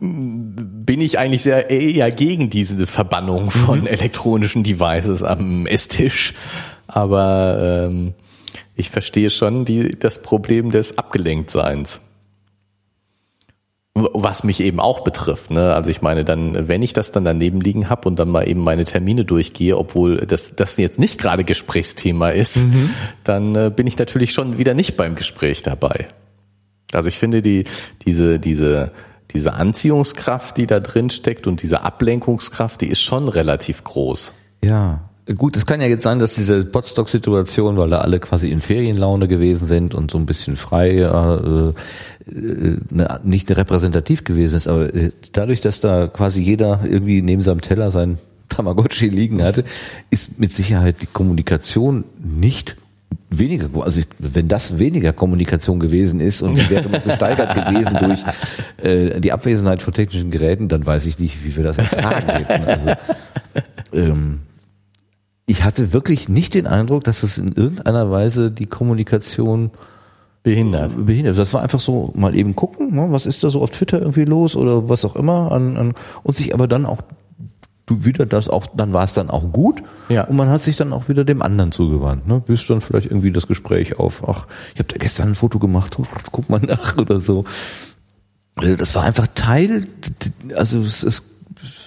[0.00, 6.34] bin ich eigentlich sehr eher gegen diese Verbannung von elektronischen Devices am Esstisch.
[6.86, 8.14] Aber ähm,
[8.74, 12.00] ich verstehe schon die, das Problem des Abgelenktseins.
[13.96, 15.52] Was mich eben auch betrifft.
[15.52, 15.72] Ne?
[15.72, 18.60] Also ich meine, dann, wenn ich das dann daneben liegen habe und dann mal eben
[18.60, 22.90] meine Termine durchgehe, obwohl das, das jetzt nicht gerade Gesprächsthema ist, mhm.
[23.22, 26.08] dann äh, bin ich natürlich schon wieder nicht beim Gespräch dabei.
[26.92, 27.64] Also ich finde die,
[28.04, 28.90] diese, diese,
[29.30, 34.32] diese Anziehungskraft, die da drin steckt und diese Ablenkungskraft, die ist schon relativ groß.
[34.64, 38.60] Ja, Gut, es kann ja jetzt sein, dass diese Potstock-Situation, weil da alle quasi in
[38.60, 41.68] Ferienlaune gewesen sind und so ein bisschen frei, äh,
[42.30, 47.40] äh, ne, nicht repräsentativ gewesen ist, aber äh, dadurch, dass da quasi jeder irgendwie neben
[47.40, 48.18] seinem Teller sein
[48.50, 49.64] Tamagotchi liegen hatte,
[50.10, 52.76] ist mit Sicherheit die Kommunikation nicht
[53.30, 58.22] weniger, also wenn das weniger Kommunikation gewesen ist und die wäre gesteigert gewesen durch
[58.82, 62.64] äh, die Abwesenheit von technischen Geräten, dann weiß ich nicht, wie wir das ertragen hätten.
[62.64, 62.90] Also,
[63.92, 64.40] ähm,
[65.46, 69.70] ich hatte wirklich nicht den Eindruck, dass es in irgendeiner Weise die Kommunikation
[70.42, 71.06] behindert.
[71.06, 71.38] Behindert.
[71.38, 74.24] Das war einfach so mal eben gucken, ne, was ist da so auf Twitter irgendwie
[74.24, 77.02] los oder was auch immer an, an und sich aber dann auch
[77.86, 79.82] du wieder das auch, dann war es dann auch gut.
[80.08, 80.24] Ja.
[80.24, 82.26] Und man hat sich dann auch wieder dem anderen zugewandt.
[82.26, 82.40] Ne?
[82.40, 85.98] Bis dann vielleicht irgendwie das Gespräch auf, ach, ich habe da gestern ein Foto gemacht,
[86.32, 87.44] guck mal nach oder so.
[88.56, 89.86] Also das war einfach Teil,
[90.54, 91.33] also es, es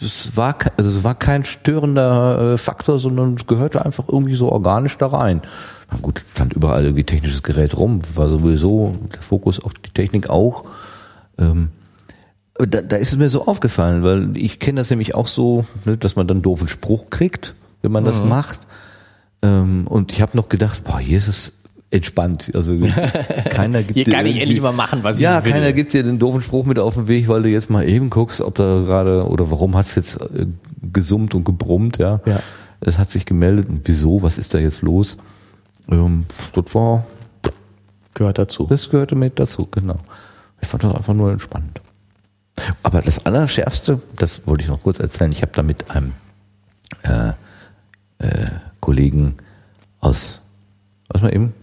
[0.02, 4.52] es war, also es war kein störender äh, Faktor, sondern es gehörte einfach irgendwie so
[4.52, 5.41] organisch da rein.
[5.91, 10.30] Na gut, stand überall irgendwie technisches Gerät rum, war sowieso der Fokus auf die Technik
[10.30, 10.65] auch.
[11.38, 11.69] Ähm,
[12.57, 15.98] da, da ist es mir so aufgefallen, weil ich kenne das nämlich auch so, ne,
[15.98, 18.07] dass man dann doofen Spruch kriegt, wenn man mhm.
[18.07, 18.60] das macht.
[19.41, 21.53] Ähm, und ich habe noch gedacht, boah, es
[21.89, 22.51] entspannt.
[22.53, 22.77] Also
[23.49, 25.51] keiner gibt Hier dir kann ich endlich mal machen, was ja, ich will.
[25.51, 27.88] Ja, keiner gibt dir den doofen Spruch mit auf den Weg, weil du jetzt mal
[27.88, 30.47] eben guckst, ob da gerade oder warum hat's jetzt äh,
[30.81, 32.22] gesummt und gebrummt, ja.
[32.26, 32.41] ja.
[32.80, 35.18] Es hat sich gemeldet und wieso, was ist da jetzt los?
[35.89, 37.05] Ähm, das war
[38.14, 38.65] gehört dazu.
[38.69, 39.99] Das gehörte mit dazu, genau.
[40.61, 41.81] Ich fand das einfach nur entspannt.
[42.84, 46.14] Aber das Allerschärfste, das wollte ich noch kurz erzählen, ich habe da mit einem
[47.03, 47.30] äh,
[48.18, 48.47] äh,
[48.80, 49.35] Kollegen
[49.99, 50.41] aus,
[51.09, 51.53] was mal eben,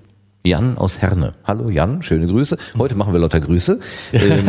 [0.47, 1.33] Jan aus Herne.
[1.45, 2.59] Hallo Jan, schöne Grüße.
[2.77, 3.81] Heute machen wir lauter Grüße.
[4.13, 4.49] ähm,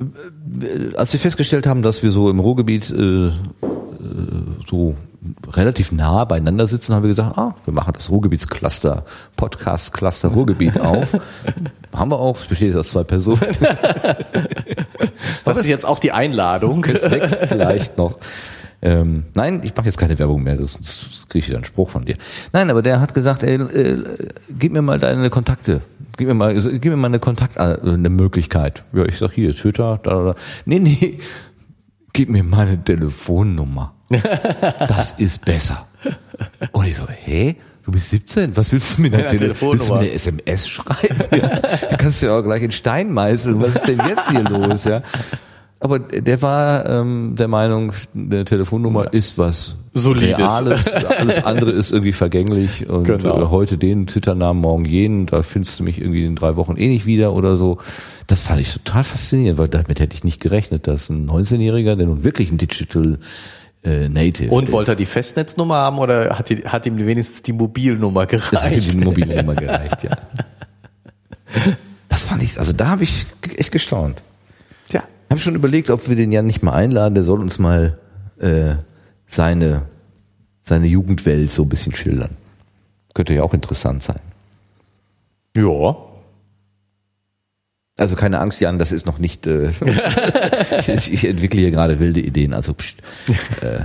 [0.00, 3.32] äh, als wir festgestellt haben, dass wir so im Ruhrgebiet äh, äh,
[4.66, 4.96] so
[5.52, 9.04] relativ nah beieinander sitzen, haben wir gesagt, ah, wir machen das Ruhrgebietscluster,
[9.36, 11.12] Podcast-Cluster Ruhrgebiet auf.
[11.92, 13.42] haben wir auch, es besteht aus zwei Personen.
[15.44, 16.82] das ist jetzt auch die Einladung.
[16.86, 18.18] Es wächst vielleicht noch.
[18.84, 21.88] Ähm, nein, ich mache jetzt keine Werbung mehr, das, das kriege ich wieder einen Spruch
[21.88, 22.16] von dir.
[22.52, 24.02] Nein, aber der hat gesagt, ey, äh,
[24.58, 25.82] gib mir mal deine Kontakte.
[26.16, 28.82] Gib mir mal, gib mir mal eine Kontakt, äh, eine Möglichkeit.
[28.92, 30.34] Ja, ich sag hier, Twitter, da, da, da.
[30.64, 31.20] Nee, nee,
[32.12, 33.94] gib mir mal eine Telefonnummer.
[34.78, 35.86] Das ist besser.
[36.72, 37.56] Und ich so, hä?
[37.84, 41.16] Du bist 17, was willst du mit einer, Tele willst du mir eine SMS schreiben?
[41.32, 41.60] Ja,
[41.90, 43.60] da kannst du ja auch gleich in Stein meißeln.
[43.60, 44.84] Was ist denn jetzt hier los?
[44.84, 45.02] Ja.
[45.82, 49.10] Aber der war ähm, der Meinung, eine Telefonnummer ja.
[49.10, 50.38] ist was Solides.
[50.38, 53.42] Reales, alles andere ist irgendwie vergänglich und genau.
[53.42, 56.88] äh, heute den Twitter-Namen, morgen jenen, da findest du mich irgendwie in drei Wochen eh
[56.88, 57.78] nicht wieder oder so.
[58.28, 62.06] Das fand ich total faszinierend, weil damit hätte ich nicht gerechnet, dass ein 19-Jähriger, der
[62.06, 63.18] nun wirklich ein Digital
[63.82, 67.54] äh, Native Und wollte er die Festnetznummer haben oder hat, die, hat ihm wenigstens die
[67.54, 68.52] Mobilnummer gereicht?
[68.52, 70.16] Das hat ihm die Mobilnummer gereicht, ja.
[72.08, 73.26] Das fand ich, also da habe ich
[73.56, 74.20] echt gestaunt
[75.32, 77.14] habe schon überlegt, ob wir den Jan nicht mal einladen.
[77.14, 77.98] Der soll uns mal
[78.38, 78.74] äh,
[79.26, 79.82] seine,
[80.60, 82.36] seine Jugendwelt so ein bisschen schildern.
[83.14, 84.20] Könnte ja auch interessant sein.
[85.56, 85.96] Ja.
[87.98, 89.46] Also keine Angst, Jan, das ist noch nicht.
[89.46, 89.70] Äh,
[90.86, 92.52] ich, ich, entwickle hier gerade wilde Ideen.
[92.52, 93.00] Also pst,
[93.62, 93.80] äh,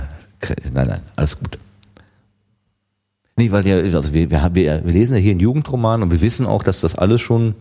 [0.72, 1.58] nein, nein, alles gut.
[3.36, 6.46] Nee, weil ja, also wir, wir, wir lesen ja hier einen Jugendroman und wir wissen
[6.46, 7.54] auch, dass das alles schon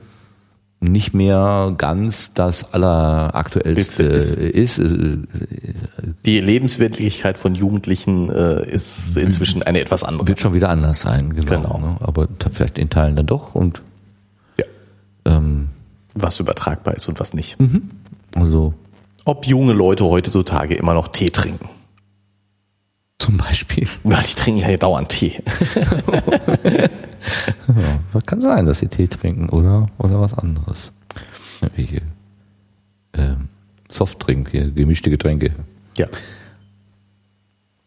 [0.80, 4.80] nicht mehr ganz das alleraktuellste ist, ist.
[4.80, 5.18] Äh,
[6.26, 10.28] Die Lebenswirklichkeit von Jugendlichen äh, ist inzwischen eine etwas andere.
[10.28, 11.50] Wird schon wieder anders sein, genau.
[11.50, 11.80] genau.
[11.80, 11.98] Ne?
[12.00, 13.82] Aber vielleicht in Teilen dann doch und
[14.58, 14.66] ja.
[15.26, 15.70] ähm,
[16.14, 17.60] was übertragbar ist und was nicht.
[17.60, 17.90] Mhm.
[18.36, 18.74] Also
[19.26, 21.70] ob junge Leute heutzutage immer noch Tee trinken.
[23.20, 23.88] Zum Beispiel.
[24.04, 25.42] Weil die trinken ja dauernd Tee.
[28.14, 30.92] ja, kann sein, dass sie Tee trinken oder, oder was anderes.
[31.76, 32.04] Welche
[33.14, 33.50] ähm,
[33.90, 35.56] Softdrink, hier, gemischte Getränke.
[35.98, 36.08] Ja.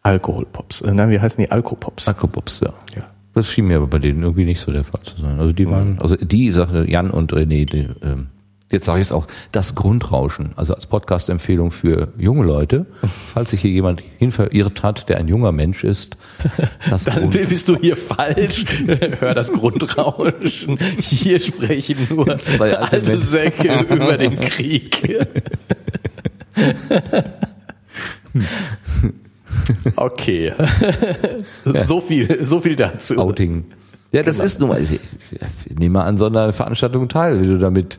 [0.02, 0.80] Alkoholpops.
[0.80, 1.50] Äh, nein, wie heißen die?
[1.50, 2.08] Alkopops.
[2.08, 2.72] Alkopops, ja.
[2.96, 3.08] ja.
[3.34, 5.38] Das schien mir aber bei denen irgendwie nicht so der Fall zu sein.
[5.38, 8.28] Also die waren, also die Sache, Jan und René, die, ähm,
[8.70, 12.86] Jetzt sage ich es auch, das Grundrauschen, also als Podcast-Empfehlung für junge Leute,
[13.34, 16.16] falls sich hier jemand hin verirrt hat, der ein junger Mensch ist.
[17.04, 18.64] Dann bist du hier falsch.
[19.18, 20.78] Hör das Grundrauschen.
[21.00, 25.18] Hier sprechen nur Zwei alte, alte Säcke über den Krieg.
[29.96, 30.52] Okay.
[31.64, 33.18] so viel, so viel dazu.
[33.18, 33.64] Outing.
[34.12, 34.46] Ja, das genau.
[34.46, 37.98] ist nun mal, ich, ich nehme an so einer Veranstaltung teil, wenn du damit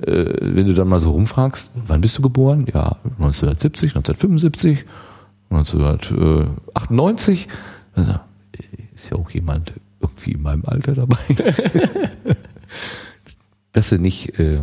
[0.00, 2.66] äh, wenn du dann mal so rumfragst, wann bist du geboren?
[2.72, 4.84] Ja, 1970, 1975,
[5.50, 7.48] 1998.
[7.94, 8.14] Also
[8.94, 11.18] ist ja auch jemand irgendwie in meinem Alter dabei.
[13.72, 14.60] Dass sie nicht äh,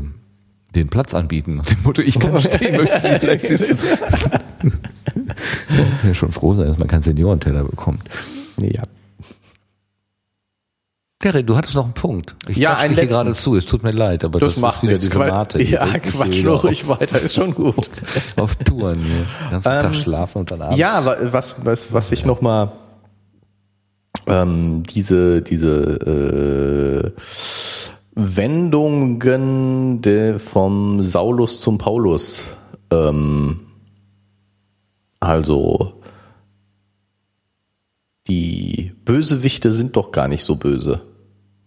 [0.75, 3.87] den Platz anbieten nach dem Motto, ich kann stehen, möchten Sie vielleicht sitzen.
[6.03, 8.01] ja, schon froh sein, dass man keinen Seniorenteller bekommt.
[8.59, 8.83] Ja.
[11.25, 12.35] Gary, du hattest noch einen Punkt.
[12.47, 14.83] Ich ja, ein hier gerade zu, es tut mir leid, aber das, das macht ist
[14.83, 15.07] wieder nichts.
[15.07, 15.63] diese Mate.
[15.63, 17.89] Ja, Quatsch nur ruhig weiter, ist schon gut.
[18.35, 19.25] auf Touren hier.
[19.25, 20.77] Den ganzen ähm, Tag schlafen und dann abends.
[20.77, 22.73] Ja, was, was, was ich noch mal
[24.27, 27.21] ähm, diese, diese äh,
[28.13, 32.43] Wendungen de, vom Saulus zum Paulus
[32.91, 33.61] ähm,
[35.19, 35.99] also
[38.27, 41.01] die Bösewichte sind doch gar nicht so böse.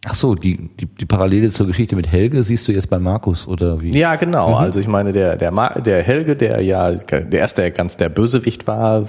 [0.07, 3.49] Ach so, die, die, die Parallele zur Geschichte mit Helge siehst du jetzt bei Markus
[3.49, 3.99] oder wie?
[3.99, 4.51] Ja, genau.
[4.51, 4.55] Mhm.
[4.55, 5.51] Also ich meine, der, der,
[5.81, 9.09] der Helge, der ja der erste der ganz der Bösewicht war,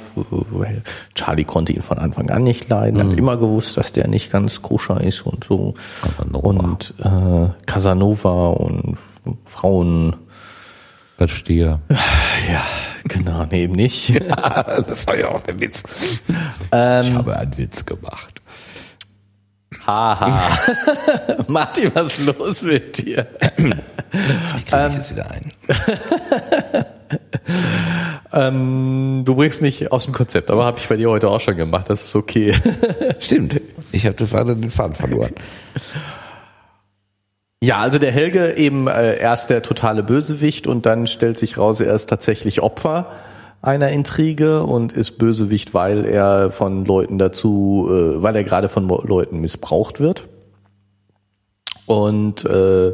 [1.14, 3.12] Charlie konnte ihn von Anfang an nicht leiden, mhm.
[3.12, 5.76] hat immer gewusst, dass der nicht ganz koscher ist und so.
[6.02, 6.50] Casanova.
[6.50, 8.98] Und äh, Casanova und
[9.46, 10.16] Frauen.
[11.18, 11.82] Verstehe.
[12.50, 12.64] Ja,
[13.04, 14.20] genau, nee, eben nicht.
[14.88, 15.84] das war ja auch der Witz.
[16.72, 18.39] Ähm, ich habe einen Witz gemacht.
[19.90, 20.40] Haha.
[21.48, 23.26] Martin, was ist los mit dir?
[24.56, 25.52] Ich kriege ähm, jetzt wieder ein.
[28.34, 31.58] ähm, du bringst mich aus dem Konzept, aber habe ich bei dir heute auch schon
[31.58, 31.90] gemacht.
[31.90, 32.54] Das ist okay.
[33.20, 33.60] Stimmt.
[33.92, 35.34] Ich habe den Faden verloren.
[37.64, 41.82] Ja, also der Helge eben äh, erst der totale Bösewicht und dann stellt sich raus,
[41.82, 43.12] er ist tatsächlich Opfer
[43.62, 48.88] einer Intrige und ist Bösewicht, weil er von Leuten dazu, äh, weil er gerade von
[48.88, 50.26] Leuten missbraucht wird.
[51.86, 52.94] Und äh,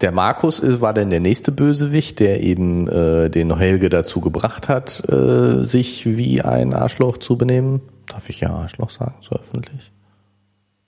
[0.00, 4.68] der Markus ist, war dann der nächste Bösewicht, der eben äh, den Helge dazu gebracht
[4.68, 7.80] hat, äh, sich wie ein Arschloch zu benehmen.
[8.06, 9.92] Darf ich ja Arschloch sagen, so öffentlich?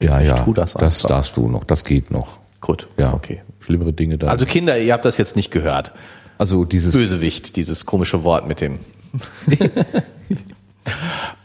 [0.02, 0.35] Ja, ich ja.
[0.35, 2.39] Tu das, das darfst du noch, das geht noch.
[2.60, 3.43] Gut, ja, okay.
[3.60, 4.27] Schlimmere Dinge da.
[4.27, 5.93] Also Kinder, ihr habt das jetzt nicht gehört.
[6.41, 8.79] Also dieses Bösewicht, dieses komische Wort mit dem.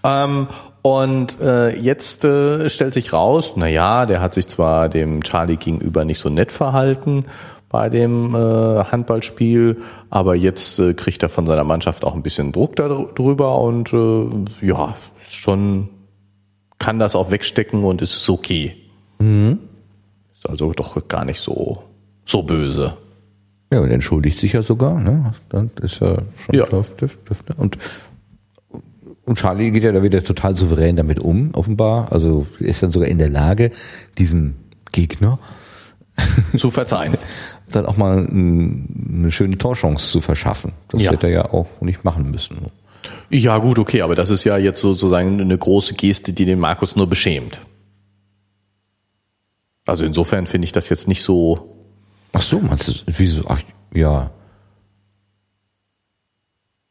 [0.05, 0.47] ähm,
[0.83, 5.57] und äh, jetzt äh, stellt sich raus, na ja, der hat sich zwar dem Charlie
[5.57, 7.25] gegenüber nicht so nett verhalten
[7.67, 8.37] bei dem äh,
[8.85, 9.81] Handballspiel,
[10.11, 14.29] aber jetzt äh, kriegt er von seiner Mannschaft auch ein bisschen Druck darüber und äh,
[14.65, 14.95] ja,
[15.27, 15.89] schon
[16.79, 18.77] kann das auch wegstecken und es ist okay.
[19.19, 19.59] Mhm.
[20.37, 21.83] Ist also doch gar nicht so
[22.23, 22.95] so böse.
[23.75, 25.33] Ja, und entschuldigt sich ja sogar, ne?
[25.49, 26.65] Dann ist er schon ja.
[26.65, 27.17] Dürf, dürf,
[27.57, 27.77] und,
[29.25, 32.09] und Charlie geht ja da wieder total souverän damit um, offenbar.
[32.09, 33.71] Also ist dann sogar in der Lage,
[34.17, 34.55] diesem
[34.93, 35.39] Gegner
[36.55, 37.17] zu verzeihen.
[37.69, 40.71] dann auch mal eine schöne Torchance zu verschaffen.
[40.87, 41.11] Das ja.
[41.11, 42.67] hätte er ja auch nicht machen müssen.
[43.29, 46.95] Ja, gut, okay, aber das ist ja jetzt sozusagen eine große Geste, die den Markus
[46.95, 47.59] nur beschämt.
[49.85, 51.74] Also insofern finde ich das jetzt nicht so
[52.35, 53.43] Ach so, meinst du, wieso?
[53.47, 53.61] Ach,
[53.93, 54.29] ja.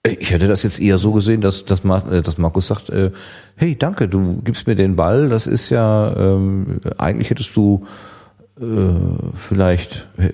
[0.07, 3.11] Ich hätte das jetzt eher so gesehen, dass, dass, äh, dass Markus sagt, äh,
[3.55, 7.87] hey, danke, du gibst mir den Ball, das ist ja, ähm, eigentlich hättest du
[8.59, 8.65] äh,
[9.35, 10.09] vielleicht...
[10.17, 10.33] Äh,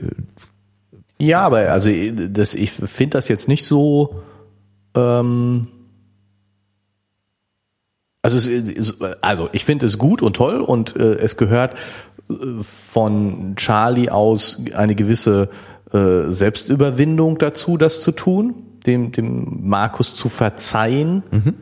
[1.18, 1.90] ja, aber also
[2.28, 4.22] das, ich finde das jetzt nicht so...
[4.94, 5.66] Ähm,
[8.22, 11.74] also, es, also ich finde es gut und toll und äh, es gehört
[12.62, 15.50] von Charlie aus eine gewisse
[15.92, 18.54] äh, Selbstüberwindung dazu, das zu tun,
[18.86, 21.22] dem, dem Markus zu verzeihen.
[21.30, 21.54] Mhm.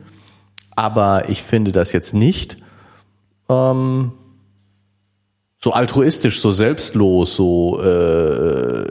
[0.76, 2.56] Aber ich finde das jetzt nicht
[3.48, 4.12] ähm,
[5.62, 8.84] so altruistisch, so selbstlos, so äh,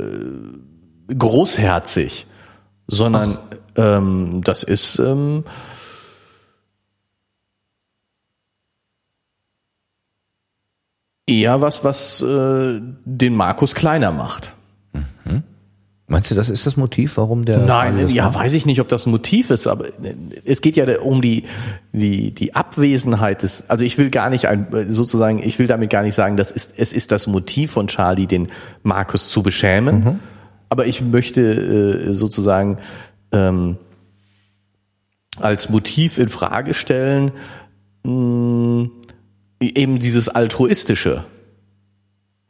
[1.16, 2.26] großherzig,
[2.88, 3.38] sondern
[3.76, 5.46] ähm, das ist ähm,
[11.28, 14.54] eher was, was äh, den Markus kleiner macht.
[14.94, 15.44] Mhm.
[16.08, 17.60] Meinst du, das ist das Motiv, warum der?
[17.60, 18.36] Nein, ja, macht?
[18.36, 19.86] weiß ich nicht, ob das ein Motiv ist, aber
[20.46, 21.44] es geht ja um die
[21.92, 23.70] die die Abwesenheit des.
[23.70, 26.74] Also ich will gar nicht ein, sozusagen, ich will damit gar nicht sagen, das ist
[26.78, 28.48] es ist das Motiv von Charlie, den
[28.84, 30.20] Markus zu beschämen, mhm.
[30.70, 32.80] Aber ich möchte äh, sozusagen
[33.32, 33.78] ähm,
[35.40, 37.32] als Motiv in Frage stellen,
[38.04, 38.90] mh,
[39.60, 41.26] eben dieses altruistische.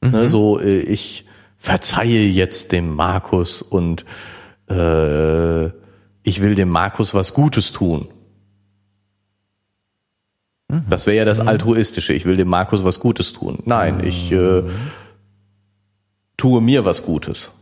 [0.02, 1.26] Ne, so, äh, ich
[1.58, 4.06] verzeihe jetzt dem Markus und
[4.70, 5.66] äh,
[6.24, 8.10] ich will dem Markus was Gutes tun.
[10.90, 12.14] Das wäre ja das Altruistische.
[12.14, 13.60] Ich will dem Markus was Gutes tun.
[13.64, 14.64] Nein, ich äh,
[16.36, 17.54] tue mir was Gutes.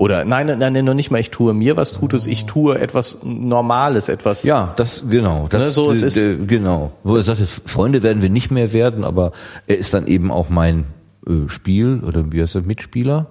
[0.00, 3.18] Oder nein, nein, nein, noch nicht mal ich tue mir was Gutes, ich tue etwas
[3.22, 4.44] Normales, etwas.
[4.44, 5.46] Ja, das genau.
[5.50, 6.92] Das, Ne, so, es ist- genau.
[7.04, 9.32] Wo er sagte, Freunde werden wir nicht mehr werden, aber
[9.66, 10.86] er ist dann eben auch mein
[11.26, 13.26] äh, Spiel oder wie heißt das Mitspieler.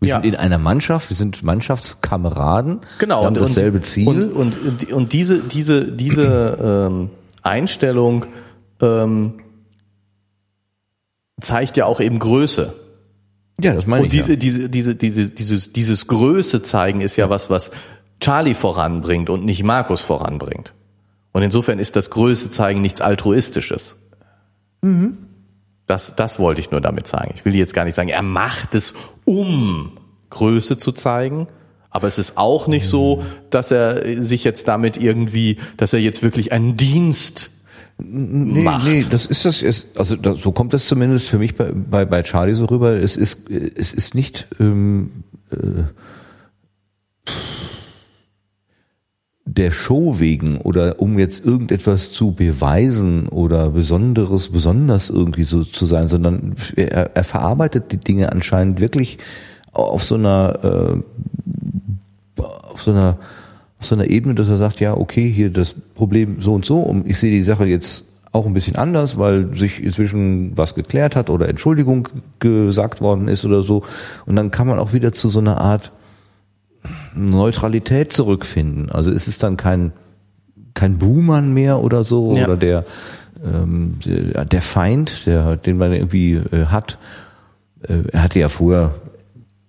[0.00, 0.14] Wir Ja.
[0.22, 2.80] sind in einer Mannschaft, wir sind Mannschaftskameraden.
[2.98, 3.20] Genau.
[3.20, 4.08] wir haben dasselbe Ziel.
[4.08, 7.10] Und, und, und, und diese, diese, diese ähm,
[7.42, 8.24] Einstellung
[8.80, 9.34] ähm,
[11.40, 12.72] zeigt ja auch eben Größe.
[13.60, 14.20] Ja, das meine Und ich.
[14.20, 17.70] diese, diese, diese, diese, dieses, dieses Größe zeigen ist ja was, was
[18.20, 20.72] Charlie voranbringt und nicht Markus voranbringt.
[21.32, 23.96] Und insofern ist das Größe zeigen nichts Altruistisches.
[25.86, 27.32] Das, das wollte ich nur damit sagen.
[27.34, 28.94] Ich will jetzt gar nicht sagen, er macht es,
[29.24, 29.98] um
[30.30, 31.48] Größe zu zeigen.
[31.90, 36.22] Aber es ist auch nicht so, dass er sich jetzt damit irgendwie, dass er jetzt
[36.22, 37.50] wirklich einen Dienst
[37.98, 38.86] Nee, macht.
[38.86, 42.22] nee, das ist das, also das, so kommt das zumindest für mich bei, bei, bei
[42.22, 42.92] Charlie so rüber.
[42.94, 45.84] Es ist, es ist nicht ähm, äh,
[49.46, 55.86] der Show wegen oder um jetzt irgendetwas zu beweisen oder Besonderes, besonders irgendwie so zu
[55.86, 59.18] sein, sondern er, er verarbeitet die Dinge anscheinend wirklich
[59.72, 61.02] auf so einer
[62.38, 63.18] äh, auf so einer
[63.84, 66.80] auf so einer Ebene, dass er sagt, ja, okay, hier das Problem so und so,
[66.80, 71.14] und ich sehe die Sache jetzt auch ein bisschen anders, weil sich inzwischen was geklärt
[71.16, 72.08] hat oder Entschuldigung
[72.40, 73.84] gesagt worden ist oder so.
[74.26, 75.92] Und dann kann man auch wieder zu so einer Art
[77.14, 78.90] Neutralität zurückfinden.
[78.90, 79.92] Also es ist dann kein
[80.72, 82.44] kein Buhmann mehr oder so Ja.
[82.44, 82.84] oder der
[83.44, 86.98] ähm, der der Feind, der den man irgendwie äh, hat.
[87.82, 88.94] Äh, er hatte ja vorher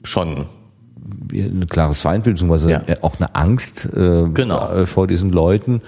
[0.04, 0.46] schon
[1.32, 2.82] ein klares Feindbild, beziehungsweise Ja.
[3.02, 4.70] auch eine Angst äh, Genau.
[4.72, 5.82] äh, vor diesen Leuten.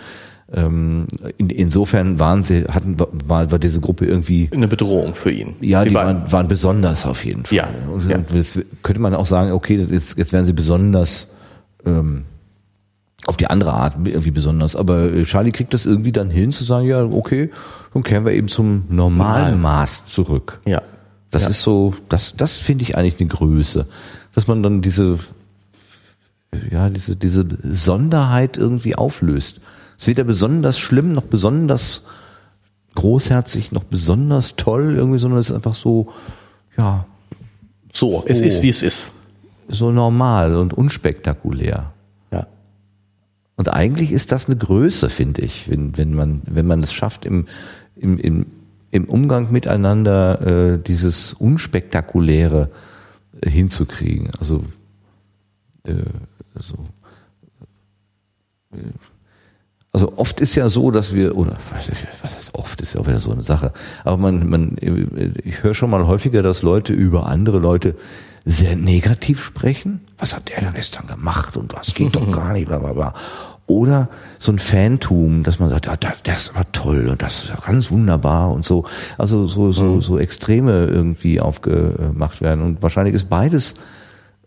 [0.53, 1.07] Ähm,
[1.37, 5.55] in, insofern waren sie, hatten war, war diese Gruppe irgendwie, eine Bedrohung für ihn.
[5.59, 7.57] ja, die, waren- waren, waren besonders auf jeden Fall.
[7.57, 8.17] Ja, Und ja.
[8.33, 11.31] Jetzt könnte man auch sagen, okay, jetzt, jetzt werden sie besonders
[11.85, 12.23] ähm,
[13.25, 14.77] auf die andere Art irgendwie besonders.
[14.77, 17.49] Aber äh, Charlie kriegt das irgendwie dann hin zu sagen, ja, okay,
[17.93, 20.61] dann kehren wir eben zum normalen Maß zurück.
[20.65, 20.81] Ja.
[21.29, 21.49] Das Ja.
[21.49, 23.85] ist so, das, das finde ich eigentlich eine Größe.
[24.37, 25.17] Dass man dann diese,
[26.69, 29.61] ja, diese, diese Sonderheit irgendwie auflöst.
[29.97, 32.03] Es ist weder besonders schlimm, noch besonders
[32.93, 36.13] großherzig, noch besonders toll irgendwie, sondern es ist einfach so,
[36.77, 37.07] ja,
[37.91, 38.45] So, es Oh.
[38.45, 39.09] ist wie es ist.
[39.69, 41.91] so normal und unspektakulär.
[42.31, 42.45] Ja.
[43.55, 47.25] Und eigentlich ist das eine Größe, finde ich, wenn, wenn man, wenn man es schafft,
[47.25, 47.47] im,
[47.95, 48.45] im, im,
[48.91, 52.75] im Umgang miteinander äh, dieses Unspektakuläre äh,
[53.45, 54.31] hinzukriegen.
[54.39, 54.63] Also,
[55.85, 55.95] äh,
[56.59, 56.75] so,
[58.73, 58.77] äh,
[59.93, 63.19] also oft ist ja so, dass wir, oder was heißt oft, ist ja auch wieder
[63.19, 63.73] so eine Sache,
[64.03, 67.95] aber man, man, ich höre schon mal häufiger, dass Leute über andere Leute
[68.45, 70.01] sehr negativ sprechen.
[70.17, 73.13] Was hat der denn gestern gemacht und was geht doch gar nicht, bla bla bla.
[73.67, 77.91] Oder so ein Fantum, dass man sagt, ja, das, war toll und das ist ganz
[77.91, 78.85] wunderbar und so.
[79.17, 82.61] Also so, so, so Extreme irgendwie aufgemacht werden.
[82.63, 83.75] Und wahrscheinlich ist beides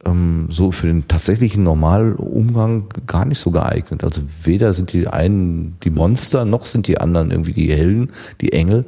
[0.07, 4.05] ähm, so für den tatsächlichen Normalumgang gar nicht so geeignet.
[4.05, 8.11] Also weder sind die einen die Monster, noch sind die anderen irgendwie die Helden,
[8.41, 8.87] die Engel,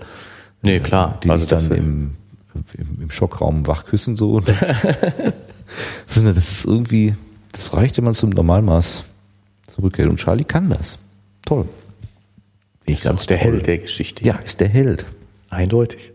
[0.62, 1.18] Nee, klar.
[1.22, 2.10] die also dann im,
[2.54, 4.40] im, im Schockraum wachküssen so.
[6.06, 7.14] Sondern das ist irgendwie,
[7.50, 9.04] das reicht, man zum Normalmaß
[9.68, 10.09] zurückkehrt.
[10.09, 10.98] Und Charlie kann das.
[11.44, 11.68] Toll.
[12.84, 13.52] Ich ist der toll.
[13.52, 14.24] Held der Geschichte.
[14.24, 15.06] Ja, ist der Held.
[15.51, 16.12] Eindeutig.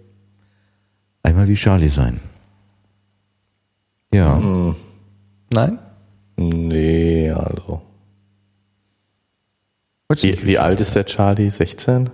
[1.24, 2.20] Einmal wie Charlie sein.
[4.14, 4.38] Ja.
[4.38, 4.76] Hm.
[5.54, 5.80] Nein?
[6.38, 7.82] Nee, also.
[10.10, 11.50] Wie, wie alt ist der Charlie?
[11.50, 12.10] 16?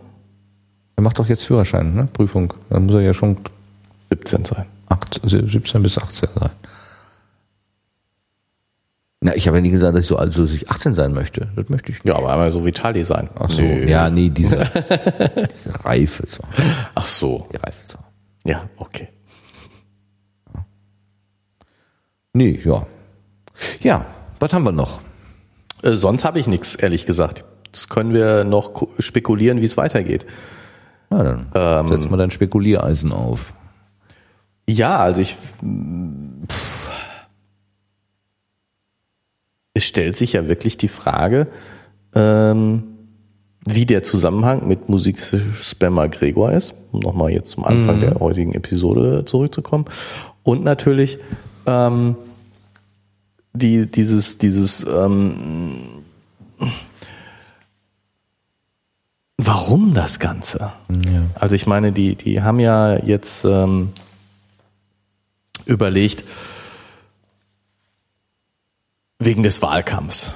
[0.96, 2.08] Er macht doch jetzt Führerschein, ne?
[2.12, 2.54] Prüfung.
[2.70, 3.38] Dann muss er ja schon
[4.10, 4.66] 17 sein.
[4.90, 6.52] 8, 17 bis 18 sein.
[9.26, 11.48] Na, ich habe ja nie gesagt, dass ich so alt, dass ich 18 sein möchte.
[11.56, 12.12] Das möchte ich nicht.
[12.12, 13.30] Ja, aber einmal so wie Charlie sein.
[13.40, 13.88] Ach so, Nö.
[13.88, 14.58] ja, nee, diese,
[15.54, 16.42] diese Reife, so.
[16.94, 17.48] Ach so.
[17.54, 17.98] Die Reife, so.
[18.44, 19.08] Ja, okay.
[22.34, 22.86] Nee, ja.
[23.82, 24.06] Ja,
[24.40, 25.00] was haben wir noch?
[25.84, 27.46] Äh, sonst habe ich nichts, ehrlich gesagt.
[27.68, 30.26] Jetzt können wir noch ku- spekulieren, wie es weitergeht.
[31.10, 31.90] Na, dann Ähm.
[31.90, 33.54] setz mal dein Spekuliereisen auf.
[34.68, 35.36] Ja, also ich.
[35.36, 36.92] pff.
[39.74, 41.48] Es stellt sich ja wirklich die Frage,
[42.14, 42.84] ähm,
[43.66, 48.02] wie der Zusammenhang mit Musikspammer Gregor ist, um nochmal jetzt zum Anfang mhm.
[48.02, 49.86] der heutigen Episode zurückzukommen.
[50.44, 51.18] Und natürlich
[51.66, 52.16] ähm,
[53.54, 56.04] die, dieses, dieses ähm,
[59.46, 60.72] Warum das Ganze?
[60.90, 61.24] Ja.
[61.36, 63.90] Also ich meine, die, die haben ja jetzt ähm,
[65.66, 66.24] überlegt,
[69.26, 70.32] wegen des Wahlkampfs.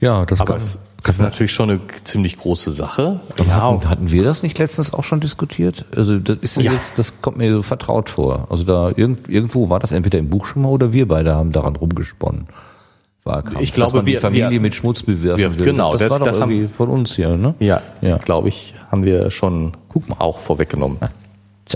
[0.00, 3.20] Ja, das Aber kann, es ist natürlich schon eine ziemlich große Sache.
[3.38, 5.84] Ja, hatten, hatten wir das nicht letztens auch schon diskutiert?
[5.96, 6.72] Also das ist ja.
[6.72, 8.46] jetzt, das kommt mir so vertraut vor.
[8.50, 11.52] Also da irgend, irgendwo war das entweder im Buch schon mal oder wir beide haben
[11.52, 12.46] daran rumgesponnen.
[13.24, 13.60] Wahlkampf.
[13.60, 15.64] Ich glaube, wir, die Familie wir, mit Schmutz bewerfen will.
[15.64, 17.54] Genau, das, das war das doch irgendwie von uns hier, ne?
[17.60, 18.16] Ja, ja.
[18.16, 20.16] glaube ich, haben wir schon Guck mal.
[20.18, 20.98] auch vorweggenommen.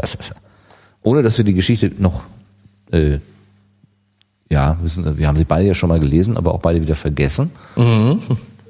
[1.03, 2.23] Ohne dass wir die Geschichte noch
[2.91, 3.19] äh,
[4.51, 7.51] ja, wissen, wir haben sie beide ja schon mal gelesen, aber auch beide wieder vergessen.
[7.77, 8.21] Mhm.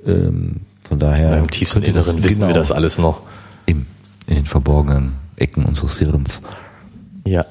[0.06, 0.56] Ähm,
[0.88, 1.30] von daher.
[1.30, 3.22] Ja, Im tiefsten Inneren wissen genau wir das alles noch.
[3.66, 3.86] Im,
[4.26, 6.42] in den verborgenen Ecken unseres Hirns.
[7.26, 7.44] Ja.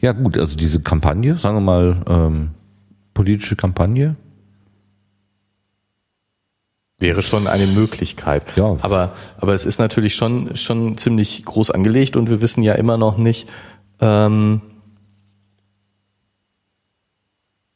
[0.00, 2.50] Ja, gut, also diese Kampagne, sagen wir mal, ähm,
[3.12, 4.16] politische Kampagne.
[6.98, 8.44] Wäre schon eine Möglichkeit.
[8.56, 8.76] Ja.
[8.80, 12.96] Aber, aber es ist natürlich schon, schon ziemlich groß angelegt und wir wissen ja immer
[12.96, 13.48] noch nicht,
[14.00, 14.60] ähm,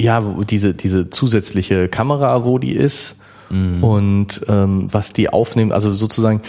[0.01, 3.17] ja, diese, diese zusätzliche Kamera, wo die ist
[3.51, 3.85] mhm.
[3.85, 6.41] und ähm, was die aufnehmen, also sozusagen.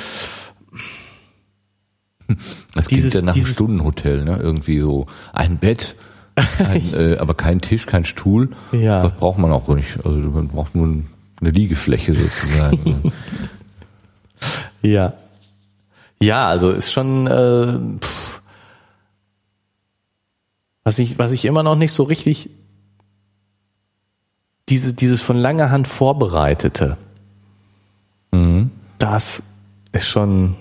[2.74, 4.40] Das dieses, klingt ja nach einem Stundenhotel, ne?
[4.42, 5.96] Irgendwie so ein Bett,
[6.58, 8.50] ein, äh, aber kein Tisch, kein Stuhl.
[8.72, 9.02] Ja.
[9.02, 9.98] Das braucht man auch nicht.
[10.04, 11.04] Also man braucht nur
[11.40, 13.14] eine Liegefläche sozusagen.
[14.82, 15.14] ja.
[16.22, 17.28] Ja, also ist schon.
[17.28, 18.42] Äh, pff.
[20.84, 22.50] was ich was ich immer noch nicht so richtig
[24.70, 26.98] diese, dieses von langer Hand vorbereitete,
[28.32, 28.72] mhm.
[28.98, 29.44] das
[29.92, 30.56] ist schon.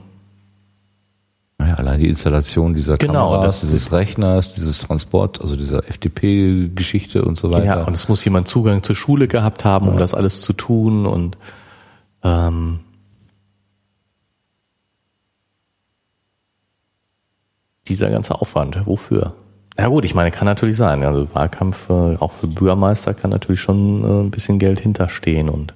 [1.57, 7.39] Naja, allein die Installation dieser genau, Kameras, dieses Rechners, dieses Transport, also dieser FTP-Geschichte und
[7.39, 7.65] so weiter.
[7.65, 11.07] Ja, und es muss jemand Zugang zur Schule gehabt haben, um das alles zu tun
[11.07, 11.39] und
[12.25, 12.81] ähm,
[17.87, 19.35] dieser ganze Aufwand, wofür?
[19.77, 21.03] Ja gut, ich meine, kann natürlich sein.
[21.03, 25.75] Also Wahlkampf äh, auch für Bürgermeister kann natürlich schon äh, ein bisschen Geld hinterstehen und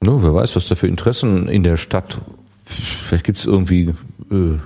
[0.00, 2.20] no, wer weiß, was da für Interessen in der Stadt.
[2.64, 3.94] Vielleicht gibt es irgendwie
[4.30, 4.58] äh,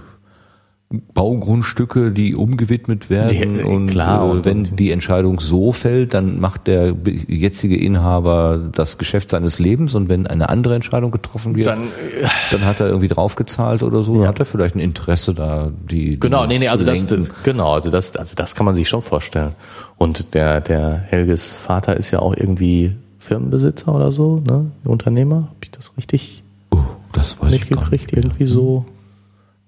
[1.14, 3.55] Baugrundstücke, die umgewidmet werden.
[3.55, 6.94] Die, und klar, äh, und wenn und, die Entscheidung so fällt, dann macht der
[7.28, 12.27] jetzige Inhaber das Geschäft seines Lebens und wenn eine andere Entscheidung getroffen wird, dann, äh,
[12.51, 14.28] dann hat er irgendwie draufgezahlt oder so, ja.
[14.28, 16.19] hat er vielleicht ein Interesse da, die.
[16.19, 19.02] Genau, nee, nee, also das, das, genau, also das, also das kann man sich schon
[19.02, 19.51] vorstellen.
[19.98, 24.70] Und der, der Helges Vater ist ja auch irgendwie Firmenbesitzer oder so, ne?
[24.85, 26.43] Unternehmer, habe ich das richtig?
[26.70, 26.78] Oh,
[27.12, 28.12] das weiß ich gar nicht.
[28.12, 28.85] Irgendwie so.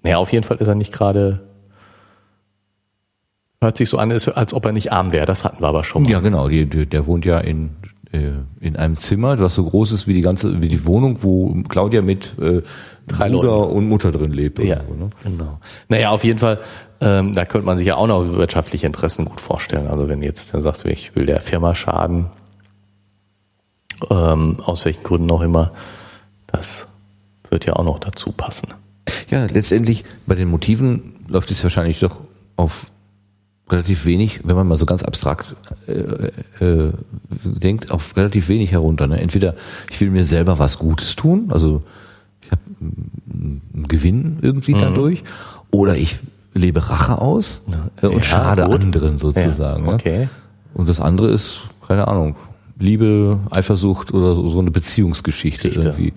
[0.05, 1.39] Naja, auf jeden Fall ist er nicht gerade.
[3.59, 5.25] Hört sich so an, als ob er nicht arm wäre.
[5.25, 6.11] Das hatten wir aber schon mal.
[6.11, 6.47] Ja, genau.
[6.47, 7.71] Die, die, der wohnt ja in,
[8.11, 11.55] äh, in einem Zimmer, was so groß ist wie die ganze, wie die Wohnung, wo
[11.67, 12.61] Claudia mit äh,
[13.07, 13.73] Drei Bruder Leute.
[13.73, 14.59] und Mutter drin lebt.
[14.59, 15.09] Ja, so, ne?
[15.23, 15.59] genau.
[15.89, 16.59] Naja, auf jeden Fall,
[17.01, 19.87] ähm, da könnte man sich ja auch noch wirtschaftliche Interessen gut vorstellen.
[19.87, 22.27] Also wenn jetzt dann sagst du, ich will der Firma schaden,
[24.11, 25.71] ähm, aus welchen Gründen auch immer,
[26.45, 26.87] das
[27.49, 28.67] wird ja auch noch dazu passen.
[29.29, 32.21] Ja, letztendlich bei den Motiven läuft es wahrscheinlich doch
[32.55, 32.87] auf
[33.69, 35.55] relativ wenig, wenn man mal so ganz abstrakt
[35.87, 36.31] äh,
[36.63, 36.91] äh,
[37.43, 39.07] denkt, auf relativ wenig herunter.
[39.07, 39.19] Ne?
[39.19, 39.55] Entweder
[39.89, 41.81] ich will mir selber was Gutes tun, also
[42.41, 44.81] ich habe einen Gewinn irgendwie mhm.
[44.81, 45.23] dadurch,
[45.71, 46.19] oder ich
[46.53, 47.63] lebe Rache aus
[48.01, 48.83] äh, und ja, schade gut.
[48.83, 49.85] anderen sozusagen.
[49.85, 50.19] Ja, okay.
[50.19, 50.29] Ne?
[50.75, 52.35] Und das andere ist, keine Ahnung,
[52.77, 55.87] Liebe, Eifersucht oder so, so eine Beziehungsgeschichte Geschichte.
[55.87, 56.13] irgendwie.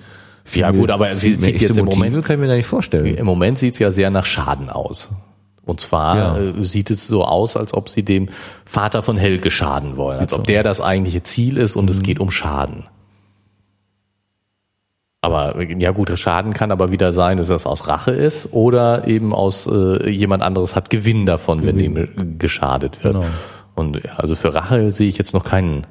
[0.55, 3.07] Ja gut, aber sie sieht jetzt im Moment, kann ich mir da nicht vorstellen.
[3.07, 5.11] Im Moment sieht es ja sehr nach Schaden aus.
[5.69, 6.39] Und zwar ja.
[6.39, 8.31] äh, sieht es so aus, als ob sie dem
[8.65, 11.91] Vater von Helge schaden wollen, als ob der das eigentliche Ziel ist und mhm.
[11.91, 12.87] es geht um Schaden.
[15.21, 19.35] Aber ja gut, Schaden kann aber wieder sein, dass das aus Rache ist oder eben
[19.35, 21.95] aus äh, jemand anderes hat Gewinn davon, Gewinn.
[21.97, 23.17] wenn ihm geschadet wird.
[23.17, 23.27] Genau.
[23.75, 25.87] Und also für Rache sehe ich jetzt noch keinen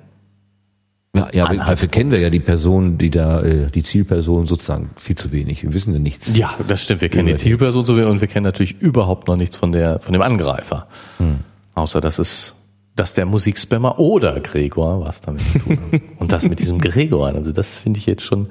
[1.17, 5.15] ja, ja dafür kennen wir ja die Person, die da, äh, die Zielperson sozusagen viel
[5.15, 5.63] zu wenig.
[5.63, 6.37] Wir wissen ja nichts.
[6.37, 7.01] Ja, das stimmt.
[7.01, 9.99] Wir kennen die Zielperson so wenig und wir kennen natürlich überhaupt noch nichts von der,
[9.99, 10.87] von dem Angreifer.
[11.17, 11.39] Hm.
[11.75, 12.55] Außer, dass es,
[12.95, 16.01] dass der Musikspammer oder Gregor was damit zu tun hat.
[16.19, 17.27] und das mit diesem Gregor.
[17.27, 18.47] Also das finde ich jetzt schon,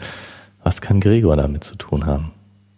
[0.62, 2.32] was kann Gregor damit zu tun haben?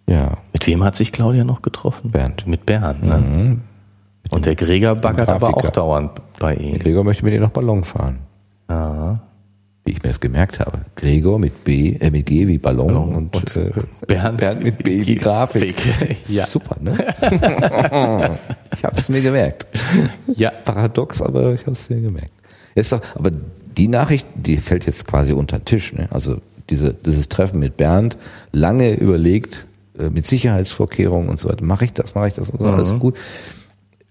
[0.09, 0.39] Ja.
[0.53, 2.11] Mit wem hat sich Claudia noch getroffen?
[2.11, 2.47] Bernd.
[2.47, 3.19] Mit Bernd, ne?
[3.19, 3.61] Mhm.
[4.31, 6.79] Und der Gregor baggert aber auch dauernd bei ihm.
[6.79, 8.21] Gregor möchte mit dir noch Ballon fahren.
[8.69, 9.21] Ja.
[9.89, 10.81] Wie ich mir das gemerkt habe.
[10.97, 13.71] Gregor mit B, äh, mit G wie Ballon, und, und äh,
[14.07, 15.77] Bernd, Bernd mit B wie Grafik.
[16.29, 16.45] ja.
[16.45, 16.93] Super, ne?
[18.77, 19.67] ich habe es mir gemerkt.
[20.27, 20.51] ja.
[20.51, 22.33] Paradox, aber ich habe es mir gemerkt.
[22.75, 25.95] Jetzt doch, aber die Nachricht, die fällt jetzt quasi unter den Tisch.
[25.95, 26.07] Ne?
[26.11, 26.37] Also
[26.69, 28.19] diese, dieses Treffen mit Bernd,
[28.53, 29.65] lange überlegt,
[29.99, 31.65] äh, mit Sicherheitsvorkehrungen und so weiter.
[31.65, 33.17] Mache ich das, mache ich das und so, alles gut.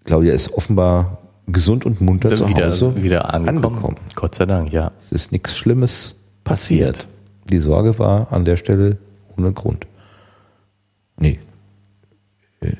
[0.05, 3.65] Claudia ist offenbar gesund und munter zu wieder, Hause wieder angekommen.
[3.65, 3.95] angekommen.
[4.15, 4.91] Gott sei Dank, ja.
[4.99, 6.97] Es ist nichts Schlimmes passiert.
[6.97, 7.07] Passiert.
[7.49, 8.97] Die Sorge war an der Stelle
[9.37, 9.87] ohne Grund.
[11.17, 11.39] Nee.
[12.59, 12.73] Äh,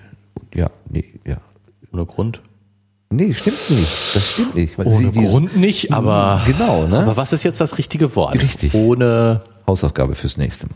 [0.53, 1.37] Ja, nee, ja.
[1.93, 2.41] Ohne Grund.
[3.09, 4.15] Nee, stimmt nicht.
[4.15, 4.77] Das stimmt nicht.
[4.77, 6.41] Weil Ohne sie Grund nicht, aber.
[6.45, 6.99] Genau, ne?
[6.99, 8.35] Aber was ist jetzt das richtige Wort?
[8.35, 8.73] Richtig.
[8.73, 9.41] Ohne.
[9.65, 10.75] Hausaufgabe fürs nächste Mal.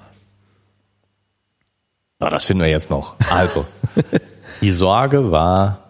[2.20, 3.16] Na, das finden wir jetzt noch.
[3.30, 3.66] Also.
[4.62, 5.81] die Sorge war.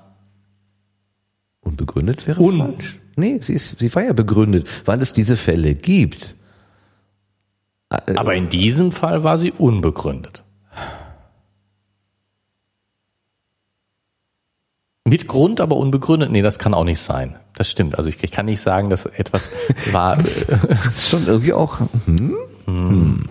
[1.72, 3.00] Unbegründet wäre Un- falsch.
[3.16, 6.36] Nee, sie, ist, sie war ja begründet, weil es diese Fälle gibt.
[7.90, 10.44] Aber in diesem Fall war sie unbegründet.
[15.06, 16.32] Mit Grund, aber unbegründet?
[16.32, 17.36] Nee, das kann auch nicht sein.
[17.56, 17.98] Das stimmt.
[17.98, 19.52] Also ich, ich kann nicht sagen, dass etwas
[19.92, 20.14] war.
[20.14, 21.82] äh, Das ist schon irgendwie auch.
[22.06, 23.28] Hm?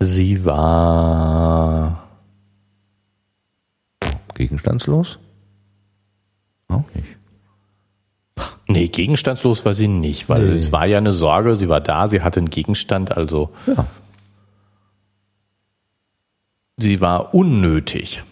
[0.00, 2.08] sie war.
[4.34, 5.18] Gegenstandslos?
[6.72, 7.06] Auch nicht.
[8.68, 10.54] Nee, gegenstandslos war sie nicht, weil Nee.
[10.54, 13.86] es war ja eine Sorge, sie war da, sie hatte einen Gegenstand, also Ja.
[16.78, 18.22] sie war unnötig.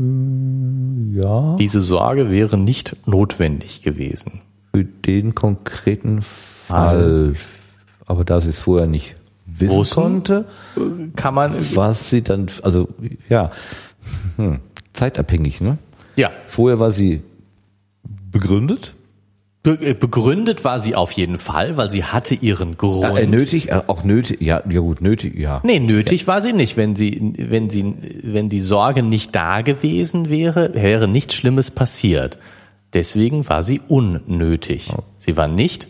[0.00, 1.56] Ja.
[1.56, 4.40] Diese Sorge wäre nicht notwendig gewesen.
[4.74, 7.34] Für den konkreten Fall.
[8.06, 9.14] Aber da sie es vorher nicht
[9.46, 9.94] wissen Wussten?
[10.02, 10.44] konnte,
[11.16, 12.88] Kann man, was sie dann, also
[13.28, 13.50] ja,
[14.36, 14.60] hm,
[14.94, 15.76] zeitabhängig, ne?
[16.16, 17.20] ja, Vorher war sie
[18.30, 18.94] begründet,
[19.62, 23.18] Be- äh, Begründet war sie auf jeden Fall, weil sie hatte ihren Grund.
[23.18, 25.60] äh, nötig, äh, auch nötig, ja, ja gut, nötig, ja.
[25.64, 26.76] Nee, nötig war sie nicht.
[26.76, 27.94] Wenn sie, wenn sie,
[28.24, 32.38] wenn die Sorge nicht da gewesen wäre, wäre nichts Schlimmes passiert.
[32.92, 34.92] Deswegen war sie unnötig.
[35.16, 35.88] Sie war nicht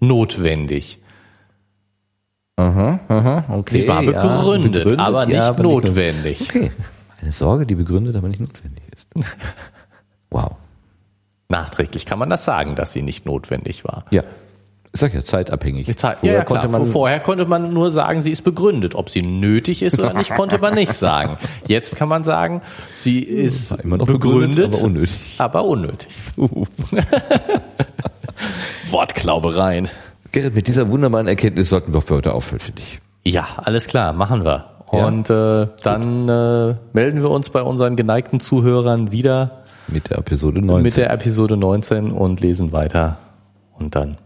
[0.00, 0.98] notwendig.
[2.58, 6.42] Okay, Sie war ja, begründet, aber nicht notwendig.
[6.42, 6.70] Okay,
[7.20, 9.08] eine Sorge, die begründet, aber nicht notwendig ist.
[10.30, 10.56] Wow.
[11.48, 14.04] Nachträglich kann man das sagen, dass sie nicht notwendig war.
[14.10, 14.22] Ja,
[14.92, 15.86] ich sag ja, zeitabhängig.
[15.96, 18.96] Zeit- Vorher ja, konnte man, Vorher konnte man nur sagen, sie ist begründet.
[18.96, 21.38] Ob sie nötig ist oder nicht, konnte man nicht sagen.
[21.68, 22.60] Jetzt kann man sagen,
[22.96, 25.34] sie ist immer noch begründet, begründet, aber unnötig.
[25.38, 26.32] aber unnötig.
[28.90, 29.88] Wortklaubereien.
[30.32, 32.98] Gerrit, mit dieser wunderbaren Erkenntnis sollten wir für heute aufhören, finde ich.
[33.32, 34.75] Ja, alles klar, machen wir.
[34.86, 40.60] Und äh, dann äh, melden wir uns bei unseren geneigten Zuhörern wieder Mit der Episode
[40.60, 40.82] 19.
[40.82, 43.18] mit der Episode 19 und lesen weiter.
[43.78, 44.16] Und dann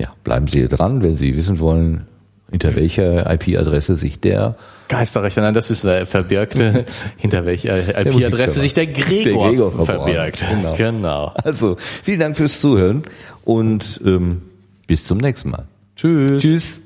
[0.00, 2.06] ja, bleiben Sie dran, wenn Sie wissen wollen,
[2.50, 4.56] hinter welcher IP-Adresse sich der
[4.88, 6.86] Geisterrechner, nein, das wissen wir, verbirgte,
[7.18, 10.44] hinter welcher IP-Adresse sich der Gregor, Der Gregor verbirgt.
[10.50, 10.74] Genau.
[10.74, 11.32] genau.
[11.44, 13.02] Also, vielen Dank fürs Zuhören
[13.44, 14.42] und ähm,
[14.86, 15.64] bis zum nächsten Mal.
[15.94, 16.42] Tschüss.
[16.42, 16.80] Tschüss.